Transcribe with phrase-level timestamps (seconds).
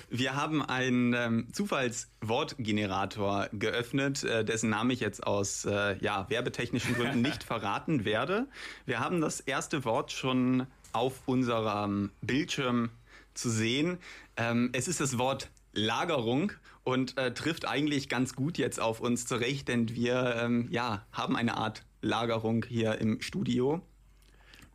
[0.09, 6.95] Wir haben einen ähm, Zufallswortgenerator geöffnet, äh, dessen Namen ich jetzt aus äh, ja, werbetechnischen
[6.95, 8.47] Gründen nicht verraten werde.
[8.87, 12.91] Wir haben das erste Wort schon auf unserem Bildschirm
[13.39, 13.99] zu sehen.
[14.37, 16.53] Ähm, es ist das Wort Lagerung
[16.85, 21.37] und äh, trifft eigentlich ganz gut jetzt auf uns zurecht, denn wir ähm, ja, haben
[21.37, 23.81] eine Art Lagerung hier im Studio.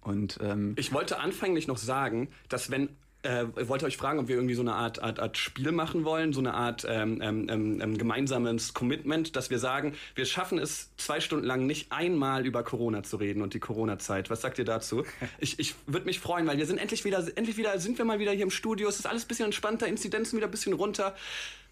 [0.01, 2.89] Und ähm, Ich wollte anfänglich noch sagen, dass wenn
[3.23, 6.03] äh, ich wollte euch fragen, ob wir irgendwie so eine Art, Art, Art Spiel machen
[6.05, 10.95] wollen, so eine Art ähm, ähm, ähm, gemeinsames Commitment, dass wir sagen, wir schaffen es
[10.97, 14.29] zwei Stunden lang nicht einmal über Corona zu reden und die Corona-Zeit.
[14.29, 15.03] Was sagt ihr dazu?
[15.39, 18.19] Ich, ich würde mich freuen, weil wir sind endlich wieder, endlich wieder, sind wir mal
[18.19, 18.87] wieder hier im Studio.
[18.87, 21.15] Es ist alles ein bisschen entspannter, Inzidenzen wieder ein bisschen runter.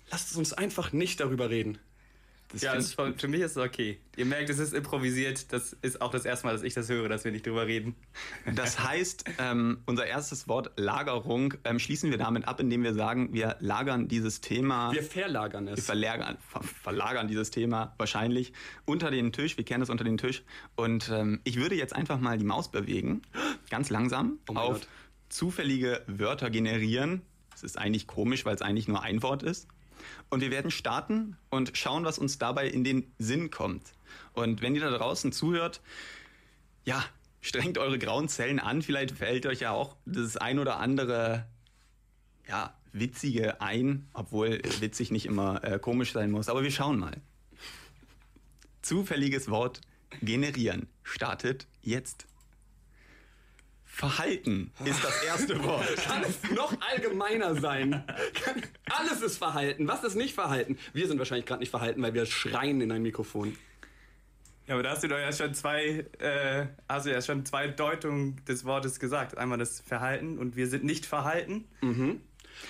[0.09, 1.78] Lasst uns einfach nicht darüber reden.
[2.51, 4.00] Das Ja, das, ist- für mich ist es okay.
[4.17, 5.51] Ihr merkt, es ist improvisiert.
[5.53, 7.95] Das ist auch das erste Mal, dass ich das höre, dass wir nicht drüber reden.
[8.56, 13.34] Das heißt, ähm, unser erstes Wort Lagerung ähm, schließen wir damit ab, indem wir sagen,
[13.34, 15.85] wir lagern dieses Thema, Wir verlagern wir es.
[15.85, 18.53] verlagern, ver verlagern dieses Thema wahrscheinlich
[18.85, 20.44] unter den Tisch, wir kehren es unter den Tisch.
[20.75, 23.22] Und ähm, ich würde jetzt einfach mal die Maus bewegen,
[23.69, 24.88] ganz langsam, Oh auf Gott.
[25.29, 27.22] zufällige Wörter generieren.
[27.51, 29.67] Das ist eigentlich komisch, weil es eigentlich nur ein Wort ist.
[30.29, 33.94] Und wir werden starten und schauen, was uns dabei in den Sinn kommt.
[34.33, 35.81] Und wenn ihr da draußen zuhört,
[36.85, 37.03] ja,
[37.41, 38.81] strengt eure grauen Zellen an.
[38.81, 41.47] Vielleicht fällt euch ja auch das ein oder andere,
[42.47, 46.49] ja, witzige ein, obwohl witzig nicht immer äh, komisch sein muss.
[46.49, 47.22] Aber wir schauen mal.
[48.81, 49.81] Zufälliges Wort
[50.22, 52.25] generieren startet jetzt.
[54.01, 55.85] Verhalten ist das erste Wort.
[55.97, 58.03] Kann es noch allgemeiner sein?
[58.34, 59.88] Kann, alles ist Verhalten.
[59.88, 60.79] Was ist nicht Verhalten?
[60.91, 63.56] Wir sind wahrscheinlich gerade nicht verhalten, weil wir schreien in ein Mikrofon.
[64.66, 67.67] Ja, aber da hast du doch ja schon zwei, äh, hast du ja schon zwei
[67.67, 69.38] Deutungen des Wortes gesagt.
[69.38, 71.66] Einmal das Verhalten und wir sind nicht verhalten.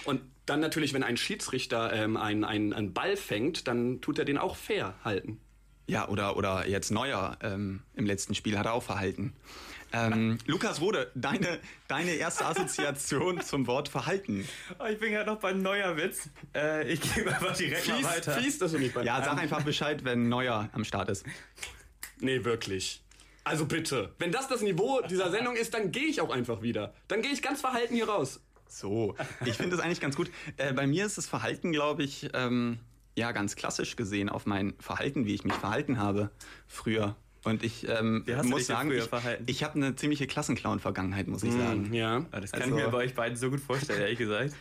[0.03, 4.25] Und dann natürlich, wenn ein Schiedsrichter ähm, einen, einen, einen Ball fängt, dann tut er
[4.25, 5.39] den auch fair halten.
[5.87, 9.33] Ja, oder, oder jetzt Neuer ähm, im letzten Spiel hat er auch verhalten.
[9.93, 14.47] Ähm, Lukas Rode, deine, deine erste Assoziation zum Wort Verhalten.
[14.79, 16.29] Oh, ich bin gerade noch beim neuer Witz.
[16.55, 18.31] Äh, ich gebe einfach direkt mal Fies, weiter.
[18.33, 21.25] fies, dass du nicht bei Ja, sag einfach Bescheid, wenn Neuer am Start ist.
[22.19, 23.01] Nee, wirklich.
[23.43, 24.13] Also bitte.
[24.19, 26.93] Wenn das das Niveau dieser Sendung ist, dann gehe ich auch einfach wieder.
[27.07, 28.39] Dann gehe ich ganz verhalten hier raus.
[28.67, 29.15] So,
[29.45, 30.31] ich finde das eigentlich ganz gut.
[30.55, 32.79] Äh, bei mir ist das Verhalten, glaube ich, ähm,
[33.17, 36.31] ja, ganz klassisch gesehen auf mein Verhalten, wie ich mich verhalten habe
[36.67, 37.17] früher.
[37.43, 39.09] Und ich ähm, muss sagen, ich,
[39.47, 41.91] ich habe eine ziemliche Klassenclown-Vergangenheit, muss ich sagen.
[41.91, 42.23] Ja.
[42.31, 44.53] Das kann Also- ich mir bei euch beiden so gut vorstellen, ehrlich gesagt.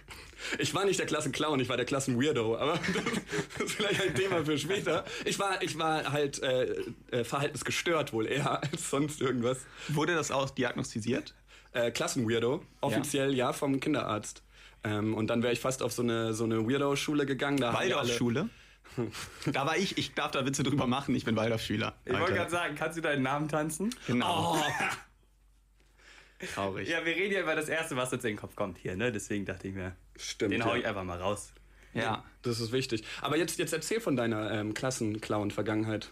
[0.59, 2.79] Ich war nicht der Klassenclown, ich war der Klassenweirdo, aber
[3.59, 5.05] das ist vielleicht ein Thema für später.
[5.27, 6.75] Ich war, ich war halt äh,
[7.11, 9.59] äh, verhaltensgestört wohl eher als sonst irgendwas.
[9.89, 11.35] Wurde das auch diagnostiziert?
[11.73, 14.43] Äh, Klassenweirdo, offiziell ja, vom Kinderarzt.
[14.83, 17.61] Ähm, und dann wäre ich fast auf so eine, so eine Weirdo-Schule gegangen.
[17.61, 18.49] Waldorfschule?
[19.53, 21.95] Da war ich, ich darf da Witze drüber machen, ich bin Waldorfschüler.
[22.05, 23.95] Ich wollte gerade sagen, kannst du deinen Namen tanzen?
[24.07, 24.57] Genau.
[26.55, 26.89] Traurig.
[26.89, 29.13] Ja, wir reden ja über das Erste, was uns in den Kopf kommt hier, ne?
[29.13, 30.53] Deswegen dachte ich mir, Stimmt.
[30.53, 30.89] den hau ich ja.
[30.89, 31.53] einfach mal raus.
[31.93, 32.25] Ja.
[32.43, 33.05] Das ist wichtig.
[33.21, 36.11] Aber jetzt, jetzt erzähl von deiner ähm, Klassenclown-Vergangenheit.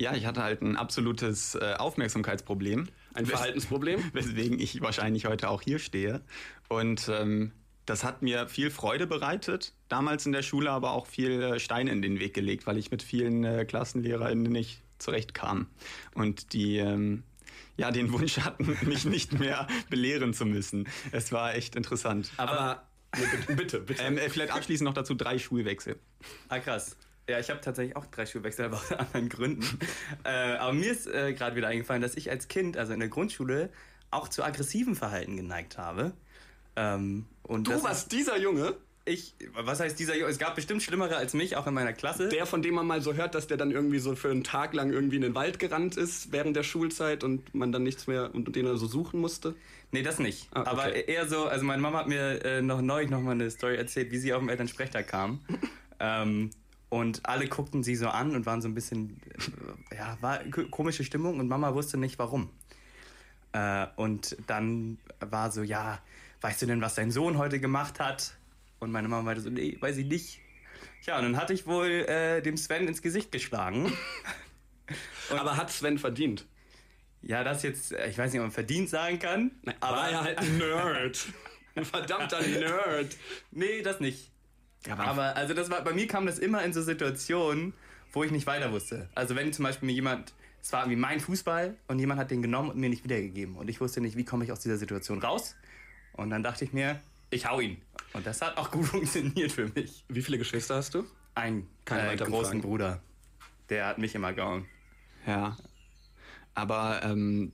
[0.00, 2.88] Ja, ich hatte halt ein absolutes äh, Aufmerksamkeitsproblem.
[3.14, 4.02] Ein Wes- Verhaltensproblem?
[4.12, 6.20] Weswegen ich wahrscheinlich heute auch hier stehe.
[6.68, 7.52] Und ähm,
[7.86, 11.90] das hat mir viel Freude bereitet, damals in der Schule, aber auch viel äh, Steine
[11.90, 15.68] in den Weg gelegt, weil ich mit vielen äh, KlassenlehrerInnen nicht zurechtkam.
[16.14, 17.24] Und die ähm,
[17.76, 20.88] ja den Wunsch hatten, mich nicht mehr belehren zu müssen.
[21.12, 22.30] Es war echt interessant.
[22.36, 22.86] Aber,
[23.16, 23.80] nee, bitte, bitte.
[23.80, 24.02] bitte.
[24.02, 25.98] Ähm, äh, vielleicht abschließend noch dazu drei Schulwechsel.
[26.48, 26.96] Ah, krass.
[27.28, 29.78] Ja, ich habe tatsächlich auch drei Schulwechsel, aber aus anderen Gründen.
[30.24, 33.08] äh, aber mir ist äh, gerade wieder eingefallen, dass ich als Kind, also in der
[33.08, 33.70] Grundschule,
[34.10, 36.12] auch zu aggressiven Verhalten geneigt habe.
[36.76, 38.74] Ähm, und du warst dieser Junge,
[39.06, 40.30] ich, was heißt dieser Junge?
[40.30, 42.28] Es gab bestimmt Schlimmere als mich, auch in meiner Klasse.
[42.28, 44.72] der, von dem man mal so hört, dass der dann irgendwie so für einen Tag
[44.72, 48.34] lang irgendwie in den Wald gerannt ist während der Schulzeit und man dann nichts mehr
[48.34, 49.54] und den er so suchen musste.
[49.92, 50.48] Nee, das nicht.
[50.52, 50.70] Ah, okay.
[50.70, 53.76] Aber eher so, also meine Mama hat mir äh, noch neulich noch mal eine Story
[53.76, 55.40] erzählt, wie sie auf dem Elternsprechtag kam.
[56.00, 56.50] ähm,
[56.88, 59.20] und alle guckten sie so an und waren so ein bisschen,
[59.90, 60.38] äh, ja, war
[60.70, 62.48] komische Stimmung und Mama wusste nicht warum.
[63.52, 66.00] Äh, und dann war so, ja,
[66.44, 68.34] weißt du denn, was dein Sohn heute gemacht hat?
[68.78, 70.40] Und meine Mama meinte so, nee, weiß ich nicht.
[71.04, 73.90] Ja, und dann hatte ich wohl äh, dem Sven ins Gesicht geschlagen.
[75.30, 76.46] Aber hat Sven verdient?
[77.22, 79.52] Ja, das jetzt, äh, ich weiß nicht, ob man verdient sagen kann.
[79.80, 81.26] Aber war er halt ein Nerd.
[81.76, 83.16] Ein verdammter Nerd.
[83.50, 84.30] Nee, das nicht.
[84.86, 87.72] Ja, Aber also das war, bei mir kam das immer in so Situationen,
[88.12, 89.08] wo ich nicht weiter wusste.
[89.14, 92.42] Also wenn zum Beispiel mir jemand, es war irgendwie mein Fußball und jemand hat den
[92.42, 93.56] genommen und mir nicht wiedergegeben.
[93.56, 95.56] Und ich wusste nicht, wie komme ich aus dieser Situation raus.
[96.14, 97.00] Und dann dachte ich mir,
[97.30, 97.80] ich hau ihn.
[98.12, 100.04] Und das hat auch gut funktioniert für mich.
[100.08, 101.04] Wie viele Geschwister hast du?
[101.34, 102.60] Ein Keine äh, großen Fragen.
[102.60, 103.02] Bruder.
[103.68, 104.66] Der hat mich immer gehauen.
[105.26, 105.56] Ja.
[106.54, 107.52] Aber ähm,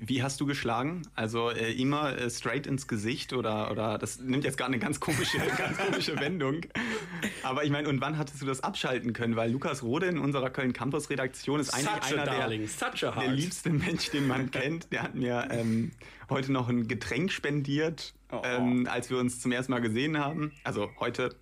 [0.00, 1.02] wie hast du geschlagen?
[1.14, 5.00] Also äh, immer äh, straight ins Gesicht oder, oder das nimmt jetzt gerade eine ganz
[5.00, 6.60] komische, ganz komische Wendung.
[7.42, 9.36] Aber ich meine, und wann hattest du das abschalten können?
[9.36, 12.68] Weil Lukas Rode in unserer Köln Campus Redaktion ist eigentlich Such einer der, darling,
[13.00, 13.30] der heart.
[13.36, 14.92] liebste Mensch, den man kennt.
[14.92, 15.92] Der hat mir ähm,
[16.30, 18.42] heute noch ein Getränk spendiert, Oh.
[18.44, 20.52] ähm, als wir uns zum ersten Mal gesehen haben.
[20.62, 21.34] Also heute.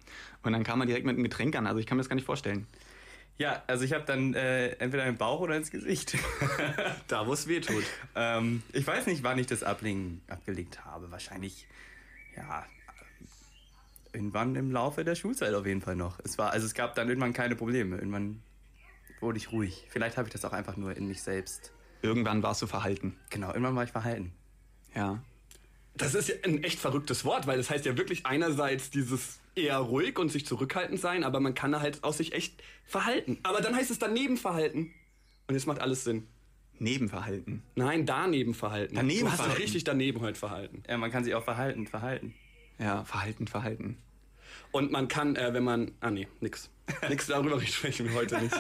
[0.45, 1.67] Und dann kam er direkt mit einem Getränk an.
[1.67, 2.69] Also ich kann mir das gar nicht vorstellen.
[3.39, 6.17] Ja, also ich habe dann äh, entweder im Bauch oder ins Gesicht.
[7.09, 7.85] Da, wo es weh tut.
[8.15, 11.11] ähm, ich weiß nicht, wann ich das ablegen, abgelegt habe.
[11.11, 11.67] Wahrscheinlich,
[12.37, 12.67] ja,
[14.13, 16.19] irgendwann im Laufe der Schulzeit auf jeden Fall noch.
[16.25, 17.97] Es war, also es gab dann irgendwann keine Probleme.
[17.97, 18.43] Irgendwann
[19.21, 19.87] wurde ich ruhig.
[19.91, 21.73] Vielleicht habe ich das auch einfach nur in mich selbst.
[22.03, 23.17] Irgendwann warst du verhalten.
[23.31, 24.33] Genau, irgendwann war ich verhalten.
[24.95, 25.23] Ja.
[25.95, 29.79] Das ist ja ein echt verrücktes Wort, weil das heißt ja wirklich einerseits dieses eher
[29.79, 33.39] ruhig und sich zurückhaltend sein, aber man kann halt auch sich echt verhalten.
[33.43, 34.93] Aber dann heißt es daneben verhalten.
[35.49, 36.29] Und jetzt macht alles Sinn.
[36.79, 37.63] Nebenverhalten.
[37.75, 38.95] Nein, daneben verhalten.
[38.95, 39.63] Daneben du hast verhalten.
[39.63, 40.83] richtig daneben heute verhalten.
[40.87, 42.35] Ja, man kann sich auch verhalten, verhalten.
[42.79, 43.97] Ja, Verhalten, Verhalten.
[44.73, 45.93] Und man kann, äh, wenn man.
[46.01, 46.71] Ah, nee, nix.
[47.09, 48.55] Nix darüber sprechen wir heute nicht.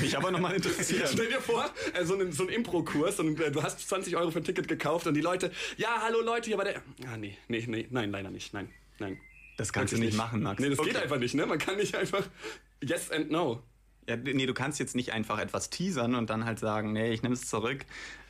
[0.00, 1.08] Mich aber nochmal interessieren.
[1.10, 4.30] Stell dir vor, äh, so ein, so ein Impro-Kurs und äh, du hast 20 Euro
[4.30, 6.82] für ein Ticket gekauft und die Leute, ja, hallo Leute, hier war der.
[7.06, 8.52] Ah, nee, nee, nee, nein, leider nicht.
[8.52, 8.68] Nein,
[8.98, 9.18] nein.
[9.56, 10.60] Das kannst du Wirklich nicht machen, Max.
[10.60, 11.02] Nee, das geht Okay.
[11.02, 11.46] einfach nicht, ne?
[11.46, 12.24] Man kann nicht einfach
[12.82, 13.62] yes and no.
[14.08, 17.22] Ja, nee, du kannst jetzt nicht einfach etwas teasern und dann halt sagen, nee, ich
[17.22, 17.84] nehme es zurück.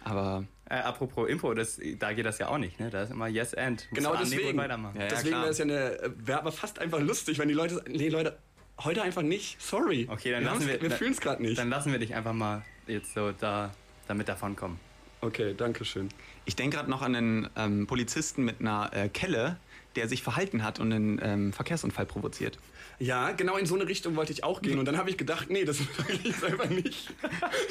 [0.05, 2.91] Aber Äh, apropos Info, das, da geht das ja auch nicht, ne?
[2.91, 3.81] Da ist immer Yes and.
[3.91, 4.59] Musst Genau annehmen deswegen.
[4.59, 4.67] Ja,
[5.03, 8.09] ja, deswegen wäre es ja eine, wäre aber fast einfach lustig, wenn die Leute nee,
[8.09, 8.39] Leute,
[8.81, 9.61] heute einfach nicht.
[9.61, 10.09] Sorry.
[10.11, 10.81] Okay, dann wir lassen wir.
[10.81, 11.59] Wir fühlen es gerade nicht.
[11.59, 13.73] Dann lassen wir dich einfach mal jetzt so da
[14.09, 14.79] damit davonkommen.
[15.21, 16.09] Okay, danke schön.
[16.47, 19.59] ich denke gerade noch an einen ähm, Polizisten mit einer äh, Kelle,
[19.97, 22.59] der sich verhalten hat und einen ähm, Verkehrsunfall provoziert.
[22.99, 25.51] Ja, genau in so eine Richtung wollte ich auch gehen und dann habe ich gedacht,
[25.51, 27.13] nee, das sage ich jetzt einfach nicht.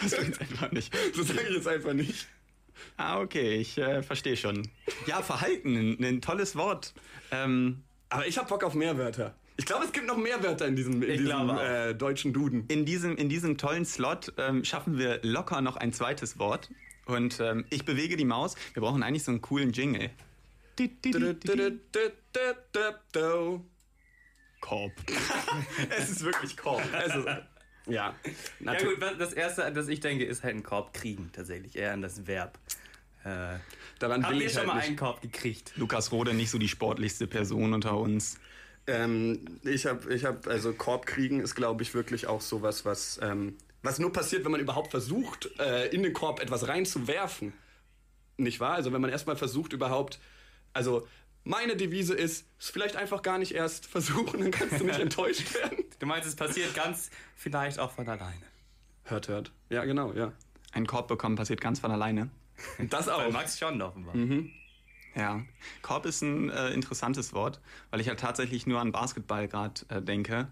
[0.02, 0.94] Das tut einfach nicht.
[1.18, 2.28] Das sage ich jetzt einfach nicht.
[2.98, 4.68] Ah, okay, ich äh, verstehe schon.
[5.06, 6.94] Ja, Verhalten, ein, ein tolles Wort.
[7.32, 9.36] Ähm, Aber ich habe Bock auf mehr Wörter.
[9.58, 12.66] Ich glaube, es gibt noch mehr Wörter in diesem, in Ich diesem äh, deutschen Duden.
[12.68, 16.70] in, diesem, in diesem tollen Slot ähm, schaffen wir locker noch ein zweites Wort.
[17.06, 18.56] Und ähm, ich bewege die Maus.
[18.74, 20.10] Wir brauchen eigentlich so einen coolen Jingle.
[24.62, 24.92] Korb.
[25.98, 26.84] es ist wirklich Korb.
[26.94, 27.44] Also, ja,
[27.88, 28.16] Ja
[28.60, 29.00] natürlich.
[29.00, 32.28] gut, das erste, das ich denke, ist halt ein Korb kriegen tatsächlich, eher an das
[32.28, 32.58] Verb.
[33.24, 33.58] Äh,
[34.00, 34.88] Daran haben will wir ich schon halt mal nicht.
[34.88, 35.74] einen Korb gekriegt?
[35.76, 38.40] Lukas Rode nicht so die sportlichste Person unter uns.
[38.88, 43.20] Ähm, ich habe, ich hab, also Korb kriegen ist, glaube ich, wirklich auch sowas, was,
[43.22, 47.54] ähm, was nur passiert, wenn man überhaupt versucht, äh, in den Korb etwas reinzuwerfen.
[48.38, 48.74] Nicht wahr?
[48.74, 50.20] Also wenn man erstmal versucht, überhaupt,
[50.74, 51.08] also
[51.44, 55.54] meine Devise ist, es vielleicht einfach gar nicht erst versuchen, dann kannst du nicht enttäuscht
[55.56, 55.86] werden.
[56.00, 58.44] Du meinst, es passiert ganz vielleicht auch von alleine.
[59.04, 59.52] Hört, hört.
[59.70, 60.34] Ja, genau, ja.
[60.72, 62.30] Ein Korb bekommen passiert ganz von alleine.
[62.90, 63.32] Das Bei auch.
[63.32, 64.16] Max schon offenbar.
[65.16, 65.42] Ja,
[65.82, 67.60] Korb ist ein äh, interessantes Wort,
[67.90, 70.48] weil ich ja tatsächlich nur an Basketball gerade äh, denke.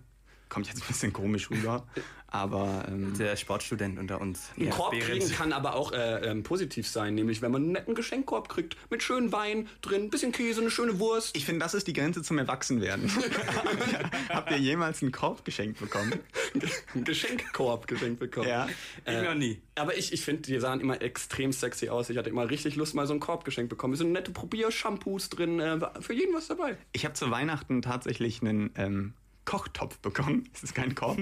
[0.49, 1.87] Kommt jetzt ein bisschen komisch rüber,
[2.31, 4.49] aber ähm, Der Sportstudent unter uns.
[4.57, 5.07] Ein Ja, Korb Behrens.
[5.07, 8.77] kriegen kann aber auch äh, ähm, positiv sein, nämlich wenn man einen netten Geschenkkorb kriegt,
[8.89, 11.35] mit schönem Wein drin, ein bisschen Käse, eine schöne Wurst.
[11.35, 13.11] ich finde, das ist die Grenze zum Erwachsenwerden.
[14.29, 16.13] Habt ihr jemals einen Korb geschenkt bekommen?
[16.93, 18.47] einen Geschenkkorb geschenkt bekommen.
[18.47, 18.67] Ja.
[19.05, 19.61] Ich noch nie.
[19.75, 22.09] Aber ich, ich finde, die sahen immer extrem sexy aus.
[22.09, 23.93] Ich hatte immer richtig Lust, mal so einen Korb geschenkt bekommen.
[23.93, 26.77] Es sind nette Probier-Shampoos drin, äh, für jeden was dabei.
[26.91, 29.13] Ich habe zu Weihnachten tatsächlich einen ähm,
[29.49, 30.47] Kochtopf bekommen.
[30.53, 31.17] Es ist kein Korb.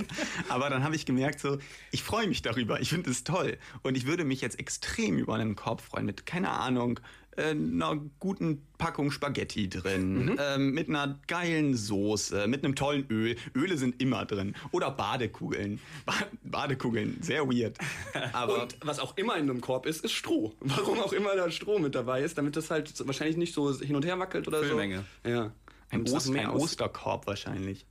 [0.49, 1.59] Aber dann habe ich gemerkt, so,
[1.91, 2.81] ich freue mich darüber.
[2.81, 3.57] Ich finde es toll.
[3.83, 6.99] Und ich würde mich jetzt extrem über einen Korb freuen mit, keine Ahnung,
[7.37, 13.37] äh, einer guten Packung Spaghetti drin, ähm, mit einer geilen Soße, mit einem tollen Öl.
[13.55, 14.55] Öle sind immer drin.
[14.71, 15.79] Oder Badekugeln.
[16.05, 17.77] Ba Badekugeln, sehr weird.
[18.33, 20.53] Aber Und was auch immer in einem Korb ist, ist Stroh.
[20.59, 23.95] Warum auch immer da Stroh mit dabei ist, damit das halt wahrscheinlich nicht so hin
[23.95, 25.05] und her wackelt oder Füllmenge.
[25.23, 25.29] so.
[25.29, 25.51] Ja.
[25.91, 27.85] ein, Ost ein Osterkorb wahrscheinlich.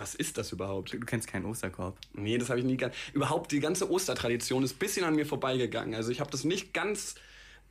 [0.00, 0.94] Was ist das überhaupt?
[0.94, 1.98] Du kennst keinen Osterkorb.
[2.14, 2.94] Nee, das habe ich nie ganz.
[3.12, 5.94] Überhaupt die ganze Ostertradition ist ein bisschen an mir vorbeigegangen.
[5.94, 7.16] Also ich habe das nicht ganz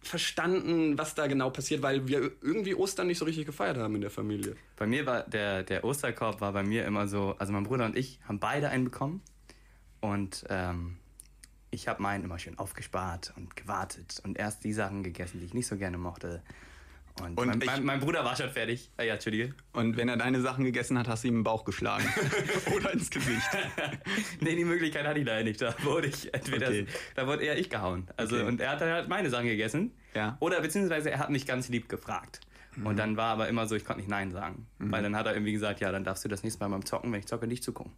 [0.02, 4.02] verstanden, was da genau passiert, weil wir irgendwie Ostern nicht so richtig gefeiert haben in
[4.02, 4.56] der Familie.
[4.78, 7.98] Bei mir war der, der Osterkorb war bei mir immer so, also mein Bruder und
[7.98, 9.22] ich haben beide einen bekommen
[10.00, 10.98] und ähm,
[11.72, 15.54] ich habe meinen immer schön aufgespart und gewartet und erst die Sachen gegessen, die ich
[15.54, 16.42] nicht so gerne mochte.
[17.22, 18.90] Und, Und mein, ich- mein, mein Bruder war schon fertig.
[18.98, 19.54] Ah, ja, Entschuldige.
[19.74, 22.06] Und wenn er deine Sachen gegessen hat, hast du ihm im Bauch geschlagen.
[22.76, 23.42] Oder ins Gesicht.
[24.42, 25.62] Nee, die Möglichkeit hatte ich leider nicht.
[25.62, 26.86] Da wurde ich entweder, Okay.
[27.16, 28.08] da wurde eher ich gehauen.
[28.18, 28.46] Also, Okay.
[28.48, 29.92] und er hat dann halt meine Sachen gegessen.
[30.16, 30.38] Ja.
[30.40, 32.40] Oder beziehungsweise er hat mich ganz lieb gefragt.
[32.84, 34.66] Und dann war aber immer so, ich konnte nicht Nein sagen.
[34.78, 37.12] Weil dann hat er irgendwie gesagt, ja, dann darfst du das nächste Mal beim Zocken,
[37.12, 37.92] wenn ich zocke, nicht zugucken.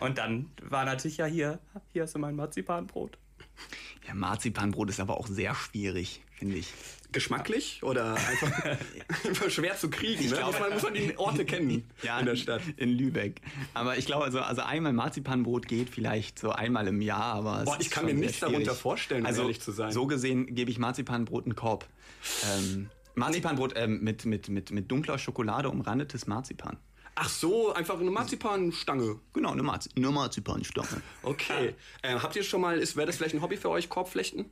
[0.00, 1.58] Und dann war natürlich ja hier,
[1.92, 3.16] hier hast du mein Marzipanbrot.
[4.08, 6.72] Ja, Marzipanbrot ist aber auch sehr schwierig, finde ich.
[7.14, 8.64] Geschmacklich oder einfach,
[9.24, 10.28] einfach schwer zu kriegen?
[10.28, 10.36] Ne?
[10.36, 12.60] glaub- man, muss man die Orte kennen in der Stadt.
[12.76, 13.40] In Lübeck.
[13.72, 17.78] Aber ich glaube, also, also einmal Marzipanbrot geht vielleicht so einmal im Jahr, aber Boah,
[17.80, 19.92] ich kann mir nichts darunter vorstellen, also, ehrlich zu sein.
[19.92, 21.86] So gesehen gebe ich Marzipanbrot einen Korb.
[22.52, 26.76] Ähm, Marzipanbrot ähm, mit, mit, mit, mit dunkler Schokolade umrandetes Marzipan.
[27.16, 29.20] Ach so, einfach eine Marzipanstange.
[29.32, 31.00] Genau, eine, Marzi eine Marzipanstange.
[31.22, 31.74] Okay.
[32.02, 34.46] Äh, habt ihr schon mal, wäre das vielleicht ein Hobby für euch, Korbflechten?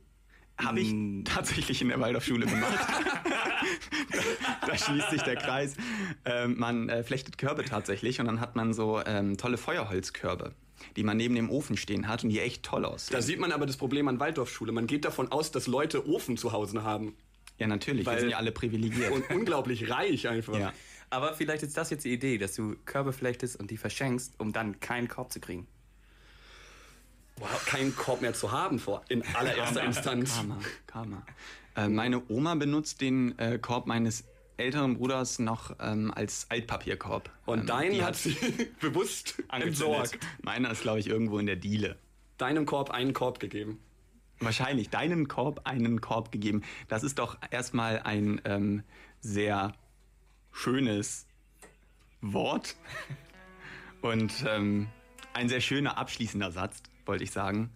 [0.57, 1.23] Habe ich Mm.
[1.23, 2.77] tatsächlich in der Waldorfschule gemacht.
[4.11, 5.75] da, da schließt sich der Kreis.
[6.25, 10.53] Ähm, man äh, flechtet Körbe tatsächlich und dann hat man so ähm, tolle Feuerholzkörbe,
[10.95, 13.15] die man neben dem Ofen stehen hat und die echt toll aussehen.
[13.15, 14.71] Da sieht man aber das Problem an Waldorfschule.
[14.71, 17.15] Man geht davon aus, dass Leute Ofen zu Hause haben.
[17.57, 19.11] ja, natürlich, Weil- wir sind ja alle privilegiert.
[19.11, 20.57] Und unglaublich reich einfach.
[20.57, 20.71] ja.
[21.09, 24.51] Aber vielleicht ist das jetzt die Idee, dass du Körbe flechtest und die verschenkst, um
[24.51, 25.67] dann keinen Korb zu kriegen.
[27.37, 30.35] Wow, keinen Korb mehr zu haben vor, in allererster Instanz.
[30.35, 31.25] Karma, Karma.
[31.75, 34.25] Äh, meine Oma benutzt den äh, Korb meines
[34.57, 37.31] älteren Bruders noch ähm, als Altpapierkorb.
[37.45, 38.35] Und ähm, deinen hat sie
[38.79, 40.17] bewusst entsorgt.
[40.41, 41.97] Meiner ist, glaube ich, irgendwo in der Diele.
[42.37, 43.79] Deinem Korb einen Korb gegeben.
[44.39, 46.63] Wahrscheinlich deinen Korb einen Korb gegeben.
[46.87, 48.83] Das ist doch erstmal ein ähm,
[49.21, 49.73] sehr
[50.51, 51.27] schönes
[52.21, 52.75] Wort
[54.01, 54.87] und ähm,
[55.33, 57.69] ein sehr schöner abschließender Satz, wollte ich sagen.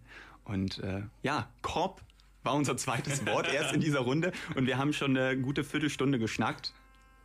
[0.43, 2.01] Und äh, ja, Korb
[2.43, 6.19] war unser zweites Wort erst in dieser Runde und wir haben schon eine gute Viertelstunde
[6.19, 6.73] geschnackt.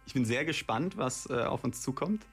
[0.06, 2.26] Ich bin sehr gespannt, was äh, auf uns zukommt.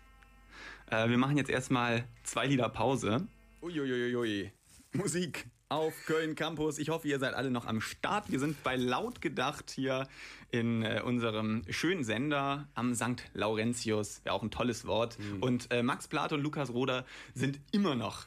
[0.89, 3.27] Äh, wir machen jetzt erstmal zwei Lieder Pause.
[3.61, 4.51] Uiuiuiui.
[4.93, 6.79] Musik auf Köln Campus.
[6.79, 8.31] Ich hoffe, ihr seid alle noch am Start.
[8.31, 10.07] Wir sind bei Laut gedacht hier
[10.49, 13.23] in äh, unserem schönen Sender am St.
[13.33, 14.21] Laurentius.
[14.23, 15.19] Wäre auch ein tolles Wort.
[15.41, 18.25] Und äh, Max Plath und Lukas Roder sind immer noch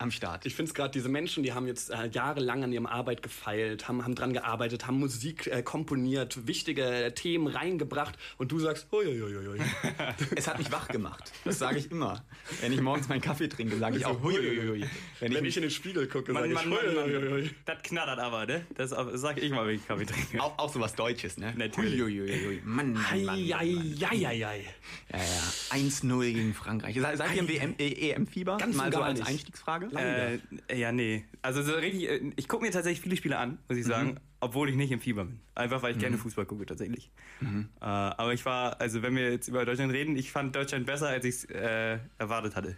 [0.00, 0.46] am Start.
[0.46, 3.86] Ich finde es gerade, diese Menschen, die haben jetzt äh, jahrelang an ihrem Arbeit gefeilt,
[3.86, 9.60] haben, haben dran gearbeitet, haben Musik äh, komponiert, wichtige Themen reingebracht und du sagst, huiuiuiui.
[10.36, 11.30] es hat mich wach gemacht.
[11.44, 12.24] Das sage ich immer.
[12.60, 14.86] Wenn ich morgens meinen Kaffee trinke, sage ich auch huiuiui.
[15.20, 17.50] Wenn Wenn ich ich in den Spiegel gucke, sage ich, huiuiuiui.
[17.66, 18.64] Das knattert aber, ne?
[18.76, 20.42] Das sag ich mal, wenn ich Kaffee trinke.
[20.42, 21.52] auch, auch so was Deutsches, ne?
[21.56, 22.00] Natürlich.
[22.00, 22.62] Huiuiuiui.
[22.64, 23.36] Mann, Mann, Mann, Mann, Mann.
[23.36, 24.64] Eieieiei.
[25.12, 25.76] Ja, ja.
[25.76, 26.98] 1-0 gegen Frankreich.
[26.98, 28.56] Seid, ihr im WM, äh, EM-Fieber?
[28.56, 29.50] Ganz Mal so als nicht.
[29.98, 30.62] Einstiegsfrage?
[30.68, 31.24] Äh, ja, nee.
[31.42, 34.68] Also so richtig, äh, ich gucke mir tatsächlich viele Spiele an, muss ich sagen, obwohl
[34.68, 35.40] ich nicht im Fieber bin.
[35.54, 37.10] Einfach weil ich gerne Fußball gucke, tatsächlich.
[37.40, 41.08] Äh, aber ich war, also wenn wir jetzt über Deutschland reden, ich fand Deutschland besser,
[41.08, 42.76] als ich es äh, erwartet hatte.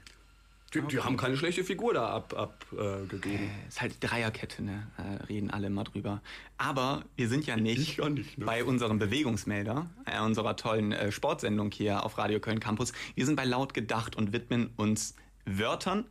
[0.74, 2.42] Die, die haben keine schlechte Figur da abgegeben.
[2.42, 3.50] Ab, äh, gegeben.
[3.68, 4.86] ist halt Dreierkette, ne?
[4.96, 6.22] Äh, reden alle immer drüber.
[6.56, 8.46] Aber wir sind ja nicht, nicht, ne?
[8.46, 12.92] bei unserem Bewegungsmelder, äh, unserer tollen äh, Sportsendung hier auf Radio Köln Campus.
[13.14, 15.14] Wir sind bei Laut gedacht und widmen uns
[15.44, 16.06] Wörtern,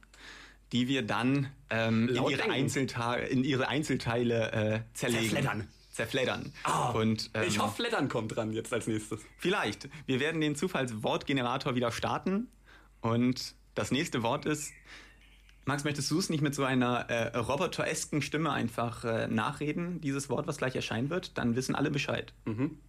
[0.72, 2.50] die wir dann ähm, in, ihre.
[2.50, 5.30] Einzelta in ihre Einzelteile äh, zerlegen.
[5.30, 5.68] Zerfleddern.
[5.92, 6.54] Zerfleddern.
[6.64, 9.22] Ah, und, ähm, ich hoffe, Flattern kommt dran jetzt als nächstes.
[9.38, 9.90] Vielleicht.
[10.06, 12.48] Wir werden den Zufallswortgenerator wieder starten.
[13.02, 14.74] Und das nächste Wort ist.
[15.66, 20.30] Max, möchtest du es nicht mit so einer äh, roboteresken Stimme einfach äh, nachreden, dieses
[20.30, 21.38] Wort, was gleich erscheinen wird?
[21.38, 22.34] Dann wissen alle Bescheid.
[22.46, 22.80] Mhm.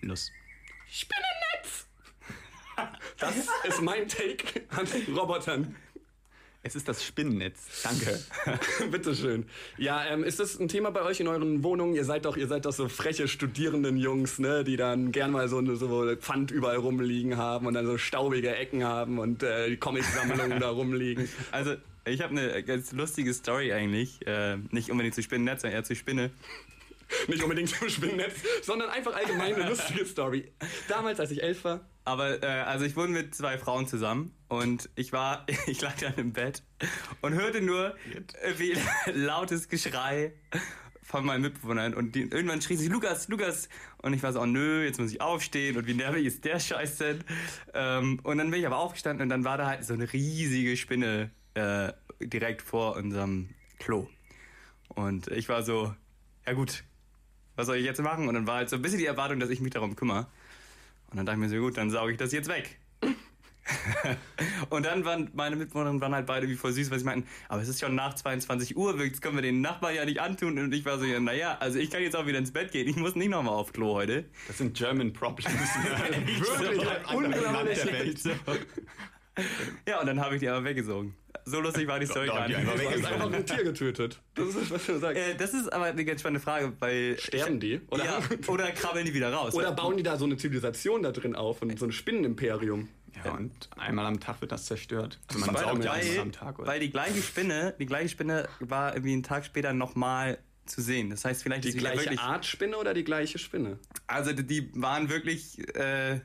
[0.00, 0.30] Los.
[0.88, 1.86] Spinnennetz!
[3.18, 3.34] Das
[3.68, 5.76] ist mein Take an Robotern.
[6.62, 7.82] Es ist das Spinnennetz.
[7.82, 8.20] Danke.
[8.90, 9.46] Bitteschön.
[9.78, 11.94] Ja, ähm, ist das ein Thema bei euch in euren Wohnungen?
[11.94, 15.48] Ihr seid doch, ihr seid doch so freche studierenden Jungs, ne, die dann gern mal
[15.48, 19.70] so eine so Pfand überall rumliegen haben und dann so staubige Ecken haben und äh,
[19.70, 21.28] die Comicsammlungen da rumliegen.
[21.52, 21.74] Also,
[22.04, 24.26] ich habe eine ganz lustige Story eigentlich.
[24.26, 26.30] Äh, nicht unbedingt zu Spinnennetz, sondern eher zu Spinne.
[27.28, 30.52] Nicht unbedingt zum Spinnennetz, sondern einfach allgemein eine lustige Story.
[30.88, 34.90] Damals, als ich elf war, Aber äh, also ich wohne mit zwei Frauen zusammen und
[34.96, 36.64] ich war, ich lag dann im Bett
[37.20, 37.94] und hörte nur
[38.42, 38.76] äh, wie
[39.12, 40.32] lautes Geschrei
[41.04, 43.68] von meinen Mitbewohnern und die, irgendwann schrie sie Lukas, Lukas
[44.02, 46.58] und ich war so, oh nö, jetzt muss ich aufstehen und wie nervig ist der
[46.58, 47.22] Scheiß denn?
[47.74, 50.76] Ähm, und dann bin ich aber aufgestanden und dann war da halt so eine riesige
[50.76, 54.08] Spinne äh, direkt vor unserem Klo
[54.88, 55.94] und ich war so,
[56.44, 56.82] ja gut,
[57.54, 58.26] was soll ich jetzt machen?
[58.26, 60.26] Und dann war halt so ein bisschen die Erwartung, dass ich mich darum kümmere.
[61.10, 62.78] Und dann dachte ich mir so, gut, dann sauge ich das jetzt weg.
[64.70, 67.62] und dann waren meine Mitbewohner waren halt beide wie voll süß, weil sie meinten, aber
[67.62, 70.58] es ist schon nach 22 Uhr, das können wir den Nachbarn ja nicht antun.
[70.58, 72.88] Und ich war so, ja, naja, also ich kann jetzt auch wieder ins Bett gehen.
[72.88, 74.24] Ich muss nicht nochmal auf Klo heute.
[74.46, 75.52] Das sind German Problems.
[76.58, 78.20] Wirklich, ein unglaubliches Welt.
[79.86, 81.14] Ja, und dann habe ich die aber weggesogen.
[81.44, 82.60] So lustig war die Story gar die nicht.
[82.60, 83.06] einfach weggesogen.
[83.06, 84.20] einfach ein Tier getötet.
[84.34, 85.16] Das ist, was du sagst.
[85.16, 87.18] Äh, das ist aber eine ganz spannende Frage, weil...
[87.18, 87.80] Sterben die?
[87.90, 89.54] Oder, ja, oder krabbeln die wieder raus?
[89.54, 92.88] oder bauen die da so eine Zivilisation da drin auf und so ein Spinnenimperium?
[93.24, 95.18] Ja, und einmal am Tag wird das zerstört.
[95.28, 96.58] Also man saugt ja einmal weil, am Tag.
[96.58, 96.68] Oder?
[96.68, 101.10] weil die gleiche Spinne, die gleiche Spinne war irgendwie einen Tag später nochmal zu sehen.
[101.10, 102.20] Das heißt, vielleicht Die gleiche wirklich.
[102.20, 103.78] Art Spinne oder die gleiche Spinne?
[104.06, 105.58] Also die- die waren wirklich.
[105.74, 106.20] Äh,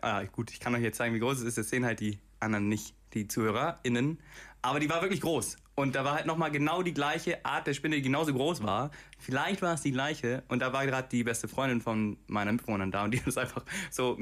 [0.00, 1.58] ah, gut, ich kann euch jetzt zeigen, wie groß es ist.
[1.58, 4.18] Das sehen halt die anderen nicht, die ZuhörerInnen.
[4.62, 5.56] Aber die war wirklich groß.
[5.74, 8.90] Und da war halt nochmal genau die gleiche Art der Spinne, die genauso groß war.
[9.18, 10.42] Vielleicht war es die gleiche.
[10.48, 13.04] Und da war gerade die beste Freundin von meiner Mitbewohnerin da.
[13.04, 14.18] Und die hat es einfach so,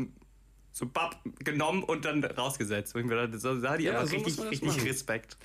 [0.70, 2.94] so bapp genommen und dann rausgesetzt.
[2.94, 4.82] Und ich mir dachte, so, da hat die Ja, einfach so richtig, richtig machen.
[4.82, 5.36] Respekt.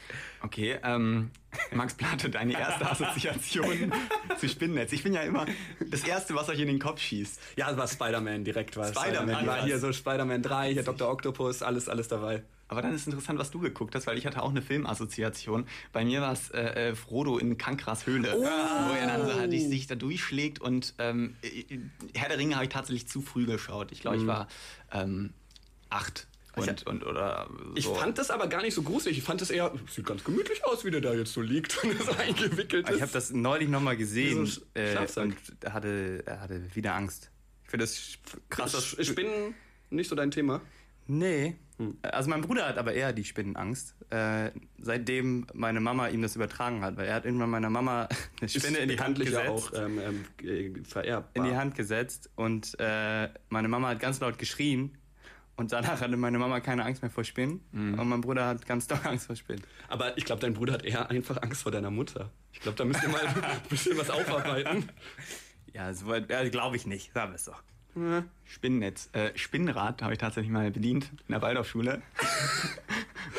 [0.43, 1.31] Okay, ähm,
[1.71, 3.91] Max Plate, deine erste Assoziation
[4.37, 4.91] zu Spinnennetz.
[4.91, 5.47] Ich bin ja immer
[5.89, 7.39] das Erste, was euch in den Kopf schießt.
[7.55, 8.77] Ja, es war Spider-Man direkt.
[8.77, 8.91] War es.
[8.91, 9.65] Spider-Man war war's.
[9.65, 11.09] hier so Spider-Man 3, hier Dr.
[11.09, 12.43] Octopus, alles, alles dabei.
[12.73, 15.67] Aber dann ist interessant, was du geguckt hast, weil ich hatte auch eine Filmassoziation.
[15.91, 18.43] Bei mir war es äh, äh, Frodo in Kankras Höhle, wo
[18.95, 20.59] er dann so, sich, sich da durchschlägt.
[20.59, 21.77] Und ähm, äh,
[22.15, 23.91] Herr der Ringe habe ich tatsächlich zu früh geschaut.
[23.91, 24.47] Ich glaube, ich war
[24.91, 25.33] ähm,
[25.91, 26.27] acht.
[26.55, 27.73] Und, und, oder so.
[27.75, 29.17] Ich fand das aber gar nicht so gruselig.
[29.17, 32.01] Ich fand das eher, sieht ganz gemütlich aus, wie der da jetzt so liegt und
[32.01, 32.95] so eingewickelt ist.
[32.95, 34.43] Ich habe das neulich nochmal gesehen
[34.75, 37.31] ein äh, und er hatte, hatte wieder Angst.
[37.65, 38.17] Ich finde das
[38.49, 38.71] krass.
[38.73, 39.55] Krass, dass- Spinnen
[39.89, 40.61] nicht so dein Thema.
[41.07, 41.55] Nee.
[42.01, 46.81] Also mein Bruder hat aber eher die Spinnenangst, äh, seitdem meine Mama ihm das übertragen
[46.81, 48.07] hat, weil er hat irgendwann meiner Mama
[48.39, 49.49] eine Spinne in die Hand gesetzt.
[49.49, 51.29] auch ähm, ähm, äh, vererbbar.
[51.33, 54.97] in die Hand gesetzt und äh, meine Mama hat ganz laut geschrien
[55.55, 58.87] und danach hatte meine Mama keine Angst mehr vor Spinnen und mein Bruder hat ganz
[58.87, 59.63] doll Angst vor Spinnen.
[59.87, 62.31] Aber ich glaube, dein Bruder hat eher einfach Angst vor deiner Mutter.
[62.53, 64.89] Ich glaube, da müsst ihr mal ein bisschen was aufarbeiten.
[65.71, 67.61] Ja, so, äh, glaube ich nicht, sagen wir es doch.
[68.45, 69.09] Spinnennetz.
[69.13, 72.01] Äh, Spinnrad habe ich tatsächlich mal bedient in der Waldorfschule.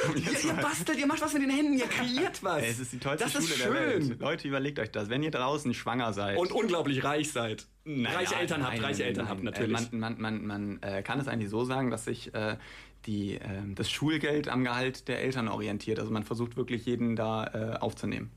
[0.08, 2.62] Um Ihr, bastelt, ihr macht was mit den Händen, ihr kreiert was.
[2.62, 4.08] Ey, es ist die tollste das Schule ist der schön.
[4.10, 4.20] Welt.
[4.20, 5.08] Leute, überlegt euch das.
[5.08, 6.36] Wenn ihr draußen schwanger seid.
[6.36, 7.66] Und unglaublich reich seid.
[7.84, 9.30] Nein, reiche nein, Eltern habt, nein, reiche nein, Eltern nein.
[9.32, 9.78] habt natürlich.
[9.78, 12.56] Äh, man man, man, man äh, kann es eigentlich so sagen, dass sich äh,
[13.06, 13.40] die, äh,
[13.74, 15.98] das Schulgeld am Gehalt der Eltern orientiert.
[15.98, 18.30] Also man versucht wirklich jeden da äh, aufzunehmen.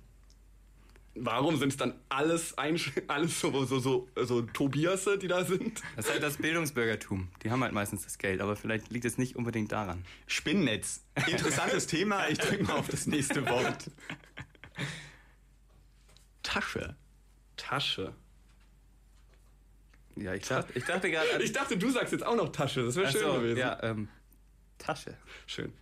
[1.20, 2.56] Warum sind es dann alles,
[3.08, 5.82] alles so, so, so, so Tobiasse, die da sind?
[5.96, 7.30] Das ist halt das Bildungsbürgertum.
[7.44, 10.04] Die haben halt meistens das Geld, aber vielleicht liegt es nicht unbedingt daran.
[10.28, 11.04] Spinnennetz.
[11.28, 12.28] Interessantes Thema.
[12.30, 13.92] Ich drücke mal auf das nächste Wort.
[16.44, 16.96] Tasche.
[17.58, 18.14] Tasche.
[20.16, 22.84] Ja, ich dachte, ich dachte gerade Ich dachte, du sagst jetzt auch noch Tasche.
[22.84, 23.58] Das wäre schön so, gewesen.
[23.58, 24.10] Ja, ähm,
[24.78, 25.16] Tasche.
[25.46, 25.74] Schön.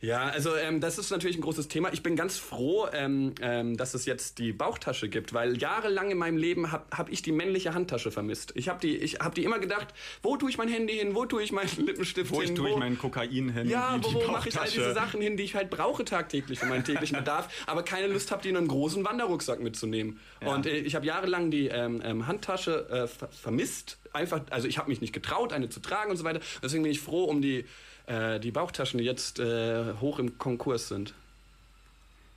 [0.00, 1.90] Ja, also ähm, das ist natürlich ein großes Thema.
[1.92, 6.18] Ich bin ganz froh, ähm, ähm, dass es jetzt die Bauchtasche gibt, weil jahrelang in
[6.18, 8.52] meinem Leben habe hab ich die männliche Handtasche vermisst.
[8.56, 9.88] Ich habe die, ich hab die immer gedacht,
[10.22, 12.70] wo tue ich mein Handy hin, wo tue ich meinen Lippenstift Wo hin, ich tue
[12.70, 13.68] ich meinen Kokain hin?
[13.68, 14.92] ja, wo, wo mache ich all diese.
[14.92, 18.42] Sachen hin, die ich halt brauche tagtäglich für meinen täglichen Bedarf, aber keine Lust habe,
[18.42, 20.20] die in einen großen Wanderrucksack mitzunehmen.
[20.44, 23.98] Und äh, ich habe jahrelang die ähm, ähm, Handtasche äh, ver vermisst.
[24.12, 26.40] Einfach, also ich habe mich nicht getraut, eine zu tragen und so weiter.
[26.62, 27.66] Deswegen bin ich froh um die,
[28.06, 31.14] äh, die Bauchtaschen, die jetzt äh, hoch im Konkurs sind.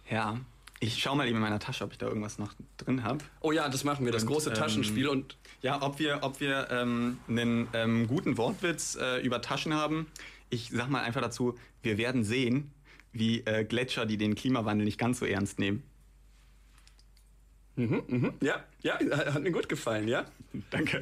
[0.10, 0.40] Ja,
[0.80, 3.20] ich schau mal eben in meiner Tasche, ob ich da irgendwas noch drin habe.
[3.42, 5.08] Oh ja, das machen wir, das Und, große ähm, Taschenspiel.
[5.08, 10.08] Und Ja, ob wir, ob wir ähm, einen ähm, guten Wortwitz äh, über Taschen haben.
[10.50, 12.72] Ich sag mal einfach dazu, wir werden sehen,
[13.12, 15.84] wie äh, Gletscher, die den Klimawandel nicht ganz so ernst nehmen.
[18.42, 19.00] ja, ja,
[19.34, 20.26] hat mir gut gefallen, ja.
[20.70, 21.02] Danke.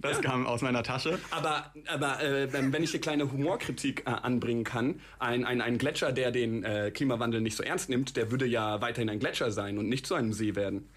[0.00, 1.18] Das kam aus meiner Tasche.
[1.30, 6.12] Aber, aber äh, wenn ich hier kleine Humorkritik äh, anbringen kann, ein, ein, ein Gletscher,
[6.12, 9.78] der den äh, Klimawandel nicht so ernst nimmt, der würde ja weiterhin ein Gletscher sein
[9.78, 10.88] und nicht zu einem See werden.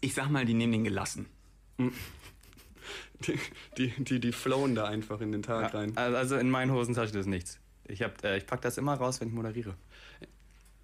[0.00, 1.26] Ich sag mal, die nehmen den gelassen.
[3.26, 3.38] Die,
[3.78, 5.96] die, die, die flowen da einfach in den Tag rein.
[5.96, 7.60] Also in meinen Hosentaschen ist nichts.
[7.86, 9.74] Ich, hab, äh, ich pack das immer raus, wenn ich moderiere.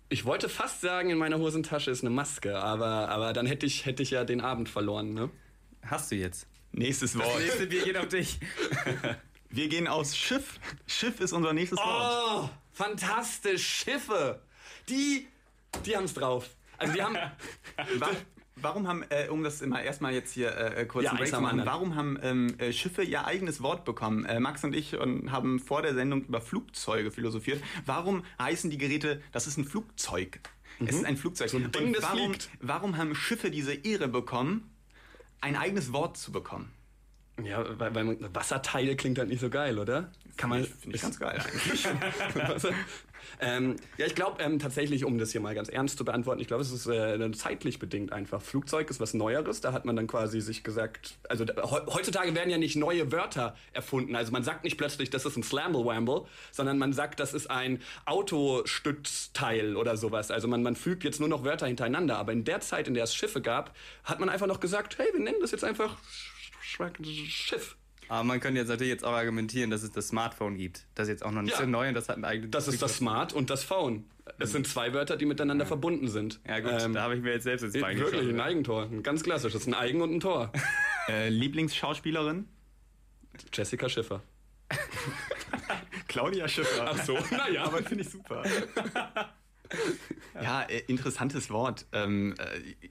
[0.09, 3.85] Ich wollte fast sagen, in meiner Hosentasche ist eine Maske, aber, aber dann hätte ich,
[3.85, 5.13] hätte ich ja den Abend verloren.
[5.13, 5.31] Ne?
[5.83, 6.47] Hast du jetzt.
[6.73, 7.41] Nächstes Das Wort.
[7.41, 8.39] nächste Bier geht auf dich.
[9.51, 10.61] Wir gehen aus Schiff.
[10.87, 12.45] Schiff ist unser nächstes Wort.
[12.45, 14.43] Oh, fantastisch, Schiffe.
[14.89, 15.27] Die,
[15.87, 16.49] die haben es drauf.
[16.77, 17.15] Also die haben...
[17.99, 18.11] Wa-
[18.61, 21.95] Warum haben, äh, um das immer erstmal jetzt hier äh, kurz Ja, zu machen, warum
[21.95, 24.25] haben ähm, äh, Schiffe ihr eigenes Wort bekommen?
[24.25, 27.63] Äh, Max und ich und haben vor der Sendung über Flugzeuge philosophiert.
[27.87, 30.41] Warum heißen die Geräte, das ist ein Flugzeug?
[30.85, 31.53] Es ist ein Flugzeug.
[31.55, 31.67] Mhm.
[31.67, 32.51] ein Ding, und das warum, fliegt.
[32.61, 34.69] warum haben Schiffe diese Ehre bekommen,
[35.41, 36.73] ein eigenes Wort zu bekommen?
[37.43, 40.11] Ja, weil, weil Wasserteil klingt halt nicht so geil, oder?
[40.37, 40.65] Kann man...
[40.65, 41.87] Finde ich ganz geil eigentlich.
[43.41, 46.49] ähm, ja, ich glaube ähm, tatsächlich, um das hier mal ganz ernst zu beantworten, ich
[46.49, 48.43] glaube, es ist äh, zeitlich bedingt einfach.
[48.43, 52.59] Flugzeug ist was Neueres, da hat man dann quasi sich gesagt, also heutzutage werden ja
[52.59, 54.17] nicht neue Wörter erfunden.
[54.17, 57.81] Also man sagt nicht plötzlich, das ist ein Slamble-Wamble, sondern man sagt, das ist ein
[58.05, 60.31] Autostützteil oder sowas.
[60.31, 62.19] Also man, man fügt jetzt nur noch Wörter hintereinander.
[62.19, 65.09] Aber in der Zeit, in der es Schiffe gab, hat man einfach noch gesagt, hey,
[65.13, 65.97] wir nennen das jetzt einfach
[67.29, 67.78] Schiff.
[68.09, 70.87] Aber man könnte jetzt natürlich jetzt auch argumentieren, dass es das Smartphone gibt.
[70.95, 71.61] Das ist jetzt auch noch nicht Ja.
[71.61, 72.51] so neu und das hat einen eigenen.
[72.51, 74.05] Das ist das Smart und das Phone.
[74.39, 76.41] Es sind zwei Wörter, die miteinander verbunden sind.
[76.47, 78.85] Ja gut, Ähm, da habe ich mir jetzt selbst ins Bein Wirklich, ein Eigentor.
[78.85, 79.67] Ein ganz klassisches.
[79.67, 80.53] Ein Eigen und ein Tor.
[81.09, 82.47] äh, Lieblingsschauspielerin?
[83.53, 84.23] Jessica Schiffer.
[86.09, 86.89] Claudia Schiffer.
[86.91, 87.65] Ach so, naja.
[87.65, 88.43] Aber finde ich super.
[90.43, 91.87] ja, äh, interessantes Wort.
[91.93, 92.89] Ähm, äh,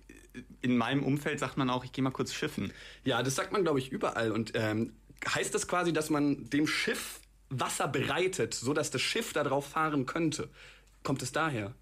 [0.62, 2.72] in meinem Umfeld sagt man auch, ich gehe mal kurz schiffen.
[3.04, 4.32] Ja, das sagt man, glaube ich, überall.
[4.32, 4.94] Und ähm,
[5.28, 10.06] heißt das quasi, dass man dem Schiff Wasser bereitet, sodass das Schiff da drauf fahren
[10.06, 10.50] könnte?
[11.04, 11.74] Kommt es daher?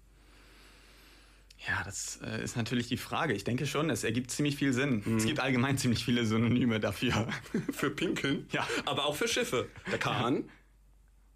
[1.66, 3.32] Ja, das äh, ist natürlich die Frage.
[3.32, 5.02] Ich denke schon, es ergibt ziemlich viel Sinn.
[5.16, 7.26] Es gibt allgemein ziemlich viele Synonyme dafür.
[7.72, 8.46] Für Pinkeln?
[8.52, 8.66] Ja.
[8.84, 9.68] Aber auch für Schiffe.
[9.90, 10.48] Der Kahn,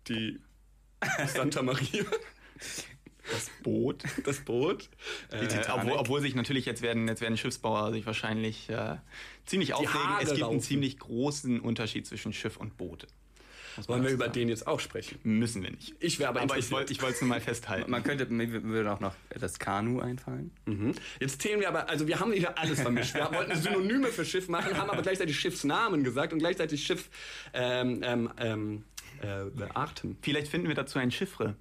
[0.08, 0.38] die
[1.26, 2.04] Santa Maria,
[3.30, 4.02] Das Boot.
[4.24, 4.88] das Boot.
[5.32, 8.96] Äh, Äh, obwohl, obwohl sich natürlich jetzt werden, jetzt werden Schiffsbauer sich wahrscheinlich äh,
[9.46, 9.94] ziemlich aufregen.
[9.94, 10.60] Haare Es gibt einen raufen.
[10.60, 13.06] ziemlich großen Unterschied zwischen Schiff und Boot.
[13.86, 14.32] Wollen wir über sagen.
[14.34, 15.18] den jetzt auch sprechen?
[15.22, 15.94] Müssen wir nicht.
[16.00, 17.90] Ich wäre aber, Aber ich wollte ich wollte es nur mal festhalten.
[17.90, 20.50] Man könnte, mir würde auch noch das Kanu einfallen.
[20.66, 20.92] Mhm.
[21.20, 23.14] Jetzt zählen wir aber, also wir haben hier alles vermischt.
[23.14, 27.08] Wir wollten Synonyme für Schiff machen, haben aber gleichzeitig Schiffsnamen gesagt und gleichzeitig Schiff
[27.54, 28.84] ähm, ähm, ähm,
[29.22, 30.18] äh, Arten.
[30.20, 31.54] Vielleicht finden wir dazu ein Chiffre.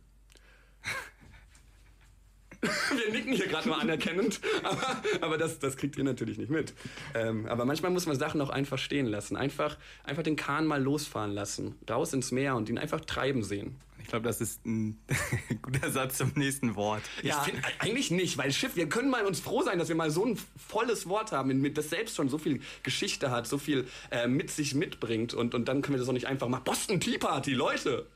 [2.61, 6.73] Wir nicken hier gerade nur anerkennend, aber, aber das, das kriegt ihr natürlich nicht mit.
[7.13, 9.37] Ähm, aber manchmal muss man Sachen auch einfach stehen lassen.
[9.37, 13.77] Einfach, einfach den Kahn mal losfahren lassen, raus ins Meer und ihn einfach treiben sehen.
[14.01, 14.99] Ich glaube, das ist ein
[15.61, 17.03] guter Satz zum nächsten Wort.
[17.21, 20.09] Ich find, eigentlich nicht, weil Schiff, wir können mal uns froh sein, dass wir mal
[20.09, 24.27] so ein volles Wort haben, das selbst schon so viel Geschichte hat, so viel äh,
[24.27, 26.63] mit sich mitbringt und, und dann können wir das auch nicht einfach machen.
[26.63, 28.07] Boston Tea Party, Leute!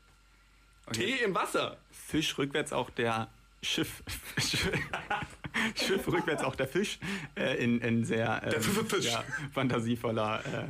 [0.92, 1.78] Tee im Wasser.
[1.90, 3.30] Fisch rückwärts auch der
[3.64, 4.02] Schiff.
[5.74, 6.98] Schiff rückwärts auch der Fisch
[7.36, 9.00] äh, in, in sehr ähm.
[9.00, 10.64] Ja, fantasievoller äh,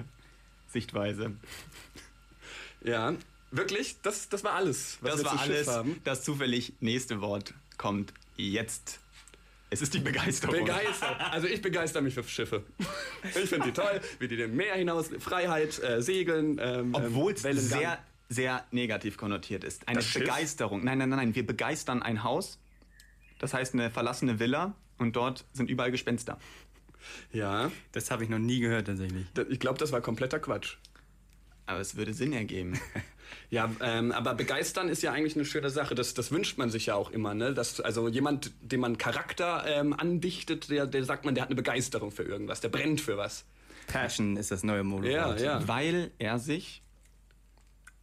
[0.73, 1.33] Sichtweise.
[2.83, 3.15] Ja,
[3.51, 5.69] wirklich, das, das war alles, was Das wir war Schiff alles.
[5.69, 6.01] haben.
[6.05, 9.01] Das zufällig nächste Wort kommt jetzt.
[9.71, 10.55] Es ist die Begeisterung.
[10.65, 11.21] Begeistert.
[11.33, 12.63] Also ich begeister mich für Schiffe.
[13.25, 17.45] Ich finde die toll, wie die dem Meer hinaus, Freiheit, äh, Segeln, ähm, Obwohl es
[17.45, 19.89] ähm, sehr, sehr negativ konnotiert ist.
[19.89, 20.23] Eine Das Schiff?
[20.23, 20.85] Begeisterung.
[20.85, 21.35] Nein, nein, nein, nein.
[21.35, 22.59] Wir begeistern ein Haus.
[23.39, 26.39] Das heißt eine verlassene Villa und dort sind überall Gespenster.
[27.33, 29.27] Ja, Das habe ich noch nie gehört tatsächlich.
[29.51, 30.77] ich glaube, das war kompletter Quatsch.
[31.67, 32.79] Aber es würde Sinn ergeben.
[33.51, 35.95] Ja, ähm, aber begeistern ist ja eigentlich eine schöne Sache.
[35.95, 37.35] Das, das wünscht man sich ja auch immer.
[37.35, 37.55] Ne?
[37.55, 41.57] Dass, also jemand, dem man Charakter ähm, andichtet, der, der sagt man, der hat eine
[41.57, 43.45] Begeisterung für irgendwas, der brennt für was.
[43.87, 45.41] Passion ist das neue Modewort.
[45.41, 45.69] Ja, ja.
[45.69, 46.83] Weil er sich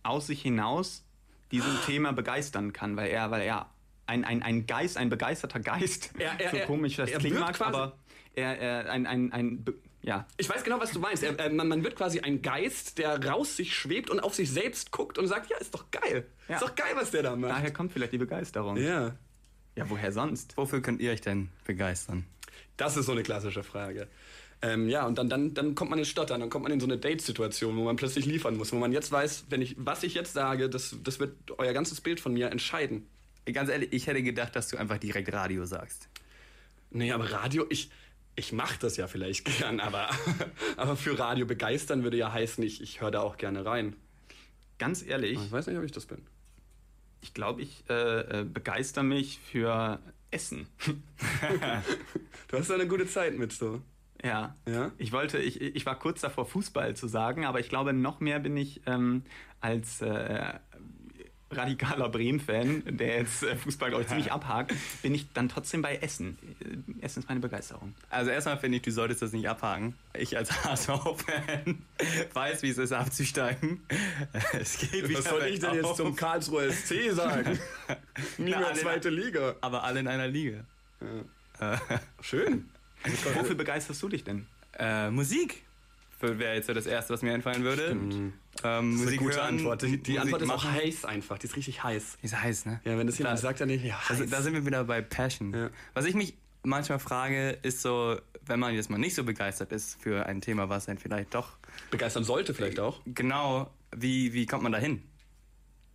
[0.03, 1.03] aus sich hinaus
[1.51, 1.77] diesem.
[1.85, 3.69] Thema begeistern kann, weil er, weil er
[4.11, 7.39] ein, ein, ein Geist, ein begeisterter Geist, Er- er- so er- komisch das er klingen
[7.39, 7.97] mag, quasi- aber
[8.35, 9.65] er, er ein, ein, ein,
[10.03, 11.23] ja, Ich weiß genau, was du meinst.
[11.23, 14.49] Er, äh, man, man wird quasi ein Geist, der raus sich schwebt und auf sich
[14.51, 16.25] selbst guckt und sagt, ja, ist doch geil.
[16.47, 16.55] Ja.
[16.55, 17.51] Ist doch geil, was der da macht.
[17.51, 18.77] daher kommt vielleicht die Begeisterung.
[18.77, 19.15] Ja.
[19.75, 20.57] Ja, woher sonst?
[20.57, 22.25] Wofür könnt ihr euch denn begeistern?
[22.77, 24.07] Das ist so eine klassische Frage.
[24.63, 26.85] Ähm, ja, und dann, dann, dann kommt man ins Stottern, dann kommt man in so
[26.85, 30.13] eine Date-Situation, wo man plötzlich liefern muss, wo man jetzt weiß, wenn ich, was ich
[30.13, 33.07] jetzt sage, das, das wird euer ganzes Bild von mir entscheiden.
[33.51, 36.09] Ganz ehrlich, ich hätte gedacht, dass du einfach direkt Radio sagst.
[36.91, 37.89] Nee, aber Radio, ich,
[38.35, 40.09] ich mache das ja vielleicht gern, aber,
[40.77, 43.95] aber für Radio begeistern würde ja heißen, ich, ich höre da auch gerne rein.
[44.77, 46.25] Ganz ehrlich, Ich weiß nicht, ob ich das bin.
[47.21, 49.99] ich glaube, ich äh, äh, begeister mich für
[50.31, 50.67] Essen.
[52.47, 53.81] Du hast da eine gute Zeit mit so.
[54.23, 54.55] Ja.
[54.67, 54.91] Ja?
[54.97, 58.39] Ich wollte, ich, ich war kurz davor, Fußball zu sagen, aber ich glaube, noch mehr
[58.39, 59.23] bin ich ähm,
[59.61, 60.53] als äh,
[61.51, 65.97] radikaler Bremen-Fan, der jetzt äh, Fußball, glaube ich, ziemlich abhakt, bin ich dann trotzdem bei
[65.97, 66.37] Essen.
[66.99, 67.93] Äh, Essen ist meine Begeisterung.
[68.09, 69.95] Also erstmal finde ich, du solltest das nicht abhaken.
[70.13, 71.77] Ich als HSV-Fan
[72.33, 73.81] weiß, wie es ist, abzusteigen.
[74.53, 76.15] Es geht wieder bergauf.
[76.15, 77.59] Karlsruher SC sagen?
[78.37, 79.55] Nie mehr zweite Liga.
[79.61, 80.63] Aber alle in einer Liga.
[82.21, 82.69] Schön.
[83.35, 84.45] Wofür begeisterst du dich denn?
[84.77, 85.63] Äh, Musik
[86.21, 87.95] wäre jetzt so das Erste, was mir einfallen würde.
[88.63, 89.81] Ähm, Das ist eine gute hören, Antwort.
[89.81, 91.37] Die, die Musik Antwort ist auch heiß einfach.
[91.37, 92.17] Die ist richtig heiß.
[92.21, 92.81] Ist heiß, ne?
[92.83, 94.21] Ja, wenn das jemand Da- sagt, dann nicht, ja, heiß.
[94.21, 95.53] Also, da sind wir wieder bei Passion.
[95.53, 95.69] Ja.
[95.93, 100.01] Was ich mich manchmal frage, ist so, wenn man jetzt mal nicht so begeistert ist
[100.01, 101.49] für ein Thema, was einen vielleicht doch
[101.89, 103.01] begeistern sollte vielleicht auch.
[103.05, 105.01] genau, wie, wie kommt man da hin?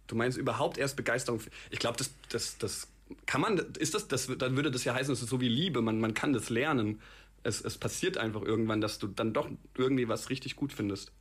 [0.06, 1.40] Du meinst überhaupt erst Begeisterung.
[1.70, 2.88] Ich glaube, das, das, das
[3.26, 5.82] kann man, ist das, das, dann würde das ja heißen, es ist so wie Liebe,
[5.82, 7.00] man, man kann das lernen.
[7.42, 11.12] Es, es passiert einfach irgendwann, dass du dann doch irgendwie was richtig gut findest.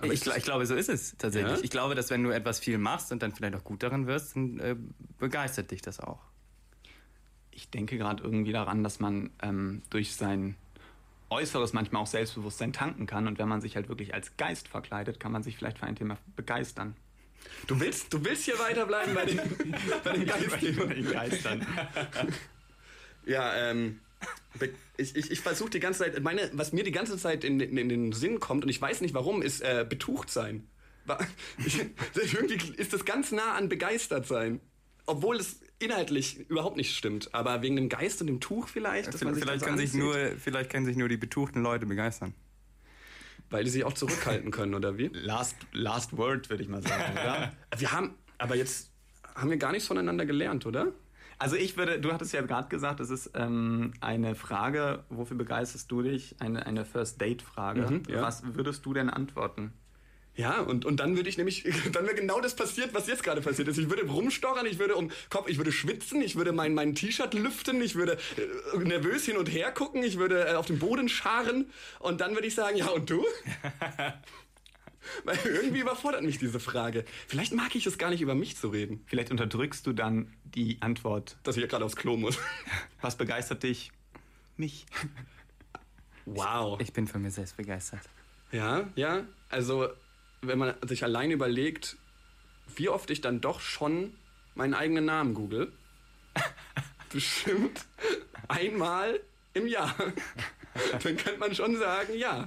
[0.00, 1.58] Aber ich, ich glaube, so ist es tatsächlich.
[1.58, 1.64] Ja?
[1.64, 4.36] Ich glaube, dass wenn du etwas viel machst und dann vielleicht auch gut darin wirst,
[4.36, 4.76] dann äh,
[5.18, 6.20] begeistert dich das auch.
[7.50, 10.56] Ich denke gerade irgendwie daran, dass man ähm, durch sein
[11.30, 15.18] Äußeres manchmal auch Selbstbewusstsein tanken kann und wenn man sich halt wirklich als Geist verkleidet,
[15.18, 16.94] kann man sich vielleicht für ein Thema begeistern.
[17.66, 19.40] Du willst, du willst hier weiterbleiben bei den,
[20.04, 21.66] bei den Geistern.
[23.24, 24.00] Ja, ähm,
[24.58, 27.60] be- ich, ich, ich versuche die ganze Zeit, meine, was mir die ganze Zeit in,
[27.60, 30.68] in, in den Sinn kommt, und ich weiß nicht warum, ist äh, betucht sein.
[31.64, 31.78] Ich,
[32.34, 34.60] irgendwie ist das ganz nah an begeistert sein.
[35.06, 37.32] Obwohl es inhaltlich überhaupt nicht stimmt.
[37.32, 39.12] Aber wegen dem Geist und dem Tuch vielleicht.
[39.12, 42.34] dass man sich vielleicht, kann sich nur, vielleicht können sich nur die betuchten Leute begeistern.
[43.50, 45.08] Weil die sich auch zurückhalten können, oder wie?
[45.12, 47.52] Last, last word, würde ich mal sagen, oder?
[47.76, 48.90] Wir haben, aber jetzt
[49.36, 50.92] haben wir gar nichts voneinander gelernt, oder?
[51.38, 55.90] Also ich würde, du hattest ja gerade gesagt, es ist ähm, eine Frage, wofür begeisterst
[55.90, 56.36] du dich?
[56.38, 57.82] Eine, eine First-Date-Frage.
[57.82, 58.22] Mhm, ja.
[58.22, 59.72] Was würdest du denn antworten?
[60.36, 63.40] Ja, und, und dann würde ich nämlich, dann wäre genau das passiert, was jetzt gerade
[63.40, 63.78] passiert ist.
[63.78, 67.34] Ich würde rumstochern, ich würde um Kopf, ich würde schwitzen, ich würde mein, mein T-Shirt
[67.34, 68.18] lüften, ich würde
[68.74, 71.70] äh, nervös hin und her gucken, ich würde äh, auf dem Boden scharen
[72.00, 73.24] und dann würde ich sagen, ja und du?
[75.24, 77.04] Weil irgendwie überfordert mich diese Frage.
[77.26, 80.78] Vielleicht mag ich es gar nicht über mich zu reden, Vielleicht unterdrückst du dann die
[80.80, 81.36] Antwort.
[81.42, 82.38] dass ich ja gerade aufs Klo muss.
[83.00, 83.92] Was begeistert dich?
[84.56, 84.86] Mich.
[86.24, 86.80] Wow.
[86.80, 88.00] Ich bin von mir selbst begeistert.
[88.52, 89.24] Ja, ja.
[89.48, 89.88] Also,
[90.42, 91.96] wenn man sich allein überlegt,
[92.74, 94.14] wie oft ich dann doch schon
[94.54, 95.72] meinen eigenen Namen google.
[97.12, 97.84] Bestimmt
[98.48, 99.20] einmal
[99.54, 99.94] im Jahr.
[101.02, 102.46] Dann könnte man schon sagen, ja.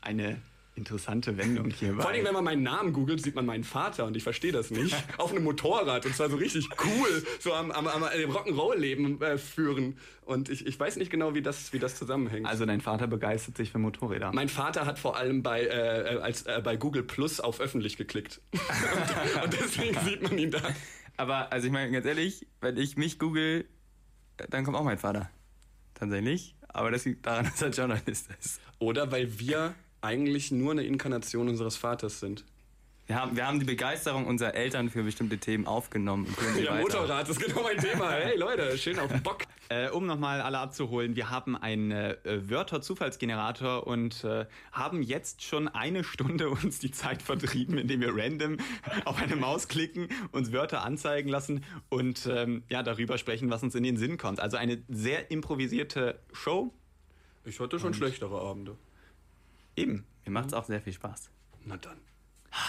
[0.00, 0.40] Eine
[0.78, 2.02] interessante Wendung hierbei.
[2.02, 4.70] Vor allem, wenn man meinen Namen googelt, sieht man meinen Vater und ich verstehe das
[4.70, 4.96] nicht.
[5.18, 9.36] Auf einem Motorrad und zwar so richtig cool, so am, am, am dem Rock'n'Roll-Leben äh,
[9.36, 9.98] führen.
[10.24, 12.46] Und ich, ich weiß nicht genau, wie das, wie das zusammenhängt.
[12.46, 14.32] also dein Vater begeistert sich für Motorräder.
[14.32, 17.96] Mein Vater hat vor allem bei, äh, äh, als, äh, bei Google Plus auf öffentlich
[17.96, 18.40] geklickt.
[18.52, 20.60] und, und deswegen sieht man ihn da.
[21.16, 23.64] Aber, also ich meine, ganz ehrlich, wenn ich mich google,
[24.50, 25.30] dann kommt auch mein Vater.
[25.94, 26.54] Tatsächlich.
[26.68, 28.60] Aber das liegt daran, dass er Journalist ist.
[28.78, 32.44] Oder weil wir eigentlich nur eine Inkarnation unseres Vaters sind.
[33.08, 36.26] Wir haben, wir haben die Begeisterung unserer Eltern für bestimmte Themen aufgenommen.
[36.26, 36.82] Und Ja, weiter.
[36.82, 38.10] Motorrad, das ist genau mein Thema.
[38.10, 39.42] Hey Leute, schön auf den Bock.
[39.70, 45.68] Äh, um nochmal alle abzuholen, wir haben einen äh, Wörter-Zufallsgenerator und äh, haben jetzt schon
[45.68, 48.56] eine Stunde uns die Zeit vertrieben, indem wir random
[49.04, 53.74] auf eine Maus klicken, uns Wörter anzeigen lassen und ähm, ja, darüber sprechen, was uns
[53.74, 54.40] in den Sinn kommt.
[54.40, 56.72] Also eine sehr improvisierte Show.
[57.44, 58.74] Ich hatte schon schlechtere Abende.
[59.78, 60.04] Eben.
[60.24, 61.30] Mir macht es auch sehr viel Spaß.
[61.64, 61.98] Na dann.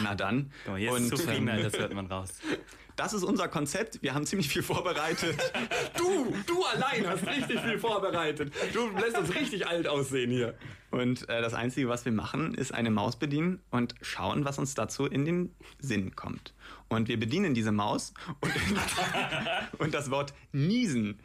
[0.02, 0.52] Na dann.
[0.64, 2.34] Guck mal, jetzt Und, Zufriedenheit, das hört man raus.
[2.96, 4.02] das ist unser Konzept.
[4.04, 5.38] Wir haben ziemlich viel vorbereitet.
[5.98, 8.54] Du, du allein hast richtig viel vorbereitet.
[8.74, 10.56] Du lässt uns richtig alt aussehen hier.
[10.92, 14.76] Und äh, das Einzige, was wir machen, ist eine Maus bedienen und schauen, was uns
[14.76, 16.54] dazu in den Sinn kommt.
[16.88, 18.54] Und wir bedienen diese Maus und,
[19.80, 21.20] und das Wort niesen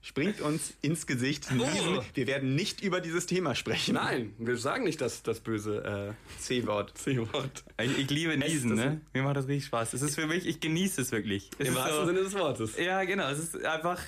[0.00, 1.50] springt uns ins Gesicht.
[1.50, 2.00] Niesen.
[2.14, 3.94] Wir werden nicht über dieses Thema sprechen.
[3.94, 6.96] Nein, wir sagen nicht das, das böse äh, C-Wort.
[6.96, 7.64] C-Wort.
[7.82, 9.00] Ich, ich liebe Niesen, ne?
[9.12, 9.94] Mir macht das richtig Spaß.
[9.94, 11.50] Es ist für mich, ich genieße es wirklich.
[11.58, 12.76] Es Im ist wahrsten so, Sinne des Wortes.
[12.78, 13.28] Ja, genau.
[13.28, 14.00] Es ist einfach,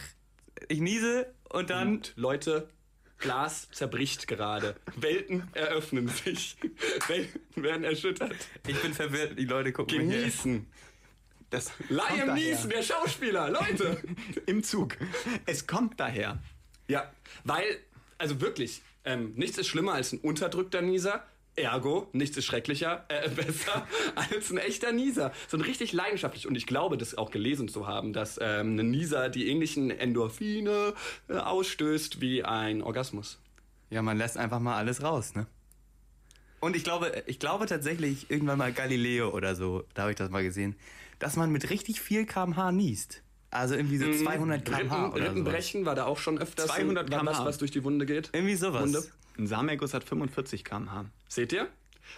[0.69, 2.69] ich niese und dann Und Leute,
[3.19, 4.77] Glas zerbricht gerade.
[4.97, 6.57] Welten eröffnen sich.
[7.09, 8.37] Welten werden erschüttert.
[8.67, 10.21] Ich bin verwirrt, die Leute gucken mich hier.
[10.21, 10.67] Genießen.
[11.51, 12.35] Das Liam.
[12.35, 14.01] Neeson, der Schauspieler, Leute.
[14.47, 14.97] Im Zug.
[15.47, 16.39] Es kommt daher.
[16.89, 17.11] Ja,
[17.45, 17.65] weil,
[18.19, 21.25] also wirklich, ähm, nichts ist schlimmer als ein unterdrückter Nieser.
[21.57, 25.33] Ergo, nichts ist schrecklicher, äh, besser als ein echter Nieser.
[25.49, 26.47] So ein richtig leidenschaftlich.
[26.47, 30.95] Und ich glaube, das auch gelesen zu haben, dass ähm, ein Nieser die ähnlichen Endorphine
[31.29, 33.41] äh, ausstößt wie ein Orgasmus.
[33.91, 35.49] Ja, man lässt einfach mal alles raus, ne?
[36.61, 40.29] Und ich glaube, ich glaube tatsächlich irgendwann mal Galileo oder so, da habe ich das
[40.29, 40.77] mal gesehen,
[41.21, 43.23] dass man mit richtig viel kmh niest.
[43.53, 45.29] Also irgendwie so 200 kmh Rippen, oder so.
[45.29, 47.45] Rippenbrechen war da auch schon öfters 200 was, km/h.
[47.45, 48.31] was durch die Wunde geht.
[48.33, 48.83] Irgendwie sowas.
[48.83, 49.05] Wunde.
[49.39, 51.07] Ein Samenerguss hat 45 km/h.
[51.29, 51.69] Seht ihr?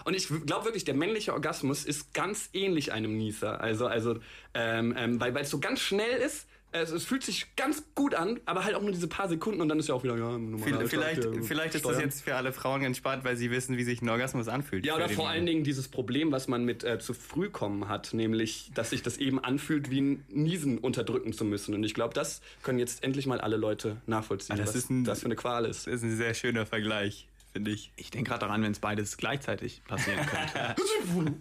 [0.05, 3.61] Und ich glaube wirklich, der männliche Orgasmus ist ganz ähnlich einem Nieser.
[3.61, 4.19] Also, also,
[4.55, 6.47] ähm, ähm, weil weil es so ganz schnell ist.
[6.73, 9.69] Es, es fühlt sich ganz gut an, aber halt auch nur diese paar Sekunden und
[9.69, 10.39] dann ist ja auch wieder ja,
[10.87, 13.85] Vielleicht, Tag, der vielleicht ist das jetzt für alle Frauen entspannt, weil sie wissen, wie
[13.85, 14.87] sich ein Orgasmus anfühlt.
[14.87, 18.15] Ja, oder vor allen Dingen dieses Problem, was man mit äh, zu früh kommen hat,
[18.15, 21.75] nämlich, dass sich das eben anfühlt, wie ein Niesen unterdrücken zu müssen.
[21.75, 24.91] Und ich glaube, das können jetzt endlich mal alle Leute nachvollziehen, Ah, das was ist
[24.91, 25.87] ein- das für eine Qual ist.
[25.87, 27.93] Das ist ein sehr schöner Vergleich, finde ich.
[27.97, 30.75] Ich denke gerade daran, wenn es beides gleichzeitig passieren könnte.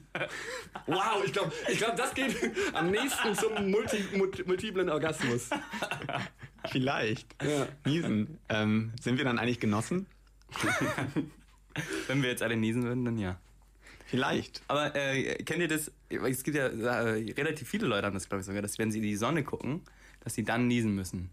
[0.87, 2.35] Wow, ich glaube, ich glaub, das geht
[2.73, 5.49] am nächsten zum multi, mult- multiplen Orgasmus.
[6.69, 7.27] Vielleicht.
[7.43, 7.67] Ja.
[7.85, 8.37] Niesen.
[8.49, 10.07] Ähm, sind wir dann eigentlich Genossen?
[12.07, 13.39] Wenn wir jetzt alle niesen würden, dann ja.
[14.05, 14.61] Vielleicht.
[14.67, 15.91] Aber äh, kennt ihr das?
[16.09, 18.97] Es gibt ja äh, relativ viele Leute haben das, glaube ich, sogar, dass wenn sie
[18.97, 19.81] in die Sonne gucken,
[20.21, 21.29] dass sie dann niesen müssen.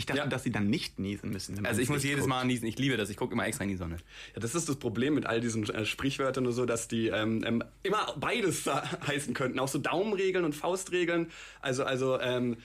[0.00, 0.26] Ich dachte, Ja.
[0.28, 1.66] dass sie dann nicht niesen müssen.
[1.66, 2.28] Also ich muss jedes guckt.
[2.28, 2.68] Mal niesen.
[2.68, 3.10] Ich liebe das.
[3.10, 3.96] Ich gucke immer extra in die Sonne.
[4.32, 7.42] Ja, das ist das Problem mit all diesen äh, Sprichwörtern und so, dass die ähm,
[7.44, 8.64] ähm, immer beides
[9.08, 9.58] heißen könnten.
[9.58, 11.32] Auch so Daumenregeln und Faustregeln.
[11.62, 12.58] Also, also ähm,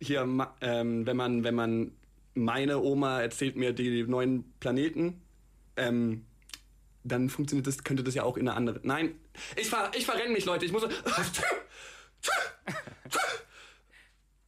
[0.00, 1.92] hier, ma- ähm, wenn man, wenn man
[2.34, 5.20] meine Oma erzählt mir die neuen Planeten,
[5.76, 6.24] ähm,
[7.04, 8.80] dann funktioniert das, könnte das ja auch in eine andere.
[8.84, 9.16] Nein,
[9.56, 10.64] ich ver, ich verrenne mich, Leute.
[10.64, 10.84] Ich muss.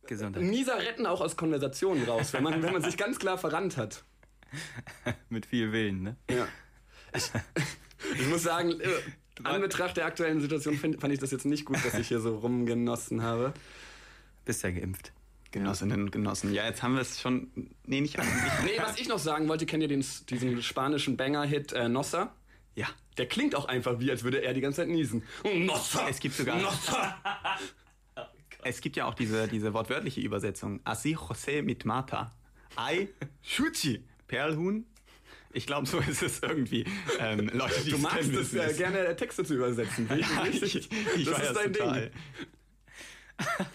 [0.07, 0.43] Gesundheit.
[0.43, 4.05] Nieser retten auch aus Konversationen raus, wenn man, wenn man sich ganz klar verrannt hat.
[5.29, 6.17] Mit viel Willen, ne?
[6.31, 6.47] Ja.
[7.15, 7.31] Ich,
[8.21, 8.89] ich muss sagen, äh,
[9.45, 12.21] an Betracht der aktuellen Situation find, fand ich das jetzt nicht gut, dass ich hier
[12.21, 13.53] so rumgenossen habe.
[14.45, 15.13] Bist ja geimpft.
[15.53, 16.53] Genossinnen und Genossen.
[16.55, 17.51] Ja, jetzt haben wir es schon.
[17.85, 18.53] Nee, nicht eigentlich.
[18.65, 22.35] Nee, was ich noch sagen wollte, kennt ihr den, diesen spanischen Banger-Hit äh, Nossa?
[22.75, 22.89] Ja.
[23.19, 25.23] Der klingt auch einfach wie, als würde er die ganze Zeit niesen.
[25.45, 26.09] Nossa!
[26.09, 26.59] Es gibt sogar.
[26.59, 27.21] Nossa!
[28.65, 30.81] Es gibt ja auch diese, diese wortwörtliche Übersetzung.
[30.85, 32.33] Así José mit Mata.
[32.77, 33.09] Ai
[33.43, 34.05] Shuchi.
[34.29, 34.87] Perlhuhn.
[35.53, 36.85] Ich glaube, so ist es irgendwie.
[37.19, 40.09] Ähm, Leute, die Du es magst es äh, gerne Texte zu übersetzen.
[40.17, 42.11] Ja, ich ich, das weiß ist dein total.
[42.11, 42.13] Ding.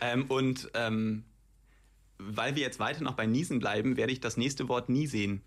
[0.00, 1.24] ähm, und ähm,
[2.18, 5.42] weil wir jetzt weiter noch bei Niesen bleiben, werde ich das nächste Wort nie sehen.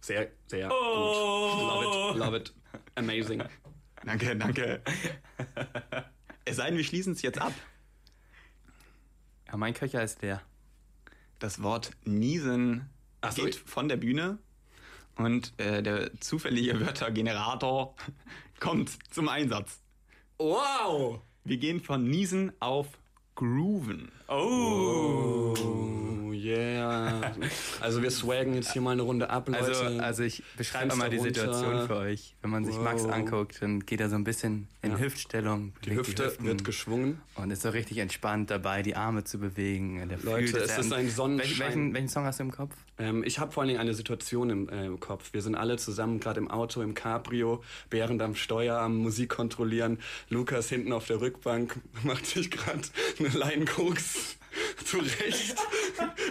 [0.00, 2.12] Sehr, sehr Oh.
[2.12, 2.16] gut.
[2.16, 2.54] Love it, love it.
[2.96, 3.42] Amazing.
[4.04, 4.82] Danke, danke.
[6.58, 7.52] Es sei denn, wir schließen es jetzt ab.
[9.48, 10.42] Ja, mein Köcher ist leer.
[11.38, 12.88] Das Wort Niesen
[13.20, 14.38] Ach so, geht ich- von der Bühne
[15.16, 17.94] und äh, der zufällige Wörtergenerator
[18.60, 19.80] kommt zum Einsatz.
[20.38, 21.20] Wow!
[21.44, 22.88] Wir gehen von Niesen auf
[23.36, 24.10] Grooven.
[24.28, 25.54] Oh.
[25.56, 25.97] Oh
[26.48, 27.32] yeah.
[27.80, 29.64] Also wir swaggen jetzt hier mal eine Runde ab, Leute.
[29.64, 31.34] Also, also ich beschreibe mal die runter.
[31.34, 32.34] Situation für euch.
[32.42, 33.12] Wenn man sich Max Wow.
[33.12, 34.98] anguckt, dann geht er so ein bisschen in Ja.
[34.98, 35.72] Hüftstellung.
[35.84, 37.20] die Hüfte Hüften wird geschwungen.
[37.34, 40.08] und ist so richtig entspannt dabei, die Arme zu bewegen.
[40.08, 41.58] Der Leute, fühlt, es ist ein Sonnenschein.
[41.66, 42.74] Welchen, welchen, Song hast du im Kopf?
[42.98, 45.32] Ähm, ich habe vor allen Dingen eine Situation im, äh, im Kopf.
[45.32, 49.98] Wir sind alle zusammen gerade im Auto, im Cabrio, Bärend am Steuer, am Musik kontrollieren.
[50.28, 52.82] Lukas hinten auf der Rückbank macht sich gerade
[53.18, 54.36] eine Leinkoks
[54.84, 55.56] zurecht.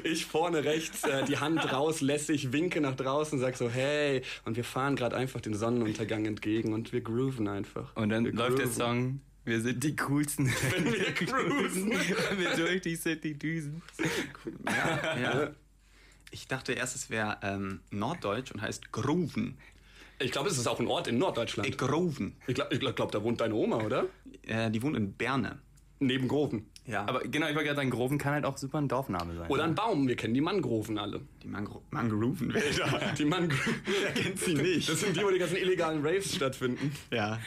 [0.03, 4.21] Ich vorne rechts, äh, die Hand raus, lässig, winke nach draußen, sag so, hey.
[4.45, 7.95] Und wir fahren gerade einfach den Sonnenuntergang entgegen und wir grooven einfach.
[7.95, 8.67] Und dann wir läuft der.
[8.67, 9.21] Song.
[9.45, 10.51] Wir sind die coolsten.
[10.71, 11.91] Wenn wir cruisen.
[11.91, 13.81] Wenn wir durch die City düsen.
[14.65, 15.51] Ja.
[16.31, 19.57] Ich dachte erst, es wäre ähm, Norddeutsch und heißt Grooven.
[20.19, 21.77] Ich glaube, es ist auch ein Ort in Norddeutschland.
[21.77, 22.35] Groven.
[22.47, 24.05] Ich glaube, ich glaub, da wohnt deine Oma, oder?
[24.43, 25.59] Äh, die wohnt in Berne.
[25.99, 26.69] Neben Groven.
[26.87, 27.05] Ja.
[27.05, 29.49] Aber genau, ich wollte gerade sagen, Groven kann halt auch super ein Dorfname sein.
[29.49, 30.07] Oder ein Baum.
[30.07, 31.21] Wir kennen die Mangroven alle.
[31.43, 33.13] die Mangro Mangrovenwälder.
[33.17, 33.75] Die Mangroven.
[33.85, 34.87] Wer kennt sie nicht?
[34.87, 36.91] Das sind die, wo die ganzen illegalen Raves stattfinden.
[37.11, 37.39] Ja.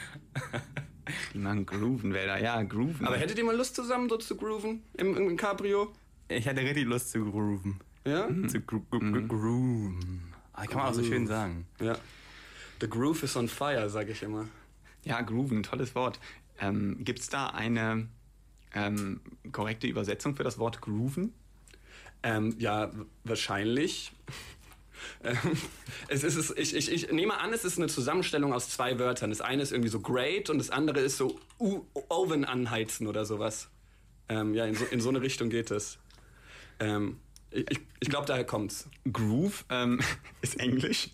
[1.33, 3.05] Die Mangrovenwälder, ja, Grooven.
[3.05, 5.91] Aber hättet ihr mal Lust zusammen so zu grooven im, im Cabrio?
[6.27, 7.79] Ich hätte richtig Lust zu grooven.
[8.05, 8.29] Ja?
[8.47, 10.21] Zu gro gro gro grooven.
[10.53, 11.65] Ah, kann man auch so schön sagen.
[11.79, 11.97] Ja.
[12.79, 14.47] The groove is on fire, sag ich immer.
[15.03, 16.19] Ja, Grooven, tolles Wort.
[16.59, 18.07] Ähm, Gibt es da eine
[18.73, 21.33] ähm, korrekte Übersetzung für das Wort Grooven?
[22.23, 22.91] Ähm, ja,
[23.23, 24.11] wahrscheinlich.
[25.23, 25.35] Ähm,
[26.09, 29.31] es ist, es, ich, ich, ich nehme an, es ist eine Zusammenstellung aus zwei Wörtern.
[29.31, 33.69] Das eine ist irgendwie so great und das andere ist so Oven anheizen oder sowas.
[34.29, 35.97] Ähm, ja, in so, in so eine Richtung geht es.
[36.79, 37.17] Ähm,
[37.49, 38.89] ich ich, ich glaube, daher kommt's.
[39.11, 39.99] Groove ähm,
[40.41, 41.09] ist Englisch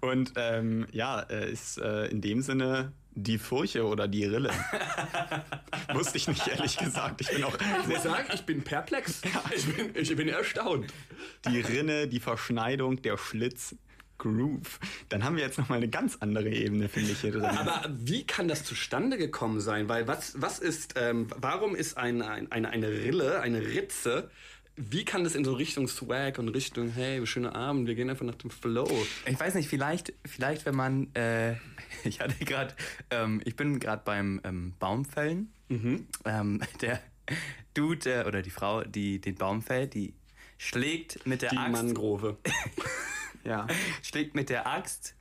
[0.00, 4.50] und ähm, ja, äh, ist äh, in dem Sinne die Furche oder die Rille.
[5.94, 7.22] Wusste ich nicht, ehrlich gesagt.
[7.22, 9.22] Ich bin auch Ich muss sagen, ich bin perplex.
[9.54, 10.92] Ich bin, ich bin erstaunt.
[11.48, 13.74] die Rinne, die Verschneidung, der Schlitz,
[14.18, 14.78] Groove.
[15.08, 17.44] Dann haben wir jetzt nochmal eine ganz andere Ebene, finde ich hier drin.
[17.44, 19.88] Aber wie kann das zustande gekommen sein?
[19.88, 24.30] Weil was, was ist, ähm, warum ist ein, ein, eine, eine Rille, eine Ritze,
[24.76, 28.26] wie kann das in so Richtung Swag und Richtung, hey, schöner Abend, wir gehen einfach
[28.26, 28.88] nach dem Flow?
[29.26, 31.54] Ich weiß nicht, vielleicht, vielleicht wenn man, äh,
[32.04, 32.74] ich hatte gerade,
[33.10, 35.52] ähm, ich bin gerade beim ähm, Baumfällen.
[35.68, 37.00] Ähm, der
[37.74, 40.14] Dude äh, oder die Frau, die den Baum fällt, die
[40.58, 42.36] schlägt mit der Die Axt, Mangrove.
[43.44, 43.66] ja.
[44.02, 45.14] schlägt mit der Axt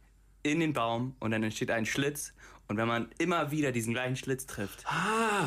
[0.43, 2.33] in den Baum und dann entsteht ein Schlitz.
[2.67, 4.85] Und wenn man immer wieder diesen gleichen Schlitz trifft,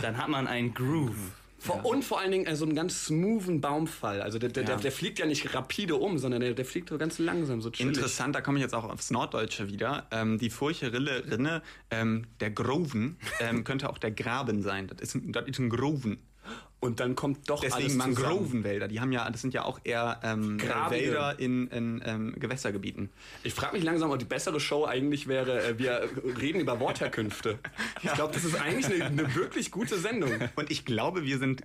[0.02, 1.32] dann hat man einen Groove.
[1.60, 4.22] Vor, Und vor allen Dingen äh, so einen ganz smoothen Baumfall.
[4.22, 4.80] Also der, der, der, Ja.
[4.80, 7.96] der fliegt ja nicht rapide um, sondern der, der fliegt so ganz langsam, so chillig.
[7.96, 10.06] Interessant, da komme ich jetzt auch aufs Norddeutsche wieder.
[10.12, 14.86] Ähm, die Furche, Rille, Rinne, ähm, der Groven ähm, könnte auch der Graben sein.
[14.86, 16.18] Das ist, ein- das ist ein Groven.
[16.80, 18.14] Und dann kommt doch alles Deswegen zusammen.
[18.14, 18.86] Mangrovenwälder.
[18.86, 21.06] Die haben ja, das sind ja auch eher ähm, Grabige.
[21.06, 23.10] Wälder in, in ähm, Gewässergebieten.
[23.42, 26.08] Ich frage mich langsam, ob die bessere Show eigentlich wäre, äh, wir
[26.40, 27.58] reden über Wortherkünfte.
[28.02, 30.30] Ich glaube, das ist eigentlich eine, eine wirklich gute Sendung.
[30.54, 31.62] Und ich glaube, wir sind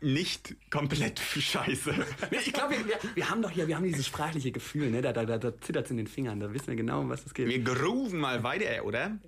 [0.00, 1.92] nicht komplett scheiße.
[2.30, 5.02] Nee, ich glaube, wir, wir, wir haben doch hier, wir haben dieses sprachliche Gefühl, ne?
[5.02, 7.26] Da, da, da, da zittert es in den Fingern, da wissen wir genau, um was
[7.26, 7.48] es geht.
[7.48, 9.18] Wir grooven mal weiter, oder?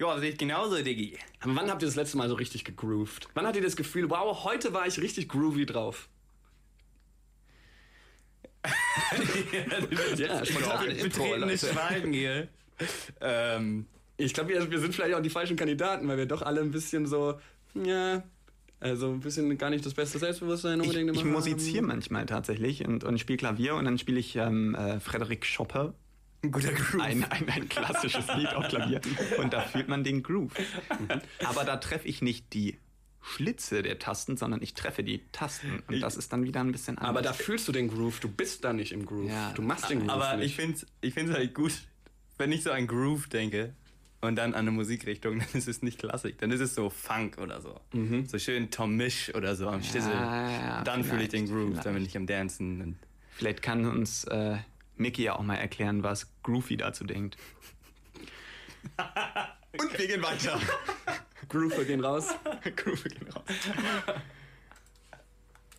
[0.00, 1.18] Ja, sehe ich genauso, Diggi.
[1.40, 3.28] Aber wann habt ihr das letzte Mal so richtig gegroovt?
[3.34, 6.08] Wann hattet ihr das Gefühl, wow, heute war ich richtig groovy drauf?
[10.16, 11.68] ja, spontan Betretenes.
[11.68, 12.48] Schweigen hier.
[13.20, 13.86] ähm,
[14.16, 16.70] Ich glaube, wir, wir sind vielleicht auch die falschen Kandidaten, weil wir doch alle ein
[16.70, 17.40] bisschen so,
[17.74, 18.22] ja,
[18.80, 22.86] also ein bisschen gar nicht das beste Selbstbewusstsein Ich, unbedingt ich immer musiziere manchmal tatsächlich
[22.86, 25.92] und, und spiele Klavier und dann spiele ich ähm, äh, Frederik Chopin.
[26.42, 27.00] Ein guter Groove.
[27.02, 29.00] Ein, ein, ein klassisches Lied auf Klavier.
[29.38, 30.52] Und da fühlt man den Groove.
[31.44, 32.78] Aber da treffe ich nicht die
[33.20, 35.82] Schlitze der Tasten, sondern ich treffe die Tasten.
[35.88, 37.10] Und das ist dann wieder ein bisschen anders.
[37.10, 39.28] Aber da fühlst du den Groove, du bist da nicht im Groove.
[39.30, 39.52] Ja.
[39.52, 40.46] Du machst den Groove Aber nicht.
[40.46, 41.72] ich finde es ich find's halt gut,
[42.38, 43.74] wenn ich so an Groove denke
[44.20, 47.38] und dann an eine Musikrichtung, dann ist es nicht Klassik, dann ist es so Funk
[47.38, 47.80] oder so.
[48.26, 50.12] So schön Tom Misch oder so am Schlüssel.
[50.12, 51.86] ja, dann fühle ich den Groove, vielleicht.
[51.86, 52.80] dann bin ich am Dancen.
[52.80, 52.96] Und
[53.32, 54.56] Vielleicht kann uns äh,
[54.98, 57.36] Mickey ja auch mal erklären, was Groovy dazu denkt.
[59.78, 60.58] Und wir gehen weiter.
[61.48, 62.34] Groove, gehen raus.
[62.76, 63.44] Groovy gehen raus.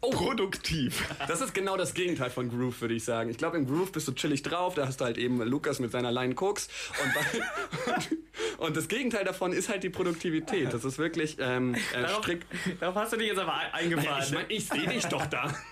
[0.02, 0.12] Oh.
[0.12, 1.04] Produktiv.
[1.28, 3.30] Das ist genau das Gegenteil von Groove, würde ich sagen.
[3.30, 5.92] Ich glaube, im Groove bist du chillig drauf, da hast du halt eben Lukas mit
[5.92, 6.70] seiner Line Koks.
[7.04, 8.10] Und, und,
[8.68, 10.74] und das Gegenteil davon ist halt die Produktivität.
[10.74, 12.48] Das ist wirklich ähm, äh, strikt.
[12.80, 14.24] darauf hast du dich jetzt aber eingefahren.
[14.24, 15.54] Ich meine, ich sehe dich doch da.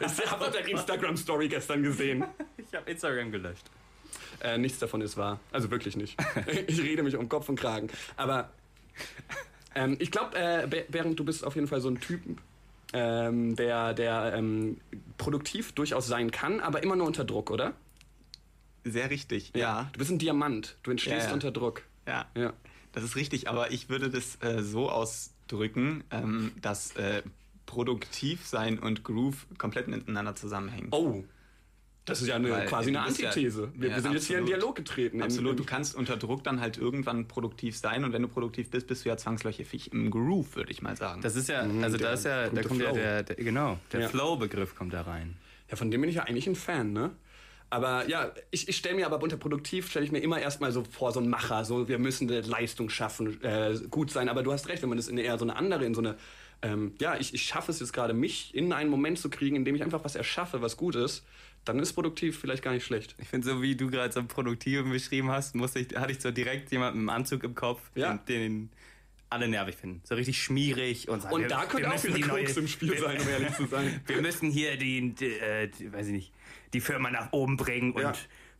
[0.00, 2.24] Ich habe doch deine Instagram-Story gestern gesehen.
[2.58, 3.64] ich habe Instagram gelöscht.
[4.40, 5.40] Äh, nichts davon ist wahr.
[5.50, 6.16] Also wirklich nicht.
[6.66, 7.88] Ich rede mich um Kopf und Kragen.
[8.16, 8.50] Aber
[9.74, 12.20] ähm, ich glaube, äh, Be- Bernd, du bist auf jeden Fall so ein Typ,
[12.92, 14.78] ähm, der, der ähm,
[15.18, 17.74] produktiv durchaus sein kann, aber immer nur unter Druck, oder?
[18.84, 19.88] Sehr richtig, ja.
[19.92, 20.76] Du bist ein Diamant.
[20.82, 21.34] Du entstehst Ja, ja.
[21.34, 21.82] unter Druck.
[22.06, 22.52] Ja, Ja.
[22.92, 23.48] das ist richtig.
[23.48, 27.22] Aber ich würde das äh, so ausdrücken, ähm, dass äh,
[27.66, 30.88] produktiv sein und Groove komplett miteinander zusammenhängen.
[30.92, 31.24] Oh.
[32.06, 33.68] Das ist ja eine, Weil quasi eine bist ja- Antithese.
[33.74, 34.46] wir, Ja, wir sind jetzt hier in.
[34.46, 35.20] Dialog getreten.
[35.22, 38.86] Absolut, du kannst unter Druck dann halt irgendwann produktiv sein und wenn du produktiv bist,
[38.86, 41.20] bist du ja zwangsläufig im Groove, würde ich mal sagen.
[41.20, 42.94] Das ist ja, also der da ist ja, da kommt ja Flow.
[42.96, 44.08] der, der genau, der Ja.
[44.08, 45.36] Flow-Begriff kommt da rein.
[45.68, 47.10] ja, von dem bin ich ja eigentlich ein Fan, ne?
[47.68, 50.84] Aber ja, ich, ich stelle mir aber unter produktiv, stelle ich mir immer erstmal so
[50.84, 54.28] vor, so ein Macher, so wir müssen eine Leistung schaffen, äh, gut sein.
[54.28, 56.14] Aber du hast recht, wenn man das in eher so eine andere, in so eine
[56.62, 59.64] ähm, ja, ich, ich schaffe es jetzt gerade, mich in einen Moment zu kriegen, in
[59.66, 61.24] dem ich einfach was erschaffe, was gut ist,
[61.66, 63.14] dann ist produktiv vielleicht gar nicht schlecht.
[63.18, 66.30] Ich finde, so wie du gerade so Produktiven beschrieben hast, musste ich, hatte ich so
[66.30, 68.14] direkt jemanden im Anzug im Kopf, Ja.
[68.14, 68.70] den, den
[69.28, 70.00] alle nervig finden.
[70.04, 72.44] So richtig schmierig und sagen, Und wir- da könnte wir auch müssen wieder die neue-
[72.44, 74.00] Koks im Spiel wir- sein, um ehrlich zu sein.
[74.06, 76.32] Wir müssen hier die, die, äh, die weiß ich nicht,
[76.72, 78.12] die Firma nach oben bringen und Ja.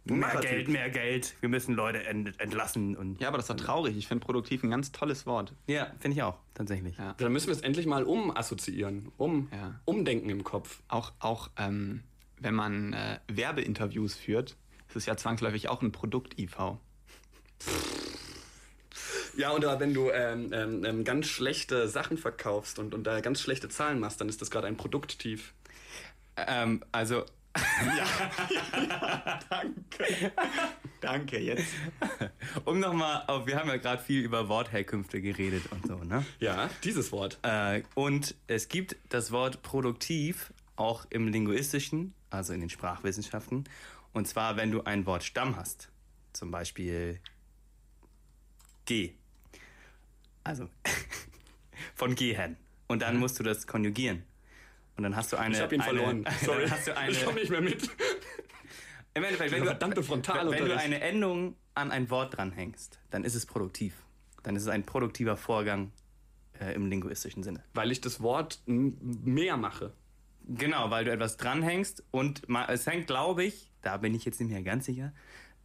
[0.06, 0.50] mehr Machertyp.
[0.50, 1.34] Geld, mehr Geld.
[1.40, 3.96] Wir müssen Leute ent, entlassen und Ja, aber das war traurig.
[3.96, 5.52] Ich finde produktiv ein ganz tolles Wort.
[5.68, 6.96] ja, finde ich auch tatsächlich.
[6.98, 7.14] Ja.
[7.18, 9.80] Dann müssen wir es endlich mal umassoziieren, um, Ja.
[9.84, 10.82] umdenken im Kopf.
[10.88, 12.02] Auch, auch ähm,
[12.46, 14.56] wenn man äh, Werbeinterviews führt,
[14.88, 16.78] ist es ja zwangsläufig auch ein Produkt-IV.
[19.36, 23.40] Ja, oder wenn du ähm, ähm, ähm, ganz schlechte Sachen verkaufst und, und da ganz
[23.40, 25.54] schlechte Zahlen machst, dann ist das gerade ein Produkttief.
[26.36, 27.24] Ähm, also
[29.50, 30.32] Danke.
[31.00, 31.66] Danke, jetzt.
[32.64, 36.24] um nochmal auf, wir haben ja gerade viel über Wortherkünfte geredet und so, ne?
[36.38, 37.38] Ja, dieses Wort.
[37.42, 43.64] Äh, und es gibt das Wort produktiv auch im Linguistischen, also in den Sprachwissenschaften.
[44.12, 45.90] Und zwar, wenn du ein Wort Stamm hast.
[46.32, 47.20] Zum Beispiel
[48.84, 49.14] geh.
[50.44, 50.68] Also
[51.94, 52.56] von gehen.
[52.86, 54.22] Und dann musst du das konjugieren.
[54.96, 55.54] Und dann hast du eine.
[55.54, 56.24] Ich habe ihn eine, verloren.
[56.44, 56.62] Sorry.
[56.62, 57.82] Dann hast du eine, ich komme nicht mehr mit.
[59.14, 63.34] Im Endeffekt, wenn du, verdammte wenn du eine Endung an ein Wort dranhängst, dann ist
[63.34, 63.94] es produktiv.
[64.42, 65.90] Dann ist es ein produktiver Vorgang
[66.60, 67.64] äh, im linguistischen Sinne.
[67.72, 69.94] Weil ich das Wort mehr mache.
[70.48, 74.50] Genau, weil du etwas dranhängst und es hängt, glaube ich, da bin ich jetzt nicht
[74.50, 75.12] mehr ganz sicher,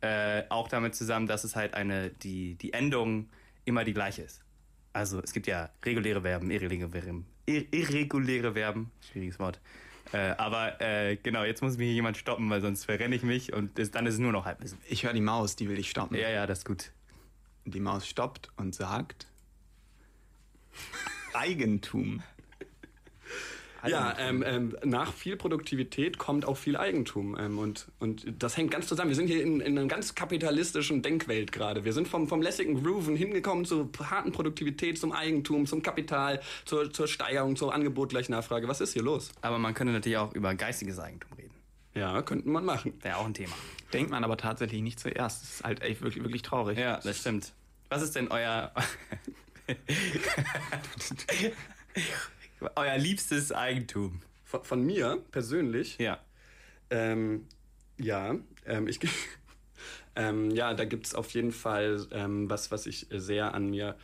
[0.02, 3.30] äh, auch damit zusammen, dass es halt eine, die, die Endung
[3.66, 4.44] immer die gleiche ist.
[4.94, 9.62] Also es gibt ja reguläre Verben, irreguläre Verben, ir irreguläre Verben, schwieriges Wort.
[10.14, 13.54] Äh, aber äh, genau, jetzt muss mich hier jemand stoppen, weil sonst verrenne ich mich
[13.54, 14.80] und das, dann ist es nur noch Halbwissen.
[14.90, 16.18] Ich höre die Maus, die will ich stoppen.
[16.18, 16.92] Ja, ja, das ist gut.
[17.66, 19.28] Die Maus stoppt und sagt
[21.34, 22.24] Eigentum.
[23.88, 27.38] Ja, ähm, ähm, nach viel Produktivität kommt auch viel Eigentum.
[27.38, 29.10] Ähm, und, und das hängt ganz zusammen.
[29.10, 31.84] Wir sind hier in, in einer ganz kapitalistischen Denkwelt gerade.
[31.84, 36.92] Wir sind vom, vom lässigen Grooven hingekommen zur harten Produktivität, zum Eigentum, zum Kapital, zur,
[36.92, 38.68] zur Steigerung, zur Angebot gleich Nachfrage.
[38.68, 39.32] Was ist hier los?
[39.42, 41.52] Aber man könnte natürlich auch über geistiges Eigentum reden.
[41.94, 42.94] Ja, könnte man machen.
[43.02, 43.54] Wäre auch ein Thema.
[43.92, 45.44] Denkt man aber tatsächlich nicht zuerst.
[45.44, 46.78] Das ist halt echt wirklich, wirklich traurig.
[46.78, 47.52] Ja, das stimmt.
[47.90, 48.72] Was ist denn euer
[52.76, 54.22] euer liebstes Eigentum?
[54.44, 56.20] Von, von mir persönlich Ja.
[56.90, 57.48] Ähm,
[57.98, 58.36] ja,
[58.66, 59.00] ähm, ich,
[60.16, 63.96] ähm, ja, da gibt's auf jeden Fall ähm, was, was ich sehr an mir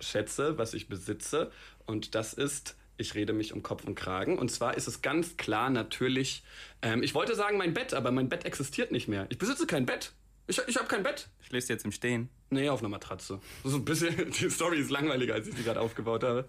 [0.00, 1.50] schätze, was ich besitze.
[1.86, 4.38] Und das ist, ich rede mich um Kopf und Kragen.
[4.38, 6.44] Und zwar ist es ganz klar natürlich,
[6.82, 9.26] ähm, ich wollte sagen mein Bett, aber mein Bett existiert nicht mehr.
[9.28, 10.12] Ich besitze kein Bett.
[10.46, 11.28] Ich, ich habe kein Bett.
[11.40, 12.28] Schläfst du jetzt im Stehen?
[12.50, 13.40] Nee, auf einer Matratze.
[13.64, 16.46] So ein bisschen, die Story ist langweiliger, als ich sie gerade aufgebaut habe.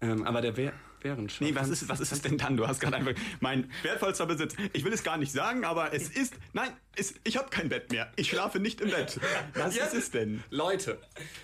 [0.00, 1.40] Ähm, aber der Bär, Bärenschaf.
[1.40, 2.56] Nee, was ist, was ist es denn dann?
[2.56, 4.54] Du hast gerade einfach mein wertvollster Besitz.
[4.72, 6.34] Ich will es gar nicht sagen, aber es ist.
[6.52, 8.12] Nein, es, ich habe kein Bett mehr.
[8.16, 9.18] Ich schlafe nicht im Bett.
[9.54, 9.84] Was Ja.
[9.84, 10.42] ist es denn?
[10.50, 10.98] Leute,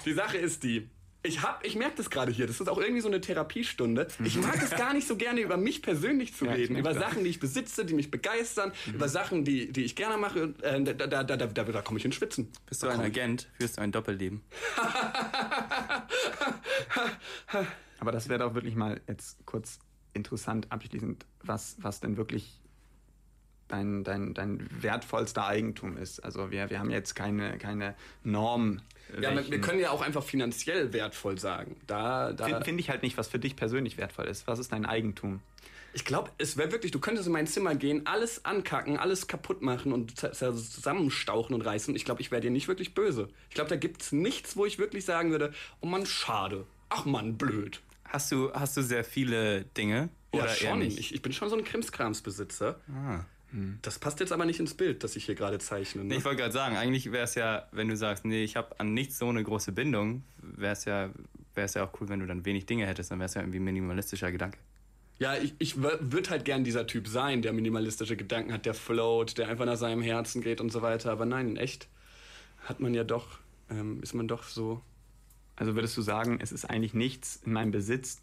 [0.05, 0.89] die Sache ist die.
[1.25, 2.49] Ich hab, ich merke das gerade hier.
[2.49, 4.09] Das ist auch irgendwie so eine Therapiestunde.
[4.25, 6.99] Ich mag es gar nicht so gerne über mich persönlich zu Ja, reden, über da.
[7.01, 10.53] Sachen, die ich besitze, die mich begeistern, über Sachen, die, die ich gerne mache.
[10.63, 12.51] Äh, da da, da, da, da, da komme ich ins Schwitzen.
[12.69, 13.49] Bist du ein Agent?
[13.61, 14.43] Führst du ein Doppelleben?
[18.03, 19.79] Aber das wäre doch wirklich mal jetzt kurz
[20.13, 22.59] interessant abschließend, was, was denn wirklich
[23.69, 26.19] dein, dein, dein wertvollster Eigentum ist.
[26.19, 27.95] Also wir, wir haben jetzt keine, keine
[28.25, 28.81] Norm.
[29.21, 31.77] Ja, wir- können ja auch einfach finanziell wertvoll sagen.
[31.87, 34.49] Da, da, Finde find ich halt nicht, was für dich persönlich wertvoll ist.
[34.49, 35.39] Was ist dein Eigentum?
[35.95, 39.63] Ich glaube, es wäre wirklich, du könntest in mein Zimmer gehen, alles ankacken, alles kaputt
[39.63, 41.95] machen und zusammenstauchen und reißen.
[41.95, 43.29] Ich glaube, ich wäre dir nicht wirklich böse.
[43.49, 46.67] Ich glaube, da gibt's nichts, wo ich wirklich sagen würde, oh Mann, schade.
[46.89, 47.81] Ach Mann, blöd.
[48.13, 50.11] Hast du, hast du sehr viele Dinge?
[50.35, 50.81] Ja, schon.
[50.81, 50.99] nicht?
[50.99, 52.79] Ich, ich bin schon so ein Krimskramsbesitzer.
[52.95, 53.25] Ah.
[53.83, 56.05] Das passt jetzt aber nicht ins Bild, das ich hier gerade zeichne.
[56.05, 56.17] Ne?
[56.17, 58.95] Ich wollte gerade sagen, eigentlich wäre es ja, wenn du sagst, nee, ich habe an
[58.95, 61.11] nichts so eine große Bindung, wäre es ja,
[61.55, 63.61] wär's ja auch cool, wenn du dann wenig Dinge hättest, dann wäre es ja irgendwie
[63.61, 64.59] ein minimalistischer Gedanke.
[65.19, 69.37] Ja, ich, ich würde halt gern dieser Typ sein, der minimalistische Gedanken hat, der float,
[69.37, 71.13] der einfach nach seinem Herzen geht und so weiter.
[71.13, 71.89] Aber nein, in echt
[72.65, 73.39] hat man ja doch,
[73.71, 74.83] ähm, ist man doch so.
[75.63, 78.21] Also würdest du sagen, es ist eigentlich nichts in meinem Besitz,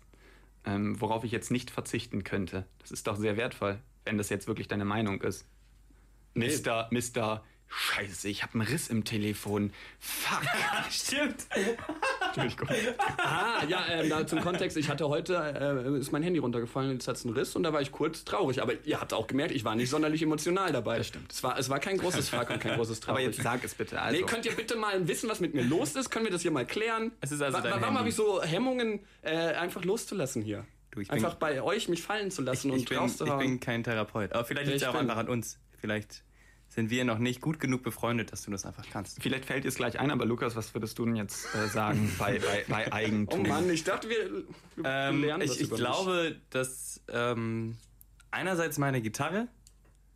[0.66, 2.66] ähm, worauf ich jetzt nicht verzichten könnte.
[2.80, 5.48] Das ist doch sehr wertvoll, wenn das jetzt wirklich deine Meinung ist.
[6.34, 6.48] Nee.
[6.48, 9.72] Mister, Mister, Scheiße, ich habe einen Riss im Telefon.
[10.00, 10.42] Fuck.
[10.90, 11.46] Stimmt.
[12.26, 12.68] Entschuldigung.
[13.18, 15.36] Ah, ja, ähm, da zum Kontext, ich hatte heute,
[15.96, 18.62] äh, ist mein Handy runtergefallen, jetzt hat's einen Riss und da war ich kurz traurig.
[18.62, 20.98] Aber ihr habt auch gemerkt, ich war nicht sonderlich emotional dabei.
[20.98, 21.32] Das stimmt.
[21.32, 23.24] Es war, es war kein großes Fuck und kein großes Traurig.
[23.26, 24.02] Aber jetzt sag es bitte.
[24.02, 24.20] Also.
[24.20, 26.10] Nee, könnt ihr bitte mal wissen, was mit mir los ist?
[26.10, 27.12] Können wir das hier mal klären?
[27.22, 30.66] Es ist also Wa- dein Warum habe ich so Hemmungen, äh, einfach loszulassen hier?
[30.92, 33.40] Du, ich Einfach bei euch mich fallen zu lassen ich, und ich, bin, ich rauszuhauen.
[33.40, 34.34] bin kein Therapeut.
[34.34, 35.60] Aber vielleicht liegt es ich auch bin- einfach an uns.
[35.80, 36.24] Vielleicht
[36.70, 39.22] sind wir noch nicht gut genug befreundet, dass du das einfach kannst.
[39.22, 42.12] Vielleicht fällt dir es gleich ein, aber Lukas, was würdest du denn jetzt äh, sagen
[42.20, 43.48] bei, bei, bei oh Eigentum?
[43.48, 44.32] Mann, ich dachte, wir,
[44.76, 47.78] wir Ähm, lernen das ich ich über glaube, dass ähm,
[48.32, 49.48] einerseits meine Gitarre,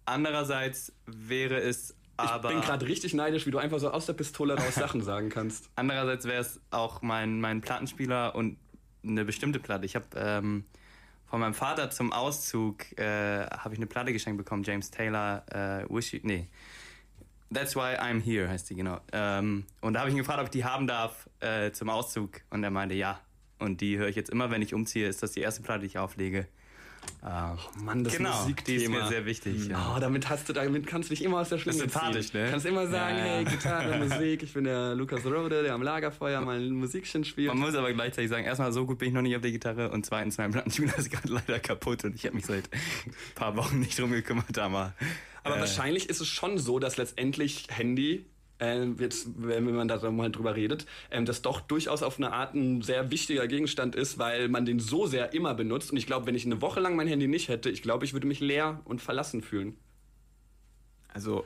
[0.06, 2.50] andererseits wäre es aber...
[2.50, 5.30] Ich bin gerade richtig neidisch, wie du einfach so aus der Pistole raus Sachen sagen
[5.30, 5.72] kannst.
[5.76, 8.58] Andererseits wäre es auch mein, mein Plattenspieler und
[9.04, 9.86] eine bestimmte Platte.
[9.86, 10.66] Ich habe ähm,
[11.34, 15.84] von meinem Vater zum Auszug äh, habe ich eine Platte geschenkt bekommen, James Taylor, äh,
[15.92, 16.48] Wish You, nee,
[17.52, 19.00] That's Why I'm Here heißt die genau.
[19.12, 22.42] Ähm, und da habe ich ihn gefragt, ob ich die haben darf äh, zum Auszug
[22.52, 23.20] und er meinte ja.
[23.58, 25.88] Und die höre ich jetzt immer, wenn ich umziehe, ist das die erste Platte, die
[25.88, 26.48] ich auflege.
[27.26, 28.42] Ähm, Mann, das genau, die ist
[28.90, 29.00] Musikthema.
[29.04, 29.68] mir sehr wichtig.
[29.68, 29.94] Ja.
[29.96, 32.42] Oh, damit hast du, damit kannst du dich immer aus der Schlinge Das ist ziehen.
[32.44, 32.50] ne?
[32.52, 36.42] Kannst immer sagen, Ja, hey, Gitarre, Musik, ich bin der Lukas Rode, der am Lagerfeuer
[36.42, 37.48] mal ein Musikchen spielt.
[37.48, 39.90] Man muss aber gleichzeitig sagen, erstmal so gut bin ich noch nicht auf der Gitarre
[39.92, 43.56] und zweitens mein Plattenspieler ist gerade leider kaputt und ich habe mich seit ein paar
[43.56, 44.94] Wochen nicht drum gekümmert, aber
[45.44, 48.26] Aber äh, wahrscheinlich ist es schon so, dass letztendlich Handy,
[48.64, 52.56] äh, jetzt, wenn man da mal drüber redet, ähm, das doch durchaus auf eine Art
[52.56, 55.92] ein sehr wichtiger Gegenstand ist, weil man den so sehr immer benutzt.
[55.92, 58.14] Und ich glaube, wenn ich eine Woche lang mein Handy nicht hätte, ich glaube, ich
[58.14, 59.76] würde mich leer und verlassen fühlen.
[61.14, 61.46] Also,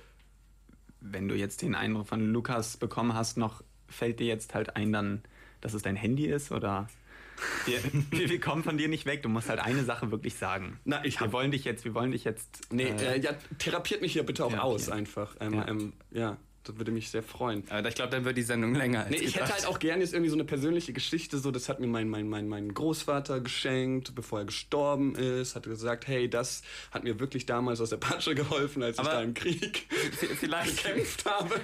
[1.01, 4.91] wenn du jetzt den Eindruck von Lukas bekommen hast, noch fällt dir jetzt halt ein,
[4.91, 5.22] dann,
[5.61, 6.88] dass es dein Handy ist oder
[7.65, 7.80] wir,
[8.30, 9.22] wir, kommen von dir nicht weg.
[9.22, 10.80] Du musst halt eine Sache wirklich sagen.
[10.86, 12.72] Na, ich wir wollen dich jetzt, wir wollen dich jetzt.
[12.72, 15.36] Nee, äh, äh, ja, therapiert mich hier bitte auch aus einfach.
[15.39, 15.68] Ähm, Ja.
[15.68, 16.38] ähm, ja,
[16.68, 17.68] das würde mich sehr freuen.
[17.70, 19.01] äh, ich glaube, dann wird die Sendung länger.
[19.01, 19.53] Als Nee, ich hätte gedacht.
[19.53, 22.28] halt auch gerne jetzt irgendwie so eine persönliche Geschichte, so das hat mir mein, mein,
[22.30, 26.61] mein, mein Großvater geschenkt, bevor er gestorben ist, hat gesagt, hey, das
[26.91, 29.88] hat mir wirklich damals aus der Patsche geholfen, als ich Aber- da im Krieg
[30.39, 31.55] vielleicht, gekämpft habe.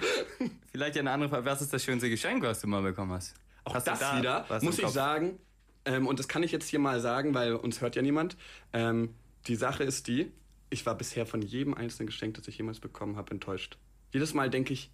[0.72, 1.46] vielleicht eine andere Frage.
[1.46, 3.34] Was ist das schönste Geschenk, was du mal bekommen hast?
[3.66, 5.40] Auch hast das da wieder, muss ich sagen,
[5.86, 8.36] ähm, und das kann ich jetzt hier mal sagen, weil uns hört ja niemand,
[8.74, 9.14] ähm,
[9.48, 10.32] die Sache ist die,
[10.70, 13.78] ich war bisher von jedem einzelnen Geschenk, das ich jemals bekommen habe, enttäuscht.
[14.14, 14.92] Jedes Mal denke ich,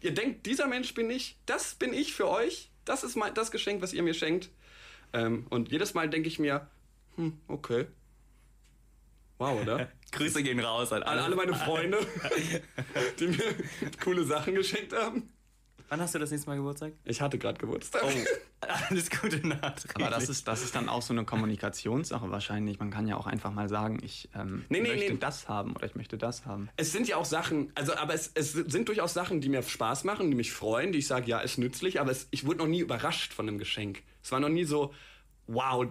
[0.00, 3.50] ihr denkt, dieser Mensch bin ich, das bin ich für euch, das ist mein, das
[3.50, 4.50] Geschenk, was ihr mir schenkt.
[5.12, 6.68] Ähm, und jedes Mal denke ich mir,
[7.16, 7.86] hm, okay.
[9.38, 9.90] Wow, oder?
[10.12, 11.22] Grüße gehen raus an An alle.
[11.24, 11.98] alle meine Freunde,
[13.18, 13.54] die mir
[14.04, 15.32] coole Sachen geschenkt haben.
[15.90, 16.92] Wann hast du das nächste Mal Geburtstag?
[17.04, 18.04] Ich hatte gerade Geburtstag.
[18.04, 18.10] Oh,
[18.88, 20.06] alles Gute nachträglich.
[20.06, 22.78] aber das ist, das ist dann auch so eine Kommunikationssache wahrscheinlich.
[22.78, 25.18] Man kann ja auch einfach mal sagen, ich ähm, Nee, nee, möchte nee.
[25.18, 26.68] das haben oder ich möchte das haben.
[26.76, 30.04] Es sind ja auch Sachen, also aber es, es sind durchaus Sachen, die mir Spaß
[30.04, 32.68] machen, die mich freuen, die ich sage, ja, ist nützlich, aber es, ich wurde noch
[32.68, 34.04] nie überrascht von einem Geschenk.
[34.22, 34.94] Es war noch nie so,
[35.48, 35.88] wow,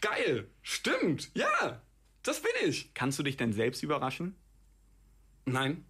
[0.00, 1.82] geil, stimmt, ja,
[2.22, 2.94] das bin ich.
[2.94, 4.36] Kannst du dich denn selbst überraschen?
[5.44, 5.84] Nein.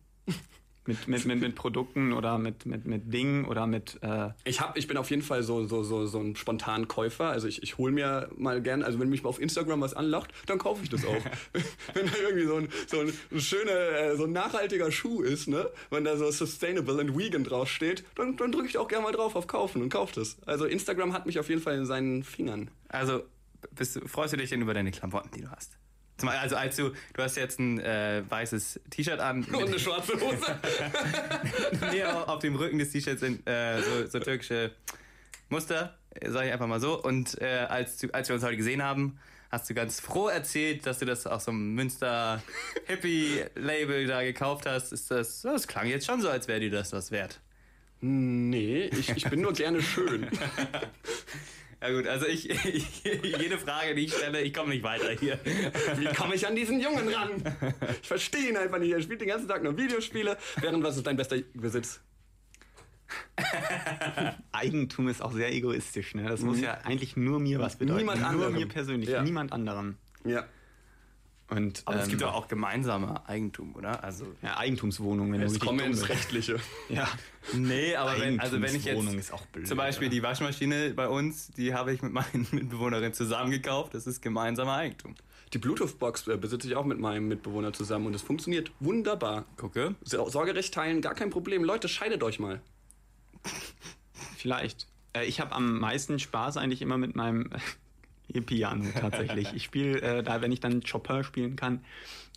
[0.87, 3.99] Mit, mit, mit, mit Produkten oder mit, mit, mit Dingen oder mit.
[4.03, 7.30] Äh, Ich, hab, ich bin auf jeden Fall so, so, so, so ein spontan Käufer.
[7.30, 10.32] Also ich, ich hole mir mal gern, also wenn mich mal auf Instagram was anlacht,
[10.47, 11.14] dann kaufe ich das auch.
[11.95, 15.49] wenn da irgendwie so ein, so ein, ein schöner, äh, so ein nachhaltiger Schuh ist,
[15.49, 15.70] ne?
[15.91, 19.37] Wenn da so sustainable and vegan draufsteht, dann, dann drücke ich auch gerne mal drauf
[19.37, 20.37] auf kaufen und kaufe das.
[20.47, 22.70] Also Instagram hat mich auf jeden Fall in seinen Fingern.
[22.89, 23.22] Also,
[23.74, 25.78] bist du, freust du dich denn über deine Klamotten, die du hast?
[26.16, 29.44] Zum, also, als du, du hast jetzt ein äh, weißes T-Shirt an.
[29.52, 30.58] Und eine schwarze Hose.
[31.90, 34.72] nee, auf auf dem Rücken des T-Shirts sind äh, so, so türkische
[35.48, 37.02] Muster, sage ich einfach mal so.
[37.02, 39.18] Und äh, als, du, als wir uns heute gesehen haben,
[39.50, 42.42] hast du ganz froh erzählt, dass du das auf so einem Münster
[42.86, 44.92] Hippie-Label da gekauft hast.
[44.92, 47.40] Ist das, das klang jetzt schon so, als wäre dir das was wert.
[48.00, 50.28] nee, ich, ich bin nur gerne schön.
[51.85, 55.39] Ja gut, also ich, ich jede Frage, die ich stelle, ich komme nicht weiter hier.
[55.97, 57.30] Wie komme ich an diesen Jungen ran?
[58.01, 58.91] Ich verstehe ihn einfach nicht.
[58.91, 60.39] Er spielt den ganzen Tag nur Videospiele.
[60.61, 62.01] Während was ist dein bester Besitz?
[64.53, 66.14] Eigentum ist auch sehr egoistisch.
[66.14, 66.26] Ne?
[66.26, 67.99] Das muss ja eigentlich nur mir was bedeuten.
[67.99, 68.55] Niemand nur anderem.
[68.55, 69.22] mir persönlich, Ja.
[69.22, 69.97] niemand anderem.
[70.24, 70.47] Ja.
[71.51, 74.03] Und, Aber es ähm, gibt doch auch gemeinsame Eigentum, oder?
[74.03, 76.09] Also ja, Eigentumswohnungen, wenn du Jetzt kommen wir ins.
[76.09, 76.59] Rechtliche.
[76.88, 77.07] Ja.
[77.53, 80.14] Nee, aber wenn, also wenn ich Eigentumswohnung jetzt ist auch blöd, zum Beispiel oder?
[80.14, 83.92] die Waschmaschine bei uns, die habe ich mit meinen Mitbewohnerinnen zusammen gekauft.
[83.95, 85.14] Das ist gemeinsamer Eigentum.
[85.53, 89.45] Die Bluetooth-Box äh, besitze ich auch mit meinem Mitbewohner zusammen und es funktioniert wunderbar.
[89.59, 89.95] Gucke.
[90.03, 91.62] So- Sorgerecht teilen, gar kein Problem.
[91.62, 92.62] Leute, scheidet euch mal.
[94.36, 94.86] Vielleicht.
[95.12, 97.51] Äh, ich habe am meisten Spaß eigentlich immer mit meinem
[98.46, 99.52] Piano tatsächlich.
[99.54, 101.84] Ich spiele äh, da, wenn ich dann Chopin spielen kann,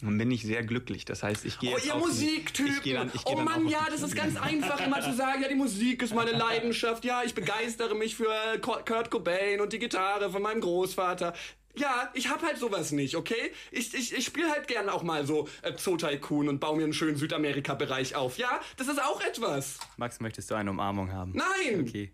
[0.01, 1.05] dann bin ich sehr glücklich.
[1.05, 2.73] Das heißt, ich gehe Oh, jetzt ihr auf die- Musiktypen!
[2.73, 5.41] Ich geh dann, ich geh oh Mann, ja, das ist ganz einfach, immer zu sagen,
[5.41, 7.03] ja, die Musik ist meine Leidenschaft.
[7.05, 11.33] Ja, ich begeistere mich für äh, Kurt Cobain und die Gitarre von meinem Großvater.
[11.75, 13.51] Ja, ich hab halt sowas nicht, okay?
[13.71, 16.93] Ich, ich, ich spiele halt gern auch mal so äh, Zoo-Tycoon und baue mir einen
[16.93, 18.37] schönen Südamerika-Bereich auf.
[18.37, 19.79] Ja, das ist auch etwas.
[19.97, 21.33] Max, möchtest du eine Umarmung haben?
[21.35, 21.81] Nein!
[21.87, 22.11] Okay.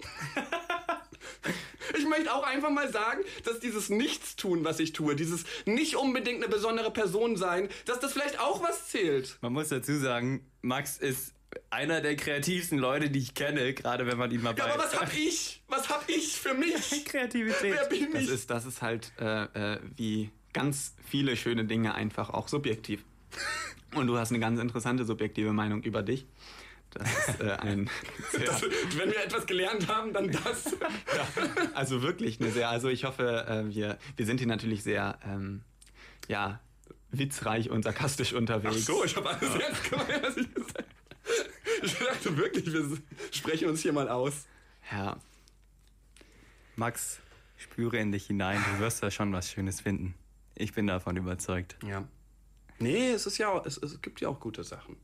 [1.98, 6.42] Ich möchte auch einfach mal sagen, dass dieses Nichtstun, was ich tue, dieses nicht unbedingt
[6.42, 9.38] eine besondere Person sein, dass das vielleicht auch was zählt.
[9.40, 11.32] Man muss dazu sagen, Max ist
[11.70, 14.72] einer der kreativsten Leute, die ich kenne, gerade wenn man ihn mal Ja, bei...
[14.74, 15.62] aber was hab ich?
[15.68, 17.04] Was hab ich für mich?
[17.06, 17.74] Kreativität.
[17.74, 18.28] Wer bin Das ich?
[18.30, 19.44] ist, das ist halt äh,
[19.74, 23.02] äh, wie ganz viele schöne Dinge einfach auch subjektiv.
[23.94, 26.26] Und du hast eine ganz interessante subjektive Meinung über dich.
[26.98, 27.90] Das ist äh, ein
[28.44, 28.62] Das,
[28.96, 30.76] wenn wir etwas gelernt haben, dann das.
[31.74, 35.62] also wirklich eine sehr, also ich hoffe, äh, wir, wir sind hier natürlich sehr, ähm,
[36.28, 36.60] ja,
[37.10, 38.84] witzreich und sarkastisch unterwegs.
[38.84, 40.88] So, ich habe alles ernst gemeint, was ich gesagt habe.
[41.82, 42.98] Ich dachte wirklich, wir
[43.30, 44.46] sprechen uns hier mal aus.
[44.90, 45.18] Ja,
[46.78, 47.18] Max,
[47.56, 50.14] spüre in dich hinein, du wirst da schon was Schönes finden.
[50.54, 51.76] Ich bin davon überzeugt.
[51.84, 52.06] Ja.
[52.78, 54.96] Nee, es ist ja auch, es, es gibt ja auch gute Sachen.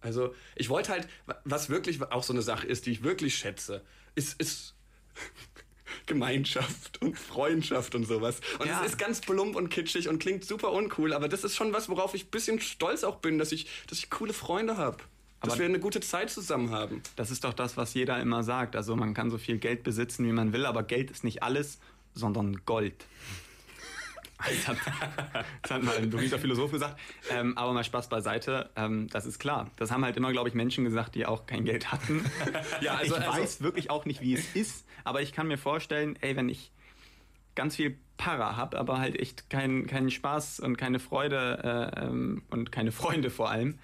[0.00, 3.34] Also, ich wollte halt, wa- was wirklich auch so eine Sache ist, die ich wirklich
[3.36, 3.82] schätze,
[4.14, 4.74] ist, ist
[6.06, 8.40] Gemeinschaft und Freundschaft und sowas.
[8.58, 8.80] Und Ja.
[8.82, 11.88] es ist ganz plump und kitschig und klingt super uncool, aber das ist schon was,
[11.88, 14.98] worauf ich ein bisschen stolz auch bin, dass ich, dass ich coole Freunde habe.
[15.40, 17.02] Dass Aber- wir eine gute Zeit zusammen haben.
[17.16, 18.74] das ist doch das, was jeder immer sagt.
[18.76, 21.78] Also man kann so viel Geld besitzen, wie man will, aber Geld ist nicht alles,
[22.14, 23.06] sondern Gold.
[24.38, 24.76] Das hat,
[25.62, 26.98] das hat mal ein berühmter Philosoph gesagt.
[27.30, 29.70] Ähm, aber mal Spaß beiseite, ähm, das ist klar.
[29.76, 32.24] Das haben halt immer, glaube ich, Menschen gesagt, die auch kein Geld hatten.
[32.80, 35.58] Ja, also- ich also- weiß wirklich auch nicht, wie es ist, aber ich kann mir
[35.58, 36.70] vorstellen, ey, wenn ich
[37.54, 42.42] ganz viel Para habe, aber halt echt keinen keinen Spaß und keine Freude äh, ähm,
[42.50, 43.78] und keine Freunde vor allem,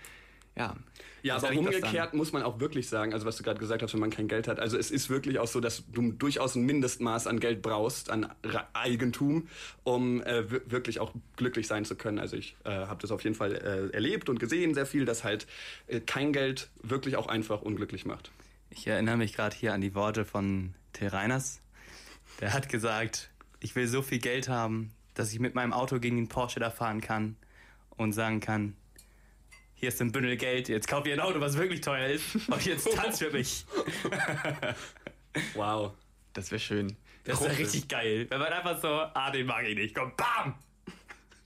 [0.56, 0.76] ja.
[1.22, 4.00] Ja, aber umgekehrt muss man auch wirklich sagen, also was du gerade gesagt hast, wenn
[4.00, 7.26] man kein Geld hat, also es ist wirklich auch so, dass du durchaus ein Mindestmaß
[7.26, 8.30] an Geld brauchst, an
[8.74, 9.48] Eigentum,
[9.84, 12.18] um äh, wir- wirklich auch glücklich sein zu können.
[12.18, 15.24] Also ich äh, habe das auf jeden Fall äh, erlebt und gesehen sehr viel, dass
[15.24, 15.46] halt
[15.86, 18.30] äh, kein Geld wirklich auch einfach unglücklich macht.
[18.68, 21.62] Ich erinnere mich gerade hier an die Worte von Till Reiners.
[22.42, 23.30] Der hat gesagt,
[23.60, 26.70] ich will so viel Geld haben, dass ich mit meinem Auto gegen den Porsche da
[26.70, 27.36] fahren kann
[27.96, 28.76] und sagen kann,
[29.74, 32.64] hier ist ein Bündel Geld, jetzt kauf ihr ein Auto, was wirklich teuer ist und
[32.64, 33.64] jetzt tanz für mich.
[35.54, 35.92] Wow.
[36.32, 36.96] Das wäre schön.
[37.24, 38.26] Das ist ja richtig geil.
[38.28, 40.54] Wenn man einfach so, ah, den mag ich nicht, komm, bam!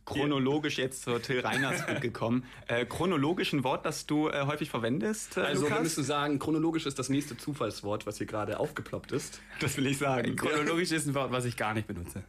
[0.04, 2.44] chronologisch jetzt zur Till Reiners gekommen.
[2.66, 5.82] Äh, chronologisch ein Wort, das du äh, häufig verwendest, äh, Also wir Lukas?
[5.84, 9.40] müssen sagen, chronologisch ist das nächste Zufallswort, was hier gerade aufgeploppt ist.
[9.60, 10.36] das will ich sagen.
[10.36, 12.22] Chronologisch ist ein Wort, was ich gar nicht benutze.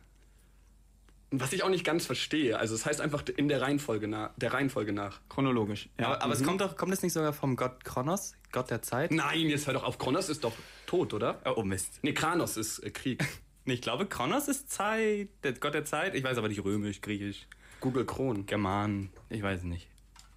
[1.32, 2.58] Was ich auch nicht ganz verstehe.
[2.58, 4.32] Also es heißt einfach in der Reihenfolge nach.
[4.38, 5.20] Der Reihenfolge nach.
[5.30, 5.90] Chronologisch.
[6.00, 6.08] Ja.
[6.08, 9.12] Aber, aber es kommt doch, kommt es nicht sogar vom Gott Kronos, Gott der Zeit?
[9.12, 10.00] Nein, jetzt hör doch auf.
[10.00, 10.54] Kronos ist doch
[10.88, 11.40] tot, oder?
[11.56, 12.00] Oh Mist.
[12.02, 13.24] Nee, Kranos ist äh, Krieg.
[13.66, 16.16] Nee, Ich glaube, Kronos ist Zeit, der Gott der Zeit.
[16.16, 17.46] Ich weiß aber nicht römisch, griechisch,
[17.82, 18.48] Google Kron.
[18.48, 19.12] German.
[19.30, 19.88] Ich weiß es nicht.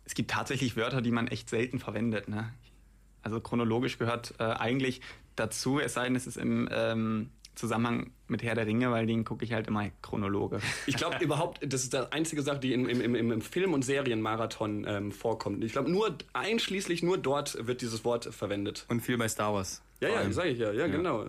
[0.04, 2.28] es gibt tatsächlich Wörter, die man echt selten verwendet.
[2.28, 2.52] Ne?
[3.22, 5.00] Also chronologisch gehört äh, eigentlich
[5.36, 9.24] dazu, es sei denn, es ist im ähm, Zusammenhang mit Herr der Ringe, weil den
[9.24, 10.62] gucke ich halt immer chronologisch.
[10.86, 13.84] Ich glaube überhaupt, das ist die einzige Sache, die in, im, im, im Film- und
[13.84, 15.62] Serienmarathon ähm, vorkommt.
[15.62, 18.86] Ich glaube, nur einschließlich nur dort wird dieses Wort verwendet.
[18.88, 19.82] Und viel bei Star Wars.
[20.00, 20.32] Ja, ja, allem.
[20.32, 21.26] sag ich ja, ja, genau.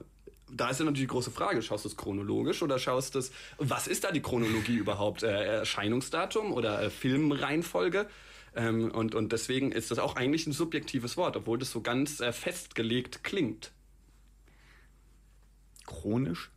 [0.51, 3.31] Da ist ja natürlich die große Frage, schaust du es chronologisch oder schaust du es,
[3.57, 5.23] was ist da die Chronologie überhaupt?
[5.23, 8.07] Äh, Erscheinungsdatum oder äh, Filmreihenfolge?
[8.55, 12.19] Ähm, und, und deswegen ist das auch eigentlich ein subjektives Wort, obwohl das so ganz
[12.19, 13.71] äh, festgelegt klingt.
[15.85, 16.51] Chronisch?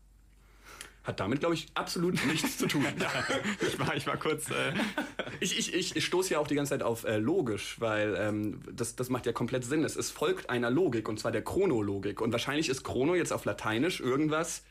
[1.04, 2.84] Hat damit, glaube ich, absolut nichts zu tun.
[3.60, 4.50] Ich war, ich war kurz.
[4.50, 4.72] Äh,
[5.40, 8.96] Ich, ich, ich stoße ja auch die ganze Zeit auf äh, logisch, weil ähm, das,
[8.96, 9.84] das macht ja komplett Sinn.
[9.84, 12.22] Es, es folgt einer Logik, und zwar der Chronologik.
[12.22, 14.62] Und wahrscheinlich ist Chrono jetzt auf Lateinisch irgendwas,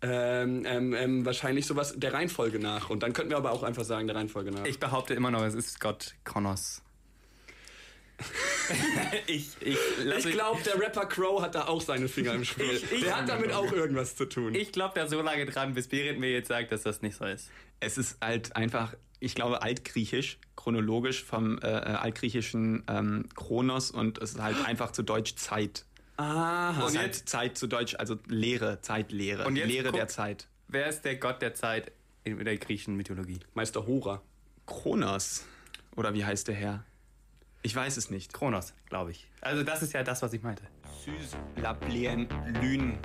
[0.00, 2.88] ähm, ähm, ähm, wahrscheinlich sowas der Reihenfolge nach.
[2.88, 4.64] Und dann könnten wir aber auch einfach sagen, der Reihenfolge nach.
[4.64, 6.82] Ich behaupte immer noch, es ist Gott Kronos.
[9.26, 9.76] ich ich,
[10.16, 12.70] Ich glaube, der Rapper Crow hat da auch seine Finger im Spiel.
[12.72, 14.54] Ich- ich- der hat damit auch irgendwas zu tun.
[14.54, 17.24] ich glaube da so lange dran, bis Berit mir jetzt sagt, dass das nicht so
[17.24, 17.50] ist.
[17.80, 24.18] es ist halt einfach, ich glaube, altgriechisch, chronologisch vom äh, äh, altgriechischen ähm, Chronos und
[24.18, 25.84] es ist halt einfach zu Deutsch Zeit.
[26.16, 26.70] Aha.
[26.80, 30.10] Und Und halt jetzt- Zeit zu Deutsch, also Lehre, Zeitlehre, Und jetzt Lehre der guck-
[30.10, 30.48] Zeit.
[30.68, 31.92] Wer ist der Gott der Zeit
[32.24, 33.38] in der griechischen Mythologie?
[33.54, 34.22] Meister Hora.
[34.66, 35.44] Kronos.
[35.94, 36.84] Oder wie heißt der Herr?
[37.66, 38.32] Ich weiß es nicht.
[38.32, 39.26] Kronos, glaube ich.
[39.40, 40.62] Also das ist ja das, was ich meinte.
[41.04, 42.28] Sus la pleine
[42.62, 42.96] lune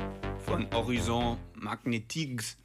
[0.45, 2.59] von Horizon Magnetiques.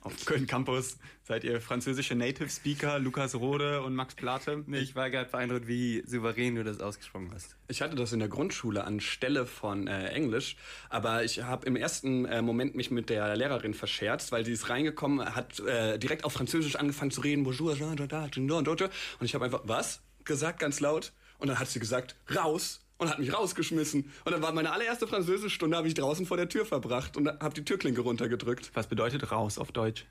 [0.00, 4.64] Auf Köln Campus seid ihr französische Native Speaker, Lukas Rode und Max Plate.
[4.72, 7.56] Ich war gerade beeindruckt, wie souverän du das ausgesprochen hast.
[7.68, 10.56] Ich hatte das in der Grundschule anstelle von äh, Englisch,
[10.90, 14.70] aber ich habe im ersten äh, Moment mich mit der Lehrerin verscherzt, weil sie ist
[14.70, 17.44] reingekommen, hat äh, direkt auf Französisch angefangen zu reden.
[17.44, 18.84] Bonjour, da, da, da, da, da, da.
[19.20, 21.12] Und ich habe einfach was gesagt, ganz laut.
[21.38, 22.84] Und dann hat sie gesagt, raus.
[22.98, 24.12] und hat mich rausgeschmissen.
[24.24, 27.54] Und dann war meine allererste Französischstunde, habe ich draußen vor der Tür verbracht und habe
[27.54, 28.70] die Türklinke runtergedrückt.
[28.74, 30.04] Was bedeutet raus auf Deutsch?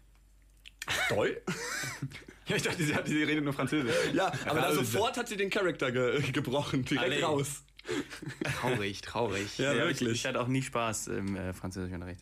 [1.10, 1.42] Doll?
[2.48, 3.94] Ja, ich dachte, sie, hat, sie redet nur Französisch.
[4.14, 7.24] Ja, aber da sofort hat sie den Charakter ge gebrochen, direkt Allez.
[7.24, 7.64] raus.
[8.62, 9.58] Traurig, traurig.
[9.58, 10.10] Ja, Ja, wirklich.
[10.12, 12.22] Ich, ich hatte auch nie Spaß im äh, Französischunterricht.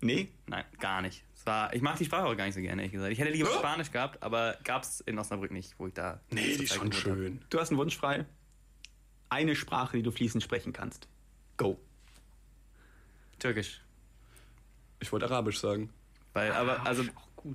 [0.00, 0.32] Nee?
[0.48, 1.22] Nein, gar nicht.
[1.46, 3.12] War, ich mag die Sprache auch gar nicht so gerne, ehrlich gesagt.
[3.12, 3.58] Ich hätte lieber Hä?
[3.58, 6.20] Spanisch gehabt, aber gab es in Osnabrück nicht, wo ich da.
[6.30, 7.44] Nee, die ist schon schön.
[7.50, 8.26] Du hast einen Wunsch frei.
[9.28, 11.08] Eine Sprache, die du fließend sprechen kannst.
[11.56, 11.80] Go.
[13.38, 13.80] Türkisch.
[15.00, 15.90] Ich wollte Arabisch sagen.
[16.32, 17.04] Weil, aber, also,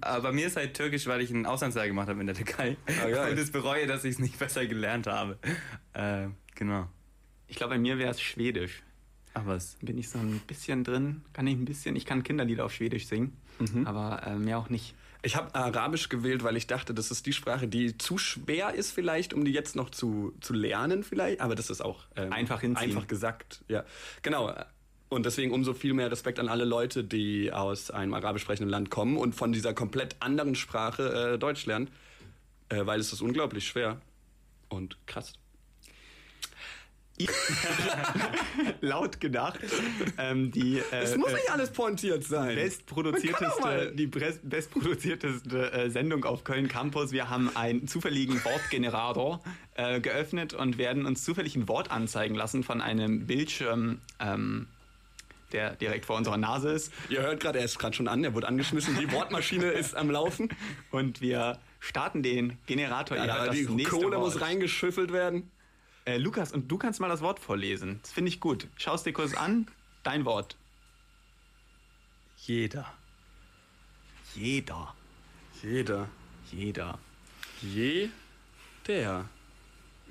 [0.02, 2.78] aber bei mir ist halt Türkisch, weil ich ein Auslandsjahr gemacht habe in der Türkei.
[2.88, 3.28] Ah.
[3.30, 5.38] Und es bereue, dass ich es nicht besser gelernt habe.
[5.94, 6.90] Äh, genau.
[7.48, 8.84] Ich glaube, bei mir wäre es Schwedisch.
[9.34, 9.78] Ach was.
[9.82, 11.22] Bin ich so ein bisschen drin.
[11.32, 11.96] Kann ich ein bisschen.
[11.96, 13.38] Ich kann Kinderlieder auf Schwedisch singen.
[13.86, 14.94] Aber äh, mehr auch nicht.
[15.24, 18.92] Ich habe Arabisch gewählt, weil ich dachte, das ist die Sprache, die zu schwer ist
[18.92, 21.42] vielleicht, um die jetzt noch zu, zu lernen vielleicht.
[21.42, 22.90] Aber das ist auch ähm, Einfach hinziehen.
[22.90, 23.64] einfach gesagt.
[23.68, 23.84] Ja,
[24.22, 24.54] genau.
[25.10, 28.90] Und deswegen umso viel mehr Respekt an alle Leute, die aus einem arabisch sprechenden Land
[28.90, 31.90] kommen und von dieser komplett anderen Sprache äh, Deutsch lernen,
[32.70, 34.00] äh, weil es ist unglaublich schwer
[34.70, 35.34] und krass.
[38.82, 39.60] Laut gedacht.
[40.18, 42.56] ähm, die äh, Es muss äh, nicht alles pointiert sein.
[42.56, 47.12] Bestproduzierteste, die bestproduzierteste äh, Sendung auf Köln Campus.
[47.12, 49.42] Wir haben einen zufälligen Wortgenerator
[49.76, 54.68] äh, geöffnet und werden uns zufällig ein Wort anzeigen lassen von einem Bildschirm, ähm,
[55.52, 56.94] der direkt vor unserer Nase ist.
[57.10, 60.12] Ihr hört gerade, er ist gerade schon an, er wurde angeschmissen, die Wortmaschine ist am
[60.12, 60.50] Laufen.
[60.92, 63.18] Und wir starten den Generator.
[63.18, 64.34] Ja, das die nächste Kohle Wort.
[64.34, 65.50] muss reingeschüffelt werden.
[66.08, 68.00] Äh, Lukas, und du kannst mal das Wort vorlesen.
[68.02, 68.68] Das finde ich gut.
[68.78, 69.68] Schau es dir kurz an.
[70.04, 70.56] Dein Wort.
[72.38, 72.94] Jeder.
[74.34, 74.96] Jeder.
[75.62, 76.08] Jeder.
[76.50, 76.98] Jeder.
[77.62, 79.30] Jeder.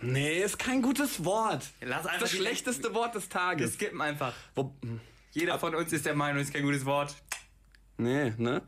[0.02, 1.66] Nee, ist kein gutes Wort.
[1.80, 3.74] Lass Das einfach das schlechteste Wort des Wir Tages.
[3.74, 4.34] skippen einfach.
[4.54, 4.74] Wo,
[5.32, 7.14] Jeder von uns ist der Meinung, es ist kein gutes Wort.
[7.96, 8.60] nee, ne?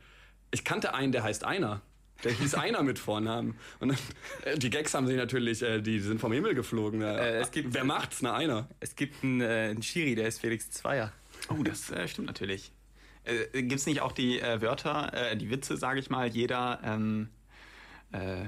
[0.50, 1.82] Ich kannte einen, der heißt Einer.
[2.24, 3.56] Der hieß Einer mit Vornamen.
[3.78, 3.98] Und dann,
[4.44, 7.00] äh, die Gags haben sich natürlich, äh, die sind vom Himmel geflogen.
[7.02, 8.22] Äh, es gibt- Wer macht's?
[8.22, 8.68] Ne, Einer.
[8.80, 11.12] Es gibt einen, äh, einen Schiri, der ist Felix Zweier.
[11.48, 12.72] Oh, das äh, stimmt natürlich.
[13.24, 16.80] Äh, Gibt es nicht auch die äh, Wörter, äh, die Witze, sage ich mal, jeder
[16.82, 17.28] ähm,
[18.12, 18.46] äh,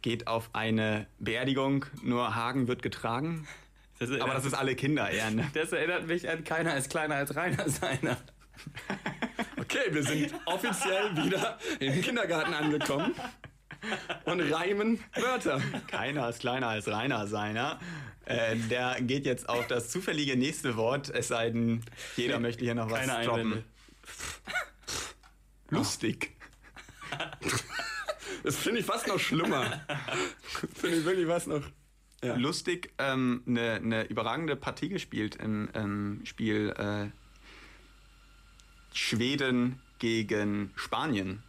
[0.00, 3.46] geht auf eine Beerdigung, nur Hagen wird getragen?
[4.00, 5.48] Das Aber das ist alle Kinder eher, ne?
[5.54, 8.16] Das erinnert mich an keiner ist kleiner als Rainer seiner.
[9.72, 13.14] Okay, wir sind offiziell wieder im Kindergarten angekommen
[14.26, 15.62] und reimen Wörter.
[15.86, 17.80] Keiner ist kleiner als Rainer seiner.
[18.26, 21.82] Äh, der geht jetzt auf das zufällige nächste Wort, es sei denn,
[22.16, 23.64] jeder möchte hier noch was Keine droppen.
[25.70, 26.36] Lustig.
[28.44, 29.86] Das finde ich fast noch schlimmer.
[30.74, 31.62] finde ich wirklich fast noch.
[32.22, 32.36] Ja.
[32.36, 37.21] Lustig, ähm, eine ne überragende Partie gespielt im ähm, Spiel äh,
[38.92, 41.42] Schweden gegen Spanien.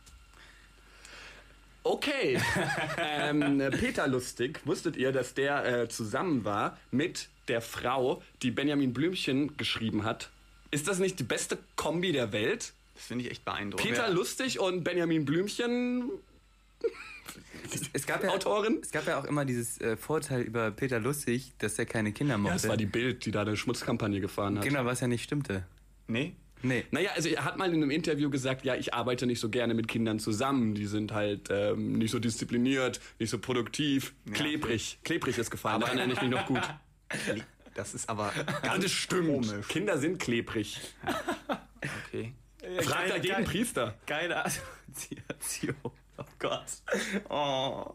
[1.84, 2.40] Okay.
[2.98, 8.94] ähm, Peter Lustig, wusstet ihr, dass der äh, zusammen war mit der Frau, die Benjamin
[8.94, 10.30] Blümchen geschrieben hat?
[10.72, 12.74] Ist das nicht die beste Kombi der Welt?
[12.96, 13.90] Das finde ich echt beeindruckend.
[13.90, 14.14] Peter Ja.
[14.14, 16.10] Lustig und Benjamin Blümchen,
[17.94, 18.80] Es gab ja, Autorin?
[18.82, 22.38] Es gab ja auch immer dieses äh, Vorteil über Peter Lustig, dass er keine Kinder
[22.38, 22.50] mochte.
[22.50, 24.66] Ja, das war die Bild, die da eine Schmutzkampagne gefahren hat.
[24.66, 25.66] Genau, was ja nicht stimmte.
[26.08, 26.36] Nee?
[26.64, 26.86] Nee.
[26.92, 29.74] Naja, also er hat mal in einem Interview gesagt, ja, ich arbeite nicht so gerne
[29.74, 30.76] mit Kindern zusammen.
[30.76, 34.98] Die sind halt ähm, nicht so diszipliniert, nicht so produktiv, klebrig.
[35.04, 36.62] Klebrig ist gefallen, da erinnere ich mich noch gut.
[37.76, 39.28] Das ist aber Ja, ganz das stimmt.
[39.48, 39.68] komisch.
[39.68, 40.80] Kinder sind klebrig.
[42.08, 42.34] Okay.
[42.82, 43.96] Fragt da jeden Priester.
[44.06, 45.76] Geile Assoziation.
[46.18, 46.66] Oh Gott.
[47.30, 47.94] Oh.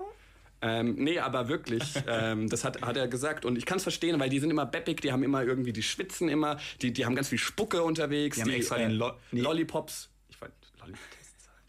[0.61, 3.44] Ähm, nee, aber wirklich, ähm, das hat, hat er gesagt.
[3.44, 5.82] Und ich kann es verstehen, weil die sind immer beppig, die haben immer irgendwie, die
[5.84, 8.36] schwitzen immer, die, die haben ganz viel Spucke unterwegs.
[8.36, 9.40] Die haben extra den Lo- nee.
[9.40, 10.11] Lollipops.
[10.28, 11.62] Ich wollte Lollipops sagen.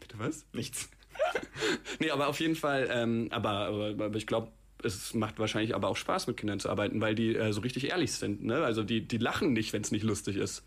[0.00, 0.46] Bitte was?
[0.52, 0.88] Nichts.
[2.00, 4.48] Nee, aber auf jeden Fall, ähm, aber, aber, aber ich glaube,
[4.82, 7.90] es macht wahrscheinlich aber auch Spaß, mit Kindern zu arbeiten, weil die äh, so richtig
[7.90, 8.44] ehrlich sind.
[8.44, 8.64] Ne?
[8.64, 10.64] Also die, die lachen nicht, wenn es nicht lustig ist.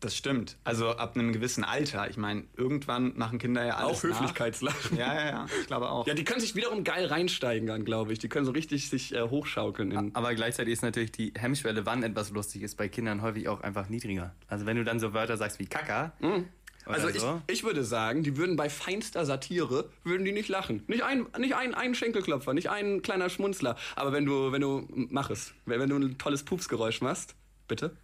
[0.00, 0.56] Das stimmt.
[0.64, 2.08] Also ab einem gewissen Alter.
[2.08, 4.96] Ich meine, irgendwann machen Kinder ja alles auch Höflichkeitslachen.
[4.96, 4.98] Nach.
[4.98, 5.46] Ja, ja, ja.
[5.60, 6.06] Ich glaube auch.
[6.06, 8.18] Ja, die können sich wiederum geil reinsteigern, glaube ich.
[8.18, 9.92] Die können so richtig sich äh, hochschaukeln.
[9.92, 13.60] In, Aber gleichzeitig ist natürlich die Hemmschwelle, wann etwas lustig ist, bei Kindern häufig auch
[13.60, 14.34] einfach niedriger.
[14.48, 16.12] Also wenn du dann so Wörter sagst wie Kacker.
[16.22, 16.44] Oder
[16.86, 20.82] Also ich, so, ich würde sagen, die würden bei feinster Satire würden die nicht lachen.
[20.86, 23.76] Nicht ein, nicht ein, ein Schenkelklopfer, nicht ein kleiner Schmunzler.
[23.96, 27.34] Aber wenn du, wenn du mach es, wenn, wenn du ein tolles Pupsgeräusch machst,
[27.68, 27.94] bitte.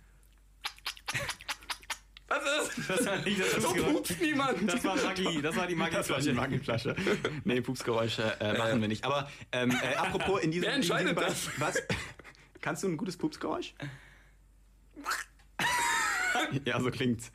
[2.29, 2.91] Was ist?
[2.91, 3.93] das war nicht das So Pupsgeräusch.
[3.93, 4.73] pupst niemand.
[4.73, 6.33] Das war Magie, das war die Magieflasche.
[6.33, 6.97] Magenflasche.
[7.45, 9.05] nee, Pupsgeräusche äh, machen wir nicht.
[9.05, 10.67] Aber ähm, äh, apropos in diesem.
[10.67, 11.51] Wer entscheidet in diesem das?
[11.61, 11.83] Was?
[12.61, 13.75] Kannst du ein gutes Pupsgeräusch?
[16.65, 17.31] ja, so klingt's.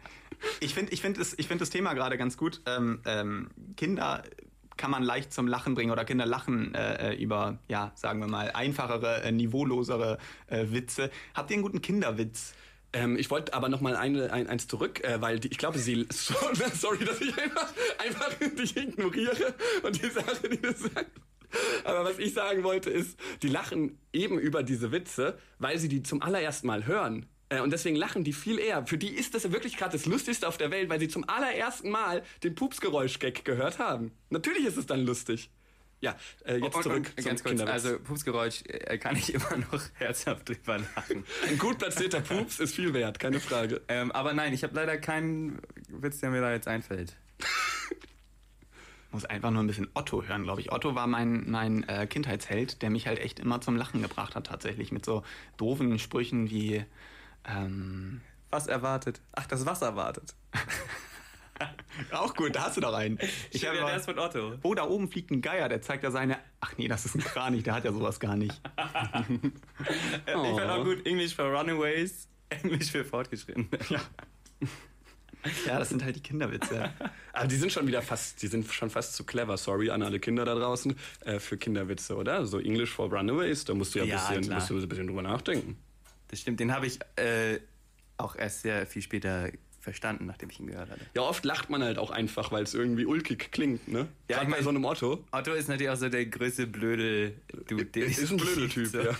[0.60, 2.62] Ich finde ich find das, ich find das Thema gerade ganz gut.
[2.66, 4.24] Ähm, ähm, Kinder
[4.78, 8.52] kann man leicht zum Lachen bringen oder Kinder lachen äh, über, ja, sagen wir mal,
[8.52, 10.18] einfachere, äh, niveaulosere
[10.48, 11.12] äh, Witze.
[11.36, 12.56] Habt ihr einen guten Kinderwitz?
[12.94, 15.80] Ähm, ich wollte aber noch mal eine, ein, eins zurück, äh, weil die, ich glaube,
[15.80, 16.06] sie.
[16.12, 21.12] Sorry, dass ich einfach, einfach dich ignoriere und die Sache, die du sagst.
[21.84, 26.04] Aber was ich sagen wollte, ist, die lachen eben über diese Witze, weil sie die
[26.04, 27.28] zum allerersten Mal hören.
[27.50, 28.86] Äh, und deswegen lachen die viel eher.
[28.88, 31.90] Für die ist das wirklich gerade das Lustigste auf der Welt, weil sie zum allerersten
[31.90, 34.12] Mal den Pupsgeräusch-Gag gehört haben.
[34.30, 35.50] Natürlich ist es dann lustig.
[36.02, 37.72] Ja, äh, jetzt Und- zurück und, zum ganz kurz, Kinderwitz.
[37.86, 41.24] also Pupsgeräusch äh, kann ich immer noch herzhaft drüber lachen.
[41.48, 43.82] Ein gut platzierter Pups ist viel wert, keine Frage.
[43.88, 47.16] ähm, aber nein, ich habe leider keinen Witz, der mir da jetzt einfällt.
[49.12, 50.72] muss einfach nur ein bisschen Otto hören, glaube ich.
[50.72, 54.48] Otto war mein, mein äh, Kindheitsheld, der mich halt echt immer zum Lachen gebracht hat,
[54.48, 54.92] tatsächlich.
[54.92, 55.24] Mit so
[55.58, 56.86] doofen Sprüchen wie.
[57.46, 59.22] Ähm, Was erwartet?
[59.34, 60.34] Ach, das Wasser wartet.
[62.12, 63.20] auch gut, da hast du doch einen.
[63.52, 64.54] Ich habe der ist von Otto.
[64.64, 66.38] Oh, da oben fliegt ein Geier, der zeigt ja seine.
[66.60, 68.60] Ach nee, das ist ein Kranich, der hat ja sowas gar nicht.
[70.26, 73.68] Äh, Ich fand auch gut Englisch für Runaways, Englisch für Fortgeschrittene.
[73.90, 74.00] Ja.
[75.66, 76.92] Ja, das sind halt die Kinderwitze.
[77.34, 79.58] Aber die sind schon wieder fast, die sind schon fast zu clever.
[79.58, 80.96] Sorry an alle Kinder da draußen
[81.26, 82.46] äh, für Kinderwitze, oder?
[82.46, 84.56] So English for Runaways, da musst du ja, Ja, ein bisschen, klar.
[84.60, 85.78] musst du ein bisschen drüber nachdenken.
[86.28, 87.60] Das stimmt, den habe ich äh,
[88.18, 89.50] auch erst sehr viel später
[89.82, 91.02] verstanden, nachdem ich ihn gehört hatte.
[91.16, 94.08] Ja, oft lacht man halt auch einfach, weil es irgendwie ulkig klingt, ne?
[94.30, 95.24] Ja, Gerade ich bei so einem Otto.
[95.32, 97.34] Otto ist natürlich auch so der größte blöde
[97.68, 97.86] Dude.
[97.86, 99.00] den Ist es ein Blödeltyp, so.
[99.02, 99.18] ja.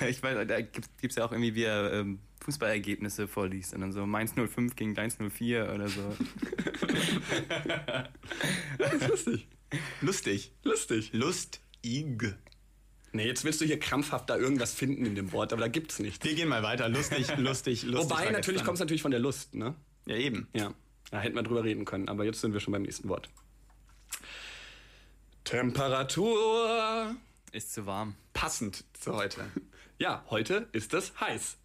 [0.08, 3.92] Ich weiß, da gibt es ja auch irgendwie, wie er ähm, Fußballergebnisse vorliest und dann
[3.92, 6.02] so Mainz 05 gegen Mainz 04 oder so.
[8.78, 9.46] Das ist lustig.
[10.00, 10.52] Lustig.
[10.64, 11.10] Lustig.
[11.12, 11.60] Lustig.
[13.12, 15.98] Nee, jetzt willst du hier krampfhaft da irgendwas finden in dem Wort, aber da gibt's
[15.98, 16.24] nichts.
[16.24, 16.88] Wir gehen mal weiter.
[16.88, 18.10] Lustig, lustig, lustig.
[18.10, 19.74] Wobei, natürlich kommt es natürlich von der Lust, ne?
[20.06, 20.48] Ja, eben.
[20.54, 20.72] Ja.
[21.10, 23.28] Da hätten wir drüber reden können, aber jetzt sind wir schon beim nächsten Wort.
[25.44, 27.14] Temperatur.
[27.52, 28.16] Ist zu warm.
[28.32, 29.44] Passend zu heute.
[29.98, 31.58] Ja, heute ist es heiß.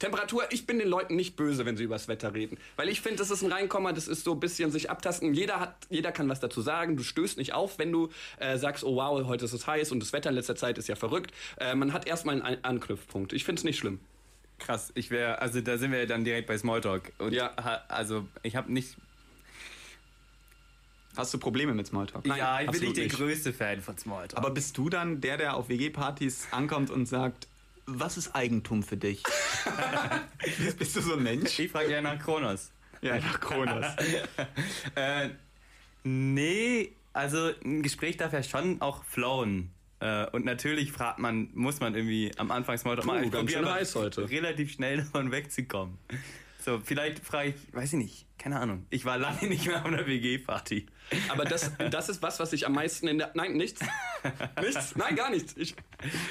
[0.00, 2.58] Temperatur, ich bin den Leuten nicht böse, wenn sie übers Wetter reden.
[2.76, 5.34] Weil ich finde, das ist ein Reinkommen, das ist so ein bisschen sich abtasten.
[5.34, 6.96] Jeder, hat, jeder kann was dazu sagen.
[6.96, 10.00] Du stößt nicht auf, wenn du äh, sagst, oh wow, heute ist es heiß und
[10.00, 11.32] das Wetter in letzter Zeit ist ja verrückt.
[11.58, 13.32] Äh, man hat erstmal einen An Anknüpfpunkt.
[13.34, 14.00] Ich finde es nicht schlimm.
[14.58, 17.12] Krass, ich wäre, also da sind wir dann direkt bei Smalltalk.
[17.18, 17.54] Und Ja.
[17.62, 18.96] ha- also ich habe nicht,
[21.16, 22.24] Hast du Probleme mit Smalltalk?
[22.26, 24.38] ja, ich bin nicht der größte Fan von Smalltalk.
[24.42, 27.48] Aber bist du dann der, der auf WG-Partys ankommt und sagt,
[27.98, 29.22] was ist Eigentum für dich?
[30.78, 31.58] bist, du so ein Mensch?
[31.58, 32.70] ich frage ja nach Kronos.
[33.02, 33.86] Ja, nach Kronos.
[34.94, 35.30] Äh,
[36.04, 39.70] nee, also ein Gespräch darf ja schon auch flowen.
[40.00, 43.24] Äh, und natürlich fragt man, muss man irgendwie am Anfang Smalltalk machen.
[43.24, 44.30] Ich ganz probiere schön aber heiß heute.
[44.30, 45.98] relativ schnell davon wegzukommen.
[46.64, 48.86] So, vielleicht frage ich, weiß ich nicht, keine Ahnung.
[48.90, 50.86] Ich war lange nicht mehr auf einer WG-Party.
[51.28, 53.30] Aber das, das ist was, was ich am meisten in der.
[53.34, 53.80] Nein, nichts.
[54.60, 54.94] Nichts.
[54.96, 55.54] Nein, gar nichts.
[55.56, 55.74] Ich,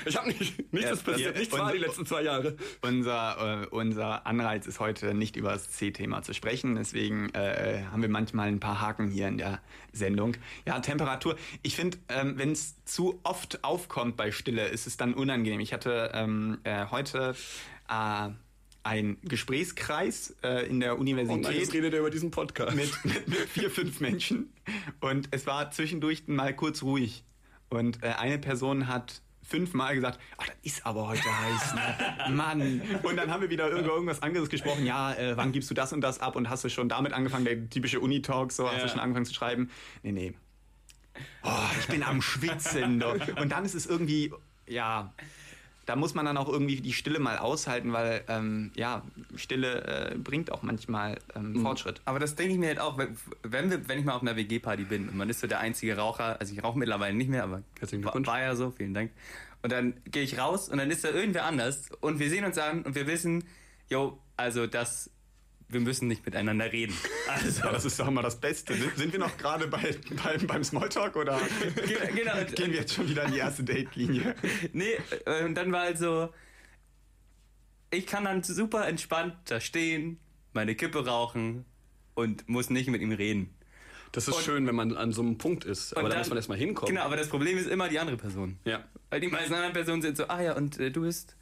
[0.05, 0.71] ich habe nicht.
[0.71, 1.33] Nichts Ja, ist passiert.
[1.35, 2.55] ja, Nichts war die letzten zwei Jahre.
[2.81, 8.01] Unser, äh, unser Anreiz ist heute nicht über das C-Thema zu sprechen, deswegen äh, haben
[8.01, 9.59] wir manchmal ein paar Haken hier in der
[9.91, 10.35] Sendung.
[10.65, 11.35] Ja, Temperatur.
[11.63, 15.59] Ich finde, ähm, wenn es zu oft aufkommt bei Stille, ist es dann unangenehm.
[15.59, 17.35] Ich hatte ähm, äh, heute
[17.89, 18.29] äh,
[18.83, 22.75] einen Gesprächskreis äh, in der Und jetzt Universität redet er über diesen Podcast.
[22.75, 24.53] mit, mit, mit vier, fünf Menschen
[25.01, 27.23] und es war zwischendurch mal kurz ruhig.
[27.69, 32.35] Und äh, eine Person hat fünfmal gesagt, ach, das ist aber heute heiß, ne?
[32.35, 32.81] Mann.
[33.03, 34.85] Und dann haben wir wieder über irgendwas anderes gesprochen.
[34.85, 36.35] Ja, äh, wann gibst du das und das ab?
[36.35, 38.83] Und hast du schon damit angefangen, der typische Uni-Talk, so, hast Ja.
[38.83, 39.69] du schon angefangen zu schreiben?
[40.03, 40.33] Nee, nee.
[41.43, 41.49] Oh,
[41.79, 42.99] ich bin am Schwitzen.
[42.99, 43.15] doch.
[43.37, 44.31] Und dann ist es irgendwie,
[44.67, 45.13] ja,
[45.89, 49.01] da muss man dann auch irgendwie die Stille mal aushalten, weil, ähm, ja,
[49.35, 51.99] Stille äh, bringt auch manchmal ähm, Fortschritt.
[52.05, 54.35] Aber das denke ich mir halt auch, wenn, wenn, wir, wenn ich mal auf einer
[54.35, 57.43] WG-Party bin und man ist so der einzige Raucher, also ich rauche mittlerweile nicht mehr,
[57.43, 57.63] aber
[58.03, 59.09] war, war ja so, vielen Dank.
[59.63, 62.59] Und dann gehe ich raus und dann ist da irgendwer anders und wir sehen uns
[62.59, 63.43] an und wir wissen,
[63.89, 65.09] jo, also das,
[65.69, 66.93] wir müssen nicht miteinander reden.
[67.29, 68.73] Also, Ja, das ist doch immer das Beste.
[68.95, 71.39] Sind, wir noch gerade bei, beim, beim Smalltalk oder
[71.75, 72.33] Ge- genau.
[72.55, 74.33] gehen wir jetzt schon wieder in die erste Date-Linie?
[74.73, 74.93] nee,
[75.25, 76.33] äh, und dann war halt so,
[77.91, 80.19] ich kann dann super entspannt da stehen,
[80.53, 81.65] meine Kippe rauchen
[82.15, 83.53] und muss nicht mit ihm reden.
[84.11, 85.93] Das ist Und- schön, wenn man an so einem Punkt ist.
[85.93, 86.95] Aber Und da dann- muss man erstmal hinkommen.
[86.95, 88.57] Genau, aber das Problem ist immer die andere Person.
[88.65, 88.83] Ja.
[89.11, 91.35] Weil die meisten anderen Personen sind so, ah ja, und äh, du bist.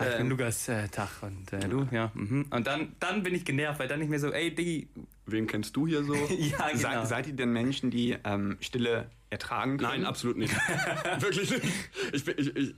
[0.00, 0.30] Ah, ich bin Ähm.
[0.30, 2.10] Lukas äh, Tag und äh, du, ja.
[2.14, 2.46] Mhm.
[2.50, 4.88] Und dann, dann bin ich genervt, weil dann nicht mehr so, ey, Diggi.
[5.26, 6.14] Wen kennst du hier so?
[6.30, 7.02] Ja, genau.
[7.02, 9.90] Se, seid ihr denn Menschen, die ähm, Stille ertragen können?
[9.90, 10.54] Nein, absolut nicht.
[11.20, 11.64] Wirklich nicht.
[12.12, 12.74] Ich ich, ich,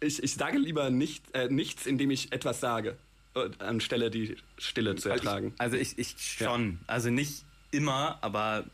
[0.00, 2.96] ich, ich, sage lieber nicht, äh, nichts, indem ich etwas sage,
[3.34, 5.54] äh, anstelle die Stille zu ertragen.
[5.58, 6.80] Also ich, ich schon.
[6.86, 8.64] Also nicht immer, aber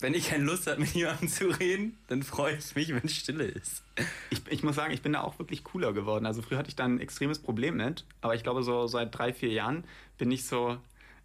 [0.00, 3.44] wenn ich keine Lust habe, mit jemandem zu reden, dann freue ich mich, wenn Stille
[3.44, 3.82] ist.
[4.30, 6.26] Ich, ich muss sagen, ich bin da auch wirklich cooler geworden.
[6.26, 9.32] Also früher hatte ich da ein extremes Problem mit, aber ich glaube, so seit drei,
[9.32, 9.84] vier Jahren
[10.16, 10.78] bin ich so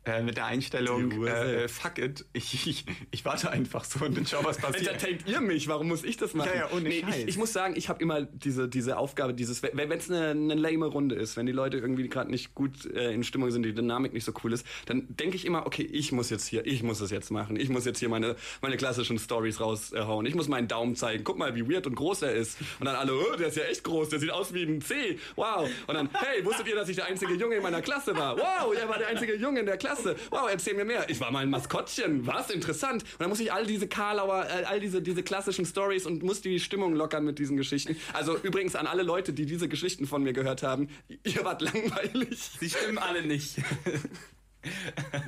[0.06, 1.82] äh, mit der Einstellung, äh, selbst.
[1.82, 4.88] fuck it, ich, ich, ich warte einfach so und dann schau, was passiert.
[4.88, 5.68] Entertaint ihr mich?
[5.70, 6.49] Warum muss ich das machen?
[6.54, 9.64] Ja, ja, ohne nee, ich, ich muss sagen, ich habe immer diese, diese Aufgabe, dieses,
[9.64, 13.14] wenn es eine, eine lame Runde ist, wenn die Leute irgendwie gerade nicht gut äh,
[13.14, 16.12] in Stimmung sind, die Dynamik nicht so cool ist, dann denke ich immer, okay, ich
[16.12, 19.18] muss jetzt hier, ich muss das jetzt machen, ich muss jetzt hier meine, meine klassischen
[19.20, 22.58] Stories raushauen, ich muss meinen Daumen zeigen, guck mal, wie weird und groß er ist.
[22.80, 25.18] Und dann alle, oh, der ist ja echt groß, der sieht aus wie ein C,
[25.38, 25.70] wow.
[25.88, 28.38] Und dann, hey, wusstet ihr, dass ich der einzige Junge in meiner Klasse war?
[28.38, 29.93] Wow, er war der einzige Junge in der Klasse.
[30.30, 31.10] Wow, erzähl mir mehr.
[31.10, 33.04] Ich war mal ein Maskottchen, was, interessant.
[33.04, 36.41] Und dann muss ich all diese Karlauer, äh, all diese, diese klassischen Stories und muss
[36.41, 37.96] die Stimmung lockern mit diesen Geschichten.
[38.14, 40.89] Also übrigens an alle Leute, die diese Geschichten von mir gehört haben,
[41.24, 42.39] ihr wart langweilig.
[42.60, 43.58] Sie stimmen alle nicht.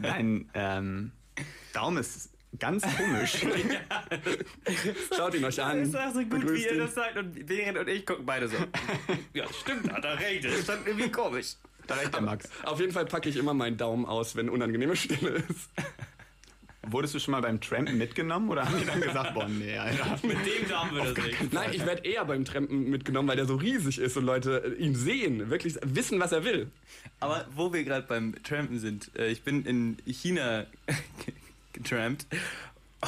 [0.01, 1.11] Dein ähm,
[1.73, 3.37] Daumen ist ganz komisch.
[5.15, 5.79] Schaut ihn euch an.
[5.79, 6.79] Das ist auch so gut, Begrüßt wie ihr ihn.
[6.79, 7.17] das sagt.
[7.17, 8.55] Und Behrend und ich gucken beide so.
[9.33, 10.45] Ja, stimmt, hat er recht.
[10.45, 11.55] Das ist dann irgendwie komisch.
[11.87, 12.49] Da reicht der Max.
[12.63, 15.69] Auf jeden Fall packe ich immer meinen Daumen aus, wenn unangenehme Stille ist.
[16.87, 20.19] Wurdest du schon mal beim Trampen mitgenommen oder haben die dann gesagt, boah, nee, Alter.
[20.27, 21.53] Mit dem Daumen würde das nicht.
[21.53, 24.95] Nein, ich werde eher beim Trampen mitgenommen, weil der so riesig ist und Leute ihn
[24.95, 26.69] sehen, wirklich wissen, was er will.
[27.19, 30.67] Aber wo wir gerade beim Trampen sind, äh, ich bin in China
[31.73, 32.27] getrampt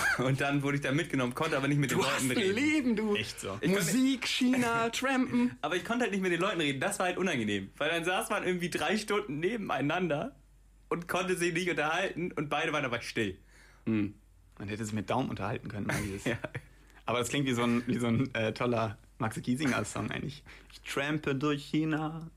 [0.18, 2.56] und dann wurde ich da mitgenommen, konnte aber nicht mit den Du hast Leuten reden.
[2.56, 3.16] Leben, du.
[3.16, 3.60] Echt so.
[3.66, 5.58] Musik, China, Trampen.
[5.62, 6.80] Aber ich konnte halt nicht mit den Leuten reden.
[6.80, 7.70] Das war halt unangenehm.
[7.78, 10.36] Weil dann saß man irgendwie drei Stunden nebeneinander
[10.90, 13.38] und konnte sich nicht unterhalten und beide waren dabei still.
[13.86, 15.90] Man hätte sich mit Daumen unterhalten können.
[16.26, 16.38] Ja.
[17.06, 20.44] Aber das klingt wie so ein, wie so ein äh, toller Max Giesinger-Song eigentlich.
[20.74, 22.30] Ich trampe durch China.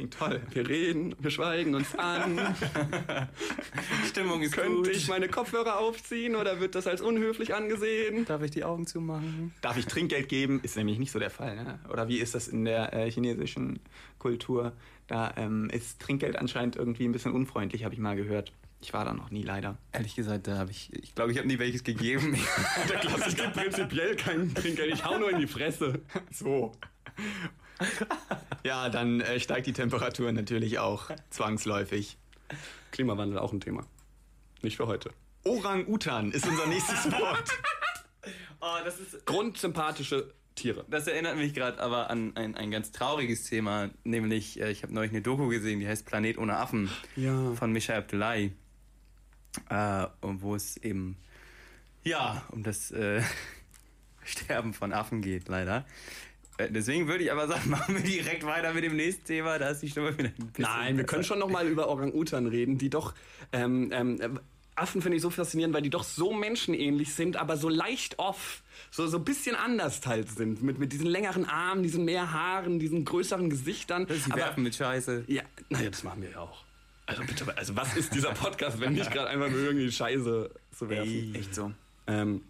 [0.00, 0.40] Klingt toll.
[0.52, 2.40] Wir reden, wir schweigen uns an.
[4.08, 4.88] Stimmung ist Könnte gut.
[4.88, 8.24] ich meine Kopfhörer aufziehen oder wird das als unhöflich angesehen?
[8.24, 9.52] Darf ich die Augen zumachen?
[9.60, 10.60] Darf ich Trinkgeld geben?
[10.62, 11.54] Ist nämlich nicht so der Fall.
[11.54, 11.80] Ne?
[11.92, 13.80] Oder wie ist das in der äh, chinesischen
[14.18, 14.72] Kultur?
[15.06, 18.54] Da ähm, ist Trinkgeld anscheinend irgendwie ein bisschen unfreundlich, habe ich mal gehört.
[18.80, 19.76] Ich war da noch nie leider.
[19.92, 22.38] Ehrlich gesagt, da habe ich, ich glaube, ich habe nie welches gegeben.
[22.88, 24.94] Der Klassiker prinzipiell keinen Trinkgeld.
[24.94, 26.00] Ich hau nur in die Fresse.
[26.32, 26.72] So.
[28.62, 32.18] Ja, dann äh, steigt die Temperatur natürlich auch zwangsläufig.
[32.92, 33.86] Klimawandel auch ein Thema.
[34.60, 35.10] Nicht für heute.
[35.44, 37.50] Orang-Utan ist unser nächstes Wort.
[38.60, 40.84] oh, das ist Grundsympathische Tiere.
[40.90, 44.92] Das erinnert mich gerade aber an ein, ein ganz trauriges Thema, nämlich äh, ich habe
[44.92, 47.54] neulich eine Doku gesehen, die heißt Planet ohne Affen Ja.
[47.54, 48.52] von Michel Abdullahi,
[49.70, 51.16] äh, wo es eben
[52.04, 53.22] ja um das äh,
[54.24, 55.86] Sterben von Affen geht, leider.
[56.60, 59.58] Äh, Deswegen würde ich aber sagen, machen wir direkt weiter mit dem nächsten Thema.
[59.58, 62.46] Da ist die Stimme wieder ein bisschen Nein, wir können schon noch mal über Orang-Utan
[62.46, 63.14] reden, die doch
[63.52, 64.28] ähm, ähm, äh,
[64.76, 68.62] Affen finde ich so faszinierend, weil die doch so menschenähnlich sind, aber so leicht off,
[68.90, 72.78] so so ein bisschen anders halt sind, mit mit diesen längeren Armen, diesen mehr Haaren,
[72.78, 74.06] diesen größeren Gesichtern.
[74.08, 75.24] Sie aber, werfen mit Scheiße.
[75.26, 76.64] ja, naja, das machen wir ja auch.
[77.04, 80.88] Also bitte, also was ist dieser Podcast, wenn nicht gerade einfach nur irgendwie Scheiße zu
[80.88, 81.34] werfen?
[81.34, 81.72] Echt so.
[82.06, 82.42] Ähm,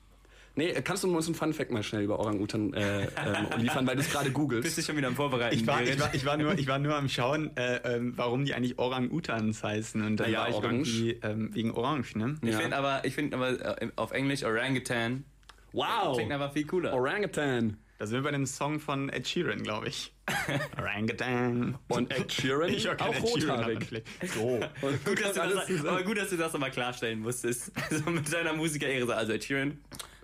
[0.60, 3.08] nee, kannst du uns einen Fun-Fact mal schnell über Orang-Utan äh, ähm,
[3.58, 4.78] liefern, weil du es gerade Bist googelst?
[4.78, 5.54] du schon wieder am Vorbereiten?
[5.56, 8.44] Ich war, ich, war, ich, war nur, ich war nur am Schauen, äh, ähm, warum
[8.44, 10.02] die eigentlich Orang-Utans heißen.
[10.04, 10.88] Und dann Naja, war ich orange.
[10.88, 12.36] irgendwie ähm, wegen Orange, ne?
[12.42, 12.58] Ich Ja.
[12.60, 15.24] finde aber, ich finde aber äh, auf Englisch Orangutan
[15.72, 16.16] Wow!
[16.16, 16.92] klingt aber viel cooler.
[16.92, 17.76] Orangutan.
[17.98, 20.12] Da sind wir bei dem Song von Ed Sheeran, glaube ich.
[20.78, 21.78] Orangutan.
[21.88, 24.02] Und Ed Sheeran, Ich auch Ed Sheeran, aber rothaarig.
[24.34, 24.58] So.
[25.04, 27.70] Gut, dass du das, aber gut, dass du das nochmal klarstellen musstest.
[27.90, 29.06] Also mit deiner Musikerehre.
[29.06, 29.78] so, Also Ed Sheeran,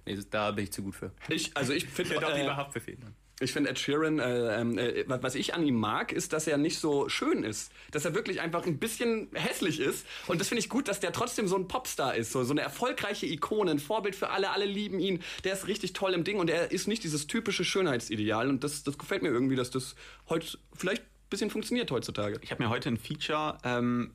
[0.06, 1.12] nee, da bin ich zu gut für.
[1.28, 2.96] Ich, also ich finde lieber äh, Haftbefehl.
[3.40, 6.56] ich finde Ed Sheeran, äh, ähm, äh, was ich an ihm mag, ist, dass er
[6.56, 7.72] nicht so schön ist.
[7.90, 10.06] Dass er wirklich einfach ein bisschen hässlich ist.
[10.26, 12.32] Und das finde ich gut, dass der trotzdem so ein Popstar ist.
[12.32, 15.22] So, so eine erfolgreiche Ikone, ein Vorbild für alle, alle lieben ihn.
[15.44, 18.48] Der ist richtig toll im Ding und er ist nicht dieses typische Schönheitsideal.
[18.48, 19.96] Und das, das gefällt mir irgendwie, dass das
[20.28, 22.38] heute vielleicht ein bisschen funktioniert heutzutage.
[22.42, 24.12] Ich habe mir heute ein Feature ähm,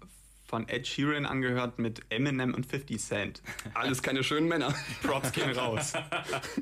[0.51, 3.41] von Ed Sheeran angehört mit Eminem und 50 Cent.
[3.73, 4.75] Alles keine schönen Männer.
[5.01, 5.93] Props gehen raus.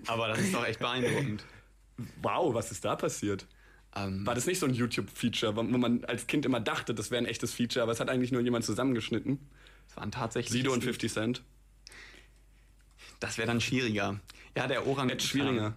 [0.05, 1.43] Aber das ist doch echt beeindruckend.
[2.21, 3.47] Wow, was ist da passiert?
[3.95, 7.23] Ähm, War das nicht so ein YouTube-Feature, wo man als Kind immer dachte, das wäre
[7.23, 9.39] ein echtes Feature, aber es hat eigentlich nur jemand zusammengeschnitten?
[9.87, 10.51] das waren tatsächlich.
[10.51, 11.43] Sido und 50 Cent.
[13.19, 14.19] Das wäre dann schwieriger.
[14.55, 15.09] Ja, der Orang.
[15.09, 15.73] Ed schwieriger.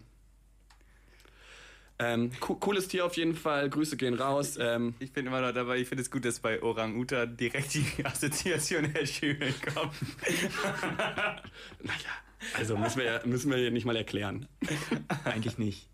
[2.04, 3.70] Ähm, co cooles Tier auf jeden Fall.
[3.70, 4.56] Grüße gehen raus.
[4.58, 7.84] Ähm, Ich bin immer noch dabei, ich finde es gut, dass bei Orang-Utan direkt die
[8.04, 9.92] Assoziation Ed Sheeran kommt.
[12.56, 14.48] also müssen wir, ja- müssen wir nicht mal erklären.
[15.24, 15.88] Eigentlich nicht.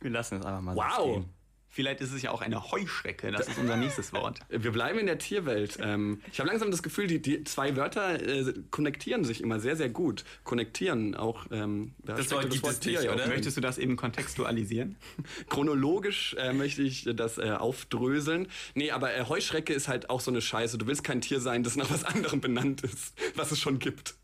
[0.00, 1.24] Wir lassen es einfach mal so Wow.
[1.70, 3.30] Vielleicht ist es ja auch eine Heuschrecke.
[3.30, 4.40] Das ist unser nächstes Wort.
[4.48, 5.78] Wir bleiben in der Tierwelt.
[5.80, 9.76] Ähm, ich habe langsam das Gefühl, die, die zwei Wörter äh, konnektieren sich immer sehr,
[9.76, 10.24] sehr gut.
[10.44, 11.46] Konnektieren auch.
[11.50, 13.28] Ähm, da Das Wort gibt es nicht, ja auch oder?
[13.28, 14.96] Möchtest du das eben kontextualisieren?
[15.48, 18.48] Chronologisch äh, möchte ich das äh, aufdröseln.
[18.74, 20.78] Nee, aber äh, Heuschrecke ist halt auch so eine Scheiße.
[20.78, 24.17] Du willst kein Tier sein, das nach was anderem benannt ist, was es schon gibt.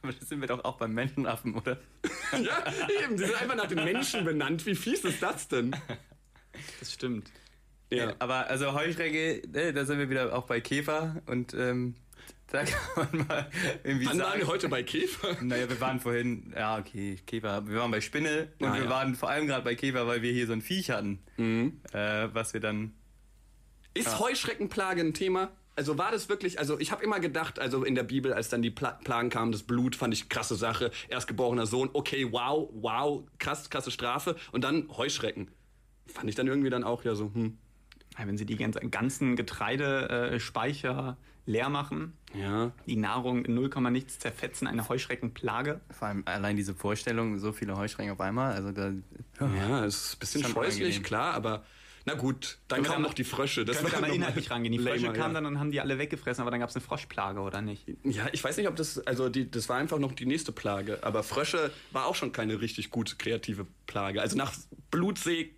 [0.02, 1.78] Aber das sind wir doch auch beim Menschenaffen, oder?
[2.32, 2.64] ja,
[3.02, 3.16] eben.
[3.16, 4.64] Die sind einfach nach den Menschen benannt.
[4.66, 5.76] Wie fies ist das denn?
[6.78, 7.30] Das stimmt.
[7.92, 8.14] Ja.
[8.18, 11.96] Aber also Heuschrecke, ne, da sind wir wieder auch bei Käfer und ähm,
[12.46, 12.64] da
[12.94, 13.50] kann man mal
[13.82, 14.40] irgendwie Wann waren sagen.
[14.40, 15.36] wir heute bei Käfer?
[15.42, 18.86] Naja, wir waren vorhin, ja okay, Käfer, wir waren bei Spinne und Ah, wir ja.
[18.86, 18.90] Mhm.
[18.90, 21.18] waren vor allem gerade bei Käfer, weil wir hier so ein Viech hatten,
[21.92, 22.94] äh, was wir dann
[23.92, 25.50] Ist Heuschreckenplage ein Thema?
[25.80, 28.60] Also war das wirklich, also ich habe immer gedacht, also in der Bibel, als dann
[28.60, 33.24] die Pla Plagen kamen, das Blut fand ich krasse Sache, erstgeborener Sohn, okay, wow, wow,
[33.38, 35.50] krass, krasse Strafe und dann Heuschrecken.
[36.06, 37.56] Fand ich dann irgendwie dann auch ja so, hm,
[38.18, 41.16] Ja, Wenn sie die ganz- ganzen Getreidespeicher
[41.46, 42.72] leer machen, ja.
[42.86, 45.80] die Nahrung in 0, nichts zerfetzen, eine Heuschreckenplage.
[45.90, 48.92] vor allem allein diese Vorstellung, so viele Heuschrecken auf einmal, also da
[49.40, 51.64] Ja, es ist ein bisschen scheußlich, klar, aber
[52.06, 53.64] na gut, dann kamen noch die Frösche.
[53.64, 54.72] Das Können wir da mal inhaltlich rangehen.
[54.72, 55.40] Die Frösche lamer, kamen ja.
[55.40, 57.84] dann und haben die alle weggefressen, aber dann gab es eine Froschplage, oder nicht?
[58.04, 60.98] Ja, ich weiß nicht, ob das, also die, das war einfach noch die nächste Plage.
[61.02, 64.22] Aber Frösche war auch schon keine richtig gut kreative Plage.
[64.22, 64.52] Also nach
[64.90, 65.50] Blutsee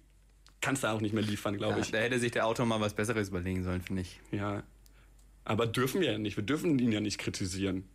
[0.61, 1.91] kannst du auch nicht mehr liefern, glaube ja, ich.
[1.91, 4.21] da hätte sich der Autor mal was Besseres überlegen sollen, finde ich.
[4.31, 4.63] Ja.
[5.45, 6.37] Aber dürfen wir ja nicht.
[6.37, 7.89] Wir dürfen ihn ja nicht kritisieren.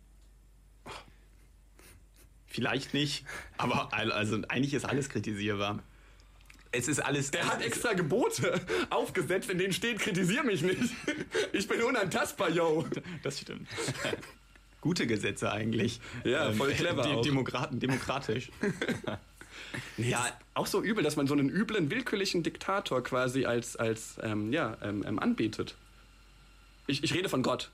[2.46, 3.24] Vielleicht nicht,
[3.58, 5.82] aber al- also eigentlich ist alles kritisierbar.
[6.70, 7.30] Es ist alles.
[7.30, 10.78] Der hat ist- extra Gebote aufgesetzt, in denen steht, kritisier mich nicht.
[11.52, 12.86] Ich bin unantastbar, yo.
[13.22, 13.66] Das stimmt.
[14.80, 15.98] Gute Gesetze eigentlich.
[16.24, 17.22] Ähm, Ja, voll clever Die, auch.
[17.22, 18.50] Demokraten, demokratisch.
[19.96, 20.24] Ja,
[20.54, 24.76] auch so übel, dass man so einen üblen, willkürlichen Diktator quasi als, als ähm, ja,
[24.82, 25.74] ähm, ähm, anbetet.
[26.86, 27.70] Ich, ich rede von Gott.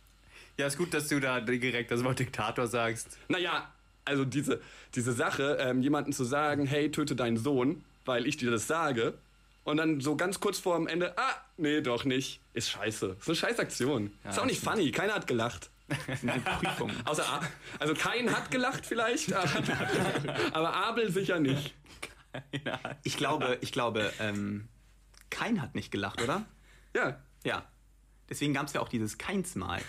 [0.57, 3.19] Ja, ist gut, dass du da direkt das Wort Diktator sagst.
[3.29, 3.71] Naja,
[4.05, 4.61] also diese,
[4.95, 9.19] diese Sache, ähm, jemanden zu sagen, hey, töte deinen Sohn, weil ich dir das sage,
[9.65, 13.17] und dann so ganz kurz vor dem Ende, ah, nee, doch nicht, ist scheiße.
[13.19, 14.13] Ist eine Scheißaktion.
[14.29, 15.71] ist auch nicht funny, keiner hat gelacht.
[17.05, 17.41] Außer, A-
[17.79, 19.51] also Kain hat gelacht vielleicht, aber,
[20.53, 21.75] aber Abel sicher nicht.
[23.03, 24.69] Ich glaube, ich glaube, ähm,
[25.31, 26.45] Kein hat nicht gelacht, oder?
[26.95, 27.21] Ja.
[27.45, 27.65] Ja.
[28.29, 29.81] Deswegen gab es ja auch dieses Keinsmal.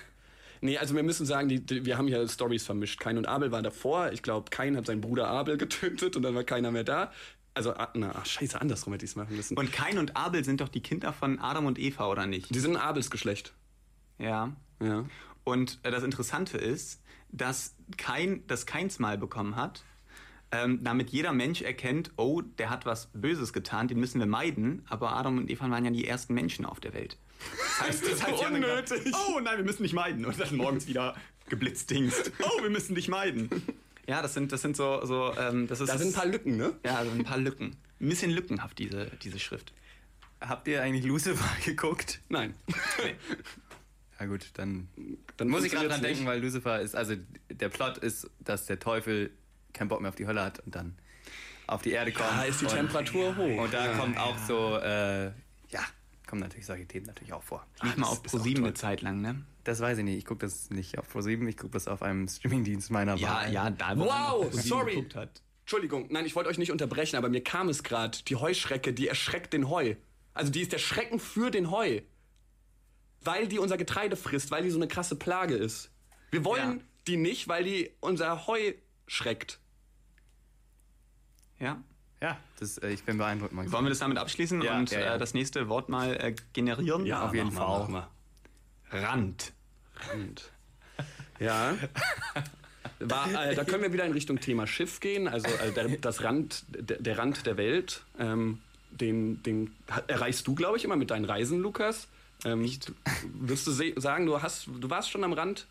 [0.62, 3.00] Nee, also wir müssen sagen, die, die, wir haben hier Stories vermischt.
[3.00, 4.12] Kain und Abel waren davor.
[4.12, 7.12] Ich glaube, Kain hat seinen Bruder Abel getötet und dann war keiner mehr da.
[7.56, 9.58] Also, ah, na, ach, scheiße, andersrum hätte ich es machen müssen.
[9.58, 12.54] Und Kain und Abel sind doch die Kinder von Adam und Eva, oder nicht?
[12.54, 13.54] die sind ein Abelsgeschlecht.
[14.20, 14.52] Ja.
[14.82, 15.06] Ja.
[15.46, 19.84] Und äh, das Interessante ist, dass Kain das Keinsmal bekommen hat,
[20.52, 24.86] ähm, damit jeder Mensch erkennt, oh, der hat was Böses getan, den müssen wir meiden.
[24.90, 27.18] Aber Adam und Eva waren ja die ersten Menschen auf der Welt.
[27.80, 29.14] Das heißt, das die haben dann gedacht, Unnötig.
[29.16, 30.26] oh nein, wir müssen dich meiden.
[30.26, 31.16] Und dann morgens wieder
[31.50, 32.32] geblitzdingst.
[32.44, 33.50] Oh, wir müssen dich meiden.
[34.08, 36.58] Ja, das sind, das sind so, so ähm, das ist Da sind ein paar Lücken,
[36.58, 36.74] ne?
[36.86, 37.76] ja, also ein paar Lücken.
[38.00, 39.74] Ein bisschen lückenhaft, diese, diese Schrift.
[40.42, 42.20] Habt ihr eigentlich Lucifer geguckt?
[42.30, 42.54] Nein.
[44.20, 44.88] Ja gut, dann
[45.38, 46.28] Dann muss ich gerade dran denken, nicht.
[46.28, 47.16] weil Lucifer ist, also
[47.50, 49.32] der Plot ist, dass der Teufel
[49.74, 50.96] keinen Bock mehr auf die Hölle hat und dann
[51.68, 52.30] auf die Erde kommt.
[52.30, 53.64] Da ist die und, Temperatur hoch.
[53.64, 55.26] Und da kommt auch so, äh,
[55.70, 55.82] ja,
[56.36, 57.66] kommen natürlich solche Themen natürlich auch vor.
[57.82, 58.64] Lief mal auf ist auch Pro7 toll.
[58.66, 59.46] eine Zeit lang, ne?
[59.64, 60.18] Das weiß ich nicht.
[60.18, 63.54] Ich gucke das nicht auf Pro7, ich gucke das auf einem Streamingdienst meiner Ja, Wahl.
[63.54, 64.96] ja, da wo Wow, ProSieben sorry.
[64.96, 65.42] geguckt hat.
[65.62, 68.18] Entschuldigung, nein, ich wollte euch nicht unterbrechen, aber mir kam es gerade.
[68.28, 69.96] Die Heuschrecke, die erschreckt den Heu.
[70.34, 72.02] Also die ist der Schrecken für den Heu.
[73.22, 75.90] Weil die unser Getreide frisst, weil die so eine krasse Plage ist.
[76.32, 76.84] Wir wollen Ja.
[77.08, 78.74] die nicht, weil die unser Heu
[79.08, 79.60] schreckt.
[81.60, 81.82] Ja.
[82.22, 83.54] Ja, das, äh, ich bin beeindruckt.
[83.54, 83.72] Max.
[83.72, 85.16] Wollen wir das damit abschließen Ja, und ja, ja.
[85.16, 87.06] Äh, das nächste Wort mal äh, generieren?
[87.12, 87.88] auf jeden Fall.
[87.90, 88.08] mal.
[88.92, 89.54] Rand.
[90.10, 90.52] Rand.
[91.40, 91.76] Ja.
[93.00, 95.28] War, äh, da können wir wieder in Richtung Thema Schiff gehen.
[95.28, 98.60] Also äh, der, das Rand, der, der Rand der Welt, ähm,
[98.92, 99.76] den, den
[100.08, 102.08] erreichst du, glaube ich, immer mit deinen Reisen, Lukas.
[102.46, 102.70] Ähm,
[103.34, 105.68] wirst du sagen, du, hast, du warst schon am Rand?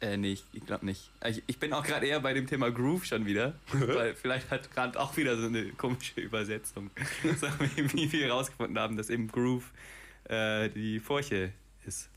[0.00, 1.10] Äh, nee, ich, ich glaube nicht.
[1.26, 3.54] Ich, ich bin auch gerade eher bei dem Thema Groove schon wieder.
[3.72, 6.90] weil vielleicht hat gerade auch wieder so eine komische Übersetzung.
[7.40, 7.46] so,
[7.76, 9.72] wie, wir herausgefunden haben, dass eben Groove
[10.24, 11.52] äh, die Furche
[11.86, 12.10] ist.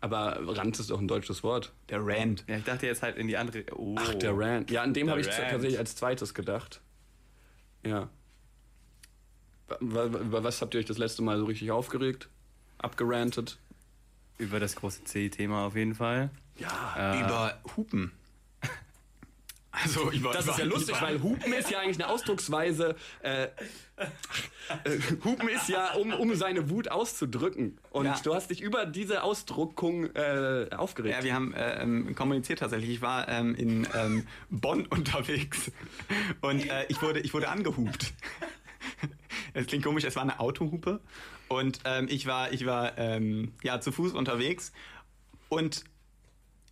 [0.00, 1.72] Aber Rand ist doch ein deutsches Wort.
[1.88, 2.44] Der Rand.
[2.48, 3.64] Ja, ich dachte jetzt halt in die andere.
[3.76, 3.94] Oh.
[3.98, 4.70] Ach, der Rand.
[4.70, 6.80] Ja, an dem habe ich tatsächlich als zweites gedacht.
[7.86, 8.08] Ja.
[9.80, 12.28] Über was habt ihr euch das letzte Mal so richtig aufgeregt?
[12.78, 13.58] Abgerantet?
[14.42, 16.30] Über das große C-Thema auf jeden Fall.
[16.58, 17.14] Ja.
[17.14, 18.12] Äh, Über Hupen.
[19.74, 22.94] Also, ich war- das ist ja lustig, weil Hupen ist ja eigentlich eine Ausdrucksweise.
[23.22, 23.48] Äh, äh,
[25.24, 27.78] Hupen ist ja, um, um seine Wut auszudrücken.
[27.90, 28.20] Und Ja.
[28.22, 31.16] du hast dich über diese Ausdruckung äh, aufgeregt.
[31.16, 32.90] Ja, wir haben äh, ähm, kommuniziert tatsächlich.
[32.90, 35.70] Ich war ähm, in ähm, Bonn unterwegs
[36.42, 38.12] und äh, ich, wurde, ich wurde angehupt.
[39.54, 41.00] Es klingt komisch, es war eine Autohupe
[41.48, 44.72] und ähm, ich war, ich war ähm, ja, zu Fuß unterwegs
[45.50, 45.84] und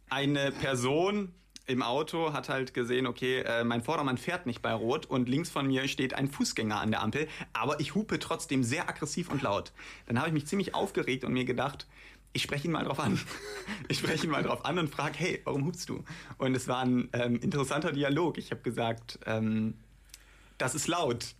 [0.08, 1.34] eine Person
[1.70, 5.50] im Auto hat halt gesehen, okay, äh, mein Vordermann fährt nicht bei Rot und links
[5.50, 9.42] von mir steht ein Fußgänger an der Ampel, aber ich hupe trotzdem sehr aggressiv und
[9.42, 9.72] laut.
[10.06, 11.86] Dann habe ich mich ziemlich aufgeregt und mir gedacht,
[12.32, 13.20] ich spreche ihn mal drauf an.
[13.88, 16.04] Ich spreche ihn mal drauf an und frage, hey, warum hupst du?
[16.38, 18.38] Und es war ein ähm, interessanter Dialog.
[18.38, 19.74] Ich habe gesagt, ähm,
[20.58, 21.34] das ist laut.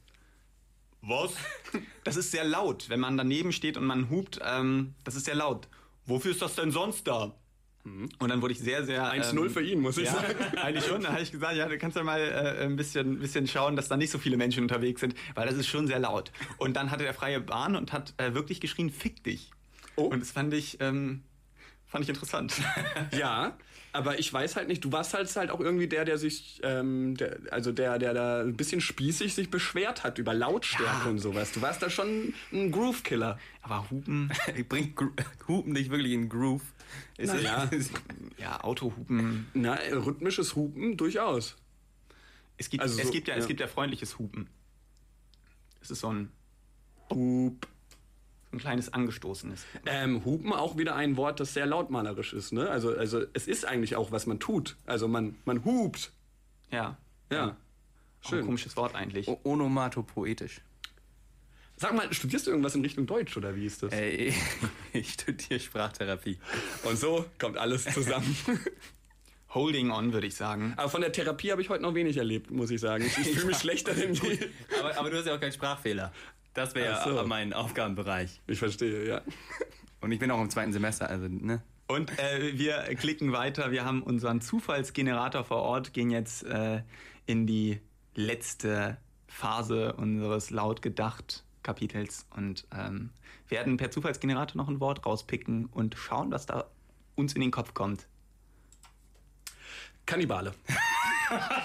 [1.03, 1.33] Was?
[2.05, 4.41] Das ist sehr laut, wenn man daneben steht und man hupt.
[4.45, 5.69] Ähm, das ist sehr laut.
[6.07, 7.35] Wofür ist das denn sonst da?
[7.85, 9.11] Und dann wurde ich sehr, sehr.
[9.11, 10.35] 1-0 für ihn, muss ich ja, sagen.
[10.57, 11.03] Eigentlich schon.
[11.03, 13.89] Da habe ich gesagt, ja, du kannst ja mal äh, ein bisschen, bisschen schauen, dass
[13.89, 16.31] da nicht so viele Menschen unterwegs sind, weil das ist schon sehr laut.
[16.59, 19.51] Und dann hatte er freie Bahn und hat äh, wirklich geschrien, fick dich.
[19.97, 20.05] Oh.
[20.05, 21.23] Und das fand ich, ähm,
[21.91, 22.55] fand ich interessant.
[23.13, 23.57] Ja,
[23.93, 27.17] aber ich weiß halt nicht, du warst halt, halt auch irgendwie der, der sich, ähm,
[27.17, 31.11] der, also der, der da ein bisschen spießig sich beschwert hat über Lautstärke Ja.
[31.11, 31.51] und sowas.
[31.53, 33.37] Du warst da schon ein Groove-Killer.
[33.63, 34.31] Aber Hupen,
[34.69, 35.09] Bringt Gro
[35.49, 36.63] Hupen nicht wirklich in Groove.
[37.19, 37.69] Ist ja.
[38.39, 39.49] ja, Autohupen.
[39.55, 41.57] Na, rhythmisches Hupen durchaus.
[42.57, 43.41] Es gibt, Also so- es gibt ja, ja.
[43.41, 44.49] es gibt ja freundliches Hupen.
[45.81, 46.31] Es ist so ein,
[47.11, 47.67] Hup.
[48.51, 49.65] So ein kleines angestoßenes.
[49.87, 52.69] Ähm, Hupen auch wieder ein Wort, das sehr lautmalerisch ist, ne?
[52.69, 54.77] Also, also es ist eigentlich auch, was man tut.
[54.87, 56.13] Also man, man hupt.
[56.71, 56.97] Ja.
[57.31, 57.45] Ja.
[57.45, 57.57] Auch ein
[58.29, 58.45] Schön.
[58.47, 59.29] komisches Wort eigentlich.
[59.29, 60.61] O- Onomatopoetisch.
[61.77, 63.93] Sag mal, studierst du irgendwas in Richtung Deutsch oder wie ist das?
[63.93, 64.35] Ey,
[64.93, 66.39] ich studiere Sprachtherapie.
[66.83, 68.37] Und so kommt alles zusammen.
[69.55, 70.75] Holding on, würde ich sagen.
[70.77, 73.05] Aber von der Therapie habe ich heute noch wenig erlebt, muss ich sagen.
[73.05, 74.39] Ich, ich fühle mich schlechter denn je.
[74.79, 76.13] Aber, aber du hast ja auch keinen Sprachfehler.
[76.55, 77.17] Das wäre so.
[77.17, 78.41] ja mein Aufgabenbereich.
[78.47, 79.23] Ich verstehe, ja.
[80.01, 81.63] Und ich bin auch im zweiten Semester, also, ne?
[81.87, 83.73] Und äh, wir klicken weiter.
[83.73, 86.83] Wir haben unseren Zufallsgenerator vor Ort, gehen jetzt äh,
[87.27, 87.81] in die
[88.15, 88.97] letzte
[89.27, 93.11] Phase unseres laut gedacht Kapitels und ähm,
[93.49, 96.71] werden per Zufallsgenerator noch ein Wort rauspicken und schauen, was da
[97.17, 98.07] uns in den Kopf kommt.
[100.07, 100.55] Kannibale.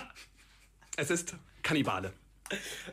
[0.98, 2.14] es ist Kannibale.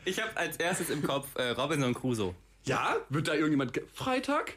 [0.05, 2.35] Ich habe als erstes im Kopf äh, Robinson Crusoe.
[2.65, 2.97] Ja?
[3.09, 3.73] Wird da irgendjemand.
[3.73, 4.55] ge- Freitag?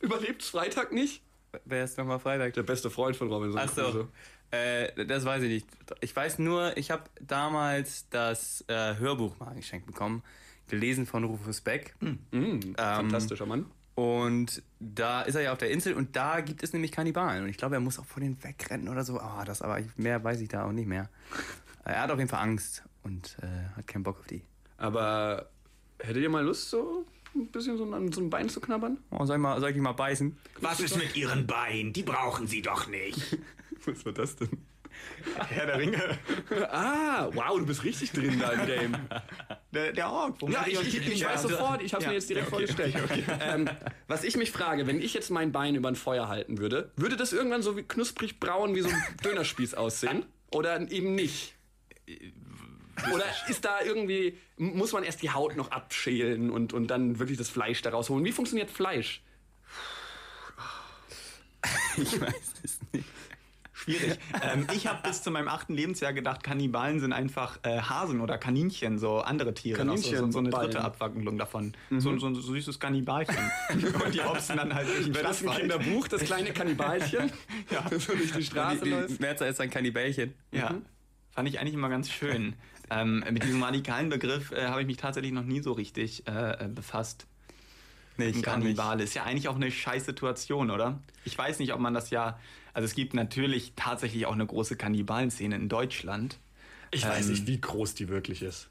[0.00, 1.22] Überlebt's Freitag nicht?
[1.64, 2.54] Wer ist nochmal Freitag?
[2.54, 4.08] Der beste Freund von Robinson Achso, Crusoe.
[4.50, 5.66] äh, das weiß ich nicht.
[6.00, 10.22] Ich weiß nur, ich habe damals das äh, Hörbuch mal geschenkt bekommen,
[10.68, 11.94] gelesen von Rufus Beck.
[12.00, 13.66] Mm, fantastischer Mann.
[13.94, 17.44] Und da ist er ja auf der Insel und da gibt es nämlich Kannibalen.
[17.44, 19.20] Und ich glaube, er muss auch vor denen wegrennen oder so.
[19.20, 21.08] Ah, das aber mehr weiß ich da auch nicht mehr.
[21.84, 24.42] Er hat auf jeden Fall Angst und äh, hat keinen Bock auf die.
[24.76, 25.48] Aber
[26.00, 28.98] hättet ihr mal Lust, so ein bisschen so an so ein Bein zu knabbern?
[29.10, 30.36] Oh, soll, ich mal, soll ich mal beißen?
[30.60, 31.92] Was ist mit Ihren Beinen?
[31.92, 33.38] Die brauchen Sie doch nicht.
[33.86, 34.48] Was war das denn?
[35.48, 36.00] Herr der Ringe.
[36.70, 38.96] Ah, wow, du bist richtig drin da im Game.
[39.72, 40.36] Der, der Ork.
[40.40, 43.24] wo Ja, ich, ich, ich weiß sofort, ich habe Ja, mir jetzt direkt okay, vorgestellt.
[43.40, 43.68] Ähm,
[44.06, 47.16] was ich mich frage, wenn ich jetzt mein Bein über ein Feuer halten würde, würde
[47.16, 50.24] das irgendwann so wie knusprig braun wie so ein Dönerspieß aussehen?
[50.52, 51.54] Oder eben nicht?
[53.12, 57.38] Oder ist da irgendwie, muss man erst die Haut noch abschälen und, und dann wirklich
[57.38, 58.24] das Fleisch daraus holen?
[58.24, 59.22] Wie funktioniert Fleisch?
[61.96, 63.06] Ich weiß es nicht.
[63.72, 64.18] Schwierig.
[64.42, 68.38] ähm, ich habe bis zu meinem achten Lebensjahr gedacht, Kannibalen sind einfach äh, Hasen oder
[68.38, 69.84] Kaninchen, so andere Tiere.
[69.84, 70.84] noch so, so, so eine Kaninchen, dritte.
[70.84, 71.74] Abwandlung davon.
[71.90, 73.36] So, so ein süßes Kannibalchen.
[74.04, 75.50] Und die hopsen dann halt durch den Wäre das ein.
[75.56, 77.30] Kinderbuch, das kleine Kannibalchen?
[77.70, 77.84] Ja.
[77.98, 79.10] so durch die Straße Die, läuft?
[79.18, 80.34] die Mehrzahl ist ein Kannibälchen.
[80.52, 80.74] Ja.
[81.32, 82.54] Fand ich eigentlich immer ganz schön.
[82.90, 86.64] Ähm, mit diesem radikalen Begriff äh, habe ich mich tatsächlich noch nie so richtig äh,
[86.64, 87.26] äh, befasst.
[88.16, 91.00] Nee, Ein Kannibale ist ja eigentlich auch eine scheiß Situation, oder?
[91.24, 92.38] Ich weiß nicht, ob man das ja.
[92.72, 96.38] Also es gibt natürlich tatsächlich auch eine große Kannibalenszene in Deutschland.
[96.90, 98.68] Ich weiß Ähm, nicht, wie groß die wirklich ist.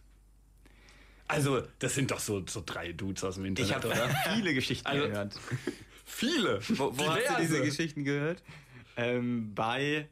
[1.28, 4.10] Also, das sind doch so, so drei Dudes aus dem Internet, Ich habe oder?
[4.36, 5.40] viele Geschichten Also- gehört.
[6.06, 6.60] Viele.
[6.68, 8.44] Wo, wo hast du diese Geschichten gehört?
[8.98, 10.08] Ähm, bei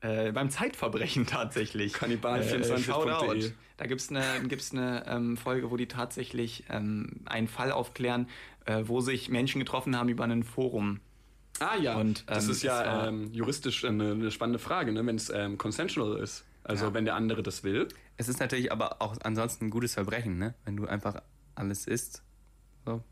[0.00, 1.94] äh, beim Zeitverbrechen tatsächlich.
[1.94, 2.78] Kannibalen24.de.
[2.82, 3.52] Shoutout.
[3.76, 8.28] Da gibt es eine, gibt's eine ähm, Folge, wo die tatsächlich ähm, einen Fall aufklären,
[8.64, 11.00] äh, wo sich Menschen getroffen haben über ein Forum.
[11.60, 15.04] Ah ja, Und, das ähm, ist ja war- ähm, juristisch eine, eine spannende Frage, ne?
[15.06, 16.44] wenn es ähm, consensual ist.
[16.64, 16.94] Also Ja.
[16.94, 17.88] wenn der andere das will.
[18.16, 20.54] Es ist natürlich aber auch ansonsten ein gutes Verbrechen, ne?
[20.64, 21.22] Wenn du einfach
[21.54, 22.22] alles isst.
[22.84, 23.02] So.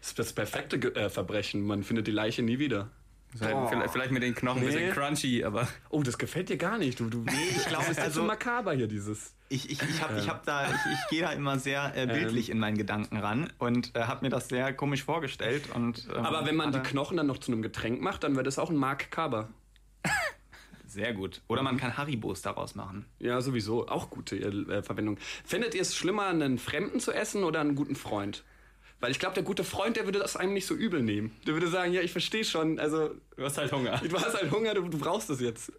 [0.00, 1.62] Das ist das perfekte äh, Verbrechen.
[1.62, 2.90] Man findet die Leiche nie wieder.
[3.40, 5.68] Halt vielleicht, vielleicht, mit den Knochen ein bisschen crunchy, aber.
[5.90, 7.00] Oh, das gefällt dir gar nicht.
[7.00, 9.34] Du, du, nee, ich glaube, es ist also, so makaber hier, dieses.
[9.48, 12.48] Ich, ich, ich, hab, ich, hab da, ich, ich gehe da immer sehr äh, bildlich
[12.48, 12.54] ähm.
[12.56, 15.64] in meinen Gedanken ran und äh, habe mir das sehr komisch vorgestellt.
[15.74, 18.46] Und, ähm, aber wenn man die Knochen dann noch zu einem Getränk macht, dann wird
[18.46, 19.48] es auch ein Mark Kaber.
[20.86, 21.42] Sehr gut.
[21.48, 23.06] Oder man kann Haribos daraus machen.
[23.18, 23.88] Ja, sowieso.
[23.88, 25.18] Auch gute äh, Verwendung.
[25.44, 28.44] Findet ihr es schlimmer, einen Fremden zu essen oder einen guten Freund?
[29.00, 31.36] Weil ich glaube, der gute Freund, der würde das einem nicht so übel nehmen.
[31.46, 33.10] Der würde sagen, ja, ich verstehe schon, also...
[33.36, 34.00] Du hast halt Hunger.
[34.08, 35.70] Du hast halt Hunger, du, du brauchst das jetzt.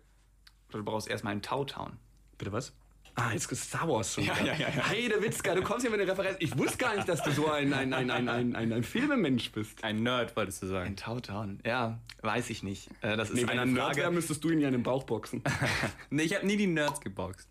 [0.70, 1.98] Oder du brauchst erstmal einen Tautown.
[2.38, 2.74] Bitte was?
[3.20, 4.26] Ah, jetzt ist Star Wars schon.
[4.26, 4.90] Ja, ja, ja, ja.
[4.90, 6.38] Heide Witzka, du kommst hier mit einer Referenz.
[6.40, 9.52] Ich wusste gar nicht, dass du so ein, ein, ein, ein, ein, ein, ein Filmemensch
[9.52, 9.84] bist.
[9.84, 10.86] Ein Nerd, wolltest du sagen.
[10.86, 11.60] Ein Tautown.
[11.66, 12.90] Ja, weiß ich nicht.
[13.02, 15.04] Äh, das ist nee, wenn ein Nerd wäre, müsstest du ihn ja in den Bauch
[15.04, 15.42] boxen.
[16.12, 17.50] nee, ich habe nie die Nerds geboxt.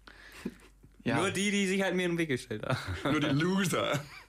[1.03, 1.17] Ja.
[1.17, 2.79] Nur die, die sich halt mir in den Weg gestellt haben.
[3.11, 4.01] Nur die Loser.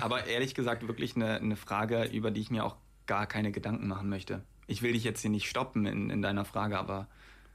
[0.00, 2.76] Aber ehrlich gesagt, wirklich eine, eine Frage, über die ich mir auch
[3.06, 4.42] gar keine Gedanken machen möchte.
[4.66, 7.08] Ich will dich jetzt hier nicht stoppen in, in deiner Frage, aber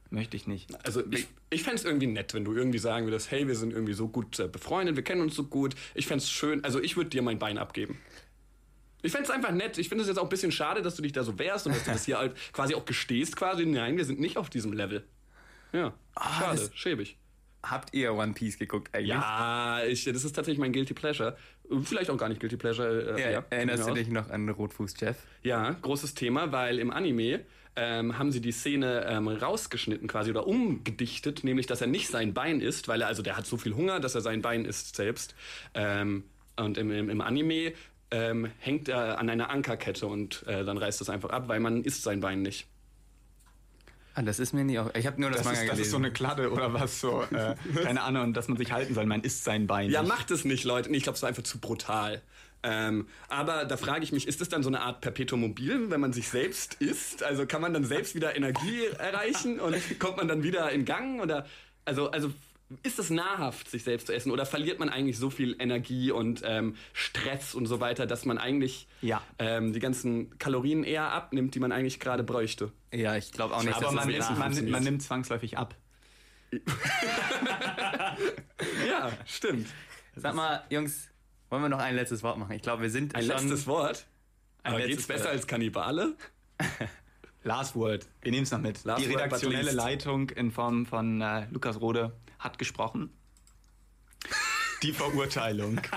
[0.09, 0.73] möchte ich nicht.
[0.85, 3.71] Also ich, ich fände es irgendwie nett, wenn du irgendwie sagen würdest, hey, wir sind
[3.73, 5.75] irgendwie so gut äh, befreundet, wir kennen uns so gut.
[5.93, 7.97] Ich fände es schön, also ich würde dir mein Bein abgeben.
[9.01, 9.77] Ich fände es einfach nett.
[9.77, 11.75] Ich finde es jetzt auch ein bisschen schade, dass du dich da so wehrst und
[11.75, 13.65] dass du das hier halt quasi auch gestehst quasi.
[13.65, 15.05] Nein, wir sind nicht auf diesem Level.
[15.73, 17.17] Ja, ah, schade, schäbig.
[17.61, 19.09] Habt ihr One Piece geguckt eigentlich?
[19.09, 21.37] Ja, ich, das ist tatsächlich mein Guilty Pleasure.
[21.83, 23.15] Vielleicht auch gar nicht Guilty Pleasure.
[23.17, 25.17] Äh, ja, ja, erinnerst du dich noch an Rotfuß Jeff?
[25.43, 27.41] Ja, großes Thema, weil im Anime
[27.75, 32.33] ähm, haben sie die Szene ähm, rausgeschnitten quasi oder umgedichtet, nämlich dass er nicht sein
[32.33, 34.95] Bein isst, weil er also der hat so viel Hunger, dass er sein Bein isst
[34.95, 35.35] selbst.
[35.73, 36.23] Ähm,
[36.57, 37.73] und im, im, im Anime
[38.11, 41.83] ähm, hängt er an einer Ankerkette und äh, dann reißt es einfach ab, weil man
[41.83, 42.67] isst sein Bein nicht.
[44.15, 44.89] Ah, das ist mir nie auch.
[44.95, 45.77] Ich habe nur das, das Manga ist, gelesen.
[45.77, 47.23] Das ist so eine Kladde oder was so.
[47.23, 49.05] Äh, keine Ahnung, dass man sich halten soll.
[49.05, 49.91] Man isst sein Bein.
[49.91, 50.09] Ja, nicht.
[50.09, 50.89] macht es nicht, Leute.
[50.89, 52.21] Ich glaube, es ist einfach zu brutal.
[52.63, 55.99] Ähm, aber da frage ich mich, ist das dann so eine Art Perpetuum mobil, wenn
[55.99, 57.23] man sich selbst isst?
[57.23, 61.21] Also kann man dann selbst wieder Energie erreichen und kommt man dann wieder in Gang?
[61.21, 61.45] Oder
[61.83, 62.31] also, also
[62.83, 64.31] ist es nahrhaft, sich selbst zu essen?
[64.31, 68.37] Oder verliert man eigentlich so viel Energie und ähm, Stress und so weiter, dass man
[68.37, 69.21] eigentlich ja.
[69.37, 72.71] ähm, die ganzen Kalorien eher abnimmt, die man eigentlich gerade bräuchte?
[72.91, 73.75] Ja, ich glaube auch nicht.
[73.75, 75.75] Aber man, ist, man, man nimmt zwangsläufig ab.
[78.87, 79.67] ja, stimmt.
[80.15, 81.09] Sag mal, Jungs,
[81.49, 82.53] wollen wir noch ein letztes Wort machen?
[82.53, 84.07] Ich glaube, wir sind ein letztes Wort.
[84.63, 85.33] Ein Aber geht's besser Wort.
[85.33, 86.15] als Kannibale?
[87.43, 88.07] Last Word.
[88.21, 88.83] Wir nehmen es noch mit.
[88.85, 92.11] Last Die redaktionelle Leitung in Form von äh, Lukas Rode
[92.45, 93.09] hat gesprochen.
[94.81, 95.81] Die Verurteilung.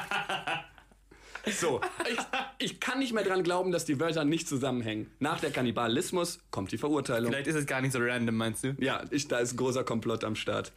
[1.47, 1.81] So,
[2.11, 2.19] ich,
[2.59, 5.11] ich, kann nicht mehr dran glauben, dass die Wörter nicht zusammenhängen.
[5.19, 7.33] Nach der Kannibalismus kommt die Verurteilung.
[7.33, 8.77] Vielleicht ist es gar nicht so random, meinst du?
[8.79, 10.73] Ja, ich, da ist ein großer Komplott am Start.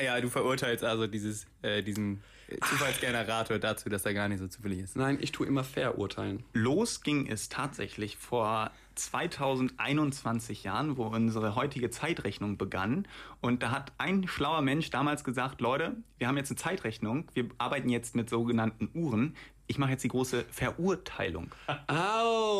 [0.00, 2.22] Ja, du verurteilst also dieses, äh, diesen
[2.70, 4.96] Zufallsgenerator dazu, dass er gar nicht so zufällig ist.
[4.96, 6.42] Nein, ich tue immer verurteilen.
[6.54, 13.06] Los ging es tatsächlich vor 2021 Jahren, wo unsere heutige Zeitrechnung begann.
[13.40, 17.48] Und da hat ein schlauer Mensch damals gesagt, Leute, wir haben jetzt eine Zeitrechnung, wir
[17.58, 19.36] arbeiten jetzt mit sogenannten Uhren.
[19.66, 21.50] Ich mache jetzt die große Verurteilung.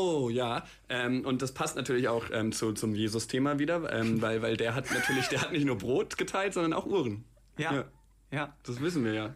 [0.07, 0.65] Oh, ja.
[0.89, 4.75] Ähm, und das passt natürlich auch ähm, zu, zum Jesus-Thema wieder, ähm, weil, weil der
[4.75, 7.25] hat natürlich, der hat nicht nur Brot geteilt, sondern auch Uhren.
[7.59, 7.73] Ja.
[7.73, 7.85] Ja,
[8.31, 8.55] ja.
[8.63, 9.35] das wissen wir ja.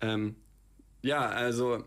[0.00, 0.36] Ähm,
[1.02, 1.84] ja, also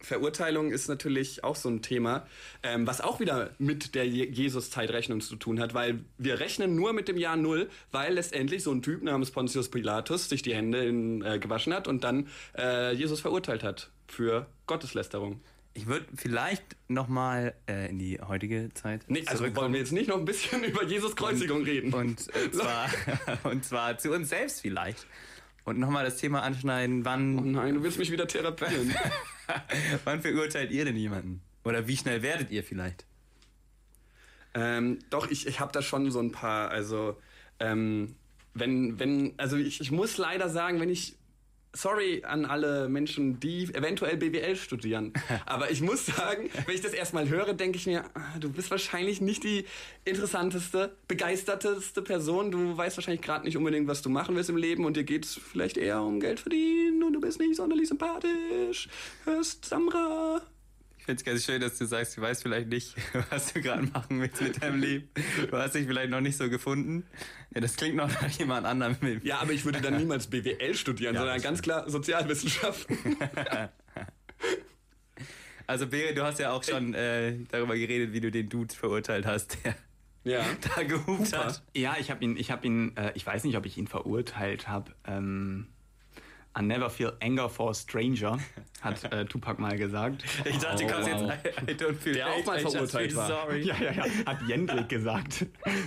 [0.00, 2.26] Verurteilung ist natürlich auch so ein Thema,
[2.62, 7.08] ähm, was auch wieder mit der Jesus-Zeitrechnung zu tun hat, weil wir rechnen nur mit
[7.08, 11.22] dem Jahr Null, weil letztendlich so ein Typ namens Pontius Pilatus sich die Hände in,
[11.22, 15.40] äh, gewaschen hat und dann äh, Jesus verurteilt hat für Gotteslästerung.
[15.76, 19.02] Ich würde vielleicht nochmal äh, in die heutige Zeit.
[19.08, 21.92] Nee, also wollen wir jetzt nicht noch ein bisschen über Jesus Kreuzigung und, reden.
[21.92, 22.88] Und, äh, zwar,
[23.44, 25.06] und zwar zu uns selbst vielleicht.
[25.66, 27.38] Und nochmal das Thema anschneiden, wann.
[27.38, 28.94] Oh nein, du willst mich wieder therapieren.
[30.04, 31.42] wann verurteilt ihr denn jemanden?
[31.64, 33.04] Oder wie schnell werdet ihr vielleicht?
[34.54, 37.20] Ähm, doch, ich, ich habe da schon so ein paar, also
[37.58, 38.14] ähm,
[38.54, 41.16] wenn, wenn, also ich, ich muss leider sagen, wenn ich
[41.76, 45.12] sorry an alle Menschen, die eventuell BWL studieren.
[45.46, 48.70] Aber ich muss sagen, wenn ich das erstmal höre, denke ich mir, ah, du bist
[48.70, 49.64] wahrscheinlich nicht die
[50.04, 52.50] interessanteste, begeisterteste Person.
[52.50, 55.24] Du weißt wahrscheinlich gerade nicht unbedingt, was du machen willst im Leben und dir geht
[55.24, 58.88] es vielleicht eher um Geld verdienen und du bist nicht sonderlich sympathisch.
[59.24, 60.42] Hörst Samra
[61.06, 62.96] finde es ganz schön, dass du sagst, du weißt vielleicht nicht,
[63.30, 65.08] was du gerade machen willst mit deinem Leben.
[65.50, 67.06] Du hast dich vielleicht noch nicht so gefunden.
[67.54, 69.20] Ja, das klingt noch nach jemand anderem.
[69.22, 72.98] Ja, aber ich würde dann niemals BWL studieren, ja, sondern ganz klar Sozialwissenschaften.
[75.68, 79.26] also Bere, du hast ja auch schon äh, darüber geredet, wie du den Dude verurteilt
[79.26, 79.76] hast, der
[80.24, 80.44] ja.
[80.74, 81.62] da gehupt hat.
[81.72, 84.66] Ja, ich habe ihn, ich habe ihn, äh, ich weiß nicht, ob ich ihn verurteilt
[84.66, 84.92] habe.
[85.06, 85.68] Ähm
[86.58, 88.38] I never feel anger for a stranger,
[88.80, 90.24] hat äh, Tupac mal gesagt.
[90.44, 91.32] Ich dachte, du Oh, kommst wow.
[91.44, 91.68] jetzt.
[91.68, 93.26] I, I don't feel Der auch mal verurteilt war.
[93.28, 93.60] Sorry.
[93.62, 95.46] Ja, ja, ja, hat Jendrik gesagt,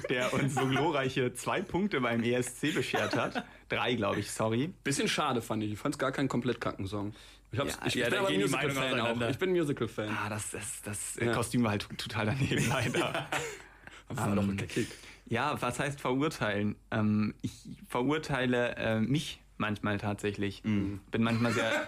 [0.10, 3.44] der uns so glorreiche zwei Punkte beim ESC beschert hat.
[3.68, 4.72] Drei, glaube ich, sorry.
[4.84, 5.72] Bisschen schade fand ich.
[5.74, 7.14] Ich fand es gar kein komplett Kackensong.
[7.52, 9.30] Ich, hab's, Ja, ich, ja, ich bin aber Musical-Fan auch.
[9.30, 10.10] Ich bin Musical-Fan.
[10.10, 11.34] Ah, das, das, das Ja.
[11.34, 13.28] Kostüm war halt total daneben, leider.
[14.10, 14.88] war doch geckig.
[15.26, 16.76] Ja, was heißt verurteilen?
[16.92, 17.54] Ähm, ich
[17.88, 20.62] verurteile äh, mich manchmal tatsächlich.
[20.64, 21.72] Bin manchmal sehr.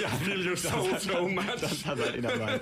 [0.00, 1.44] ja, so, so much.
[1.60, 2.60] das hat halt dabei.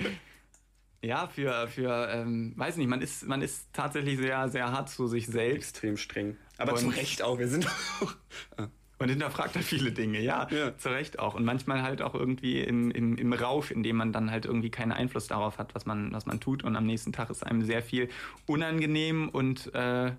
[1.02, 5.06] Ja, für, für ähm, weiß nicht, man ist, man ist tatsächlich sehr, sehr hart zu
[5.06, 6.36] sich selbst Extrem streng.
[6.58, 7.38] Aber Und- zu Recht auch.
[7.38, 8.14] Wir sind auch.
[8.98, 10.76] und hinterfragt halt viele Dinge, ja, Ja.
[10.76, 11.34] zu Recht auch.
[11.34, 14.70] Und manchmal halt auch irgendwie im, im, im Rausch, in dem man dann halt irgendwie
[14.70, 16.64] keinen Einfluss darauf hat, was man, was man tut.
[16.64, 18.10] Und am nächsten Tag ist einem sehr viel
[18.46, 20.12] unangenehm und äh,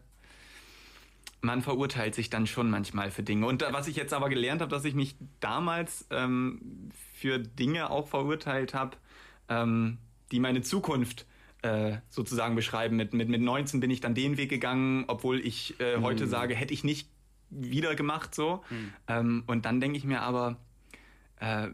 [1.41, 3.47] man verurteilt sich dann schon manchmal für Dinge.
[3.47, 7.89] Und da, was ich jetzt aber gelernt habe, dass ich mich damals ähm, für Dinge
[7.89, 8.97] auch verurteilt habe,
[9.49, 9.97] ähm,
[10.31, 11.25] die meine Zukunft
[11.63, 12.95] äh, sozusagen beschreiben.
[12.95, 16.55] Mit, mit, mit 19 bin ich dann den Weg gegangen, obwohl ich äh, heute sage,
[16.55, 17.09] hätte ich nicht
[17.49, 18.63] wieder gemacht so.
[19.07, 20.57] Ähm, und dann denke ich mir aber,
[21.39, 21.69] äh,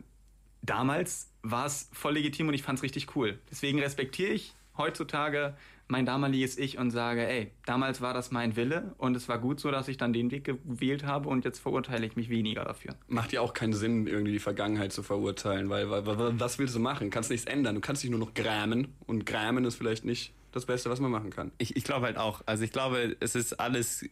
[0.61, 3.39] damals war es voll legitim und ich fand es richtig cool.
[3.52, 5.56] Deswegen respektiere ich heutzutage
[5.88, 9.59] mein damaliges Ich und sage, ey, damals war das mein Wille und es war gut
[9.59, 12.95] so, dass ich dann den Weg gewählt habe und jetzt verurteile ich mich weniger dafür.
[13.07, 16.76] Macht ja auch keinen Sinn, irgendwie die Vergangenheit zu verurteilen, weil, weil, weil was willst
[16.76, 17.09] du machen?
[17.09, 17.76] Kannst nichts ändern.
[17.76, 21.11] Du kannst dich nur noch grämen und grämen ist vielleicht nicht das Beste, was man
[21.11, 21.51] machen kann.
[21.57, 22.41] Ich, ich glaube halt auch.
[22.45, 24.05] Also ich glaube, es ist alles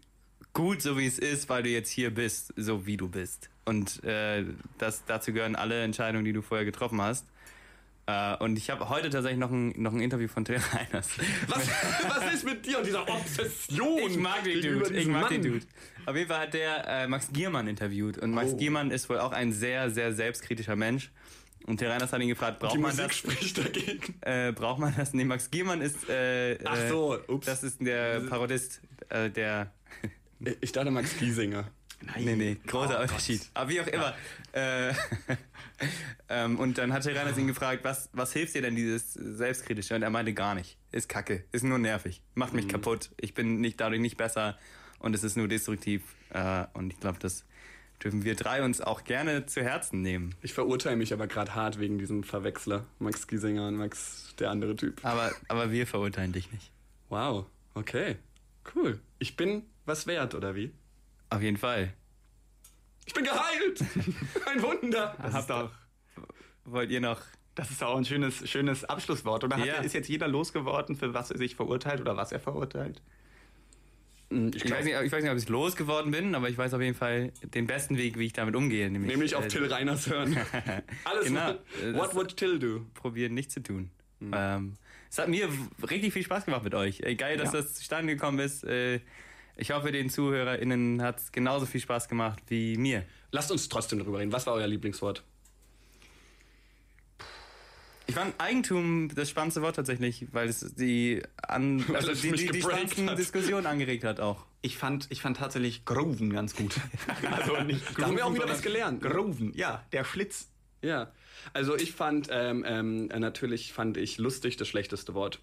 [0.54, 3.50] gut, so wie es ist, weil du jetzt hier bist, so wie du bist.
[3.66, 4.46] Und äh,
[4.78, 7.26] das, dazu gehören alle Entscheidungen, die du vorher getroffen hast.
[8.08, 11.10] Äh, und ich habe heute tatsächlich noch ein, noch ein Interview von Till Reiners.
[11.48, 11.68] Was,
[12.08, 14.00] was ist mit dir und dieser Obsession?
[14.08, 14.96] Ich mag den Dude.
[14.96, 15.42] Ich mag den?
[15.42, 15.66] Dude.
[16.06, 18.18] Auf jeden Fall hat der äh, Max Giermann interviewt.
[18.20, 18.58] Und Max Oh.
[18.58, 21.12] Giermann ist wohl auch ein sehr, sehr selbstkritischer Mensch.
[21.66, 23.16] Und Till Reiners hat ihn gefragt, braucht man das?
[23.16, 24.14] spricht dagegen.
[24.22, 25.14] Äh, braucht man das?
[25.14, 26.08] Nee, Max Giermann ist.
[26.08, 27.48] Äh, Ach äh, so, ups.
[27.48, 29.72] Das ist der Parodist, äh, der.
[30.62, 31.72] Ich dachte Max Giesinger.
[32.18, 33.42] Nee, nee, großer Oh Unterschied.
[33.54, 34.14] Aber wie auch immer.
[34.52, 34.94] Äh,
[36.30, 39.96] ähm, und dann hatte Reiners ihn gefragt, was, was hilft dir denn dieses Selbstkritische?
[39.96, 40.78] Und er meinte gar nicht.
[40.92, 43.12] Ist kacke, ist nur nervig, macht mich kaputt.
[43.20, 44.58] Ich bin nicht, dadurch nicht besser
[45.00, 46.04] und es ist nur destruktiv.
[46.32, 47.46] Äh, und ich glaube, das
[48.04, 50.36] dürfen wir drei uns auch gerne zu Herzen nehmen.
[50.42, 52.86] Ich verurteile mich aber gerade hart wegen diesem Verwechsler.
[53.00, 55.04] Max Giesinger und Max, der andere Typ.
[55.04, 56.72] Aber, aber wir verurteilen dich nicht.
[57.10, 58.18] Wow, okay.
[58.74, 59.00] Cool.
[59.20, 60.72] Ich bin was wert, oder wie?
[61.36, 61.94] Auf jeden Fall.
[63.06, 63.82] Ich bin geheilt!
[64.48, 65.16] Ein Wunder!
[65.22, 65.72] Das ist doch,
[66.66, 67.22] Wollt ihr noch
[67.54, 69.46] das ist auch ein schönes, schönes Abschlusswort.
[69.46, 69.76] Oder hat, Ja.
[69.76, 73.02] ist jetzt jeder losgeworden, für was er sich verurteilt oder was er verurteilt?
[74.30, 76.74] Ich Ich glaub, weiß, nicht, ich weiß nicht, ob ich losgeworden bin, aber ich weiß
[76.74, 78.90] auf jeden Fall den besten Weg, wie ich damit umgehe.
[78.92, 80.36] Nämlich, nämlich auf äh, Till Reiners hören.
[81.06, 81.54] Alles Genau.
[81.94, 82.86] what, would Till do?
[82.94, 83.90] probieren, nicht zu tun.
[84.20, 84.32] Mhm.
[84.36, 84.74] Ähm,
[85.10, 85.48] es hat mir
[85.90, 87.00] richtig viel Spaß gemacht mit euch.
[87.02, 87.62] Äh, geil, dass Ja.
[87.62, 88.66] das zustande gekommen ist.
[88.66, 89.00] Äh,
[89.56, 93.04] ich hoffe, den ZuhörerInnen hat es genauso viel Spaß gemacht wie mir.
[93.32, 94.32] Lasst uns trotzdem darüber reden.
[94.32, 95.24] Was war euer Lieblingswort?
[98.08, 102.64] Ich fand Eigentum das spannendste Wort tatsächlich, weil es die, an, also die, die, die
[102.64, 103.18] hat.
[103.18, 104.46] Diskussionen angeregt hat auch.
[104.62, 106.76] Ich fand, ich fand tatsächlich Grooven ganz gut.
[107.32, 109.02] also nicht Da haben wir auch wieder was gelernt.
[109.02, 110.50] Grooven, ja, der Schlitz.
[110.82, 111.12] Ja.
[111.54, 115.40] Also ich fand, ähm, ähm, äh, natürlich fand ich lustig das schlechteste Wort.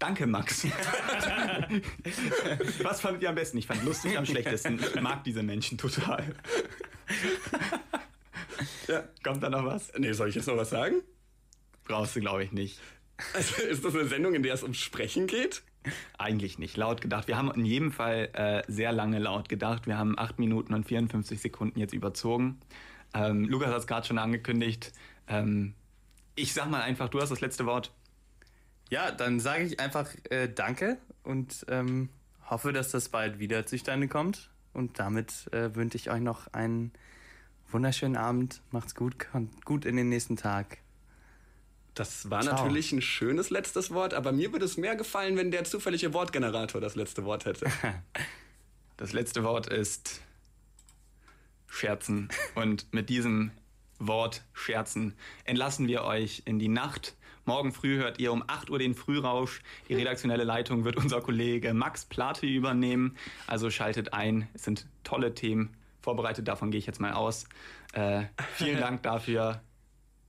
[0.00, 0.64] Danke, Max.
[2.82, 3.58] Was fandet ihr am besten?
[3.58, 4.80] Ich fand lustig am schlechtesten.
[4.80, 6.34] Ich mag diese Menschen total.
[8.88, 9.04] Ja.
[9.22, 9.92] Kommt da noch was?
[9.96, 11.02] Nee, soll ich jetzt noch was sagen?
[11.84, 12.80] Brauchst du, glaube ich, nicht.
[13.34, 15.62] Also, ist das eine Sendung, in der es ums Sprechen geht?
[16.18, 16.76] Eigentlich nicht.
[16.76, 17.28] Laut gedacht.
[17.28, 19.86] Wir haben in jedem Fall äh, sehr lange laut gedacht.
[19.86, 22.60] Wir haben 8 Minuten und 54 Sekunden jetzt überzogen.
[23.14, 24.92] Ähm, Lukas hat es gerade schon angekündigt.
[25.28, 25.74] Ähm,
[26.36, 27.92] ich sag mal einfach, du hast das letzte Wort.
[28.90, 32.10] Ja, dann sage ich einfach äh, Danke und ähm,
[32.48, 34.50] hoffe, dass das bald wieder zustande kommt.
[34.72, 36.92] Und damit äh, wünsche ich euch noch einen
[37.70, 38.62] wunderschönen Abend.
[38.70, 40.78] Macht's gut, kommt gut in den nächsten Tag.
[41.94, 42.54] Das war Ciao.
[42.54, 46.80] natürlich ein schönes letztes Wort, aber mir würde es mehr gefallen, wenn der zufällige Wortgenerator
[46.80, 47.66] das letzte Wort hätte.
[48.96, 50.20] Das letzte Wort ist
[51.66, 52.28] Scherzen.
[52.54, 53.50] Und mit diesem
[53.98, 55.14] Wort Scherzen
[55.44, 57.16] entlassen wir euch in die Nacht.
[57.44, 59.62] Morgen früh hört ihr um 8 Uhr den Frührausch.
[59.88, 63.16] Die redaktionelle Leitung wird unser Kollege Max Plate übernehmen.
[63.46, 64.48] Also schaltet ein.
[64.54, 66.48] Es sind tolle Themen vorbereitet.
[66.48, 67.46] Davon gehe ich jetzt mal aus.
[67.92, 69.62] Äh, vielen Dank dafür.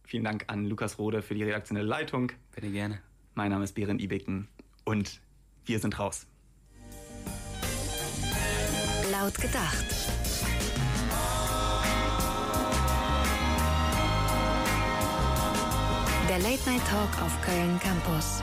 [0.04, 2.32] Vielen Dank an Lukas Rode für die redaktionelle Leitung.
[2.54, 3.02] Bitte gerne.
[3.34, 4.48] Mein Name ist Beren Ibiken
[4.84, 5.22] und
[5.66, 6.28] wir sind raus.
[9.12, 9.86] Laut gedacht.
[16.32, 18.40] Der Late Night Talk auf Köln Campus.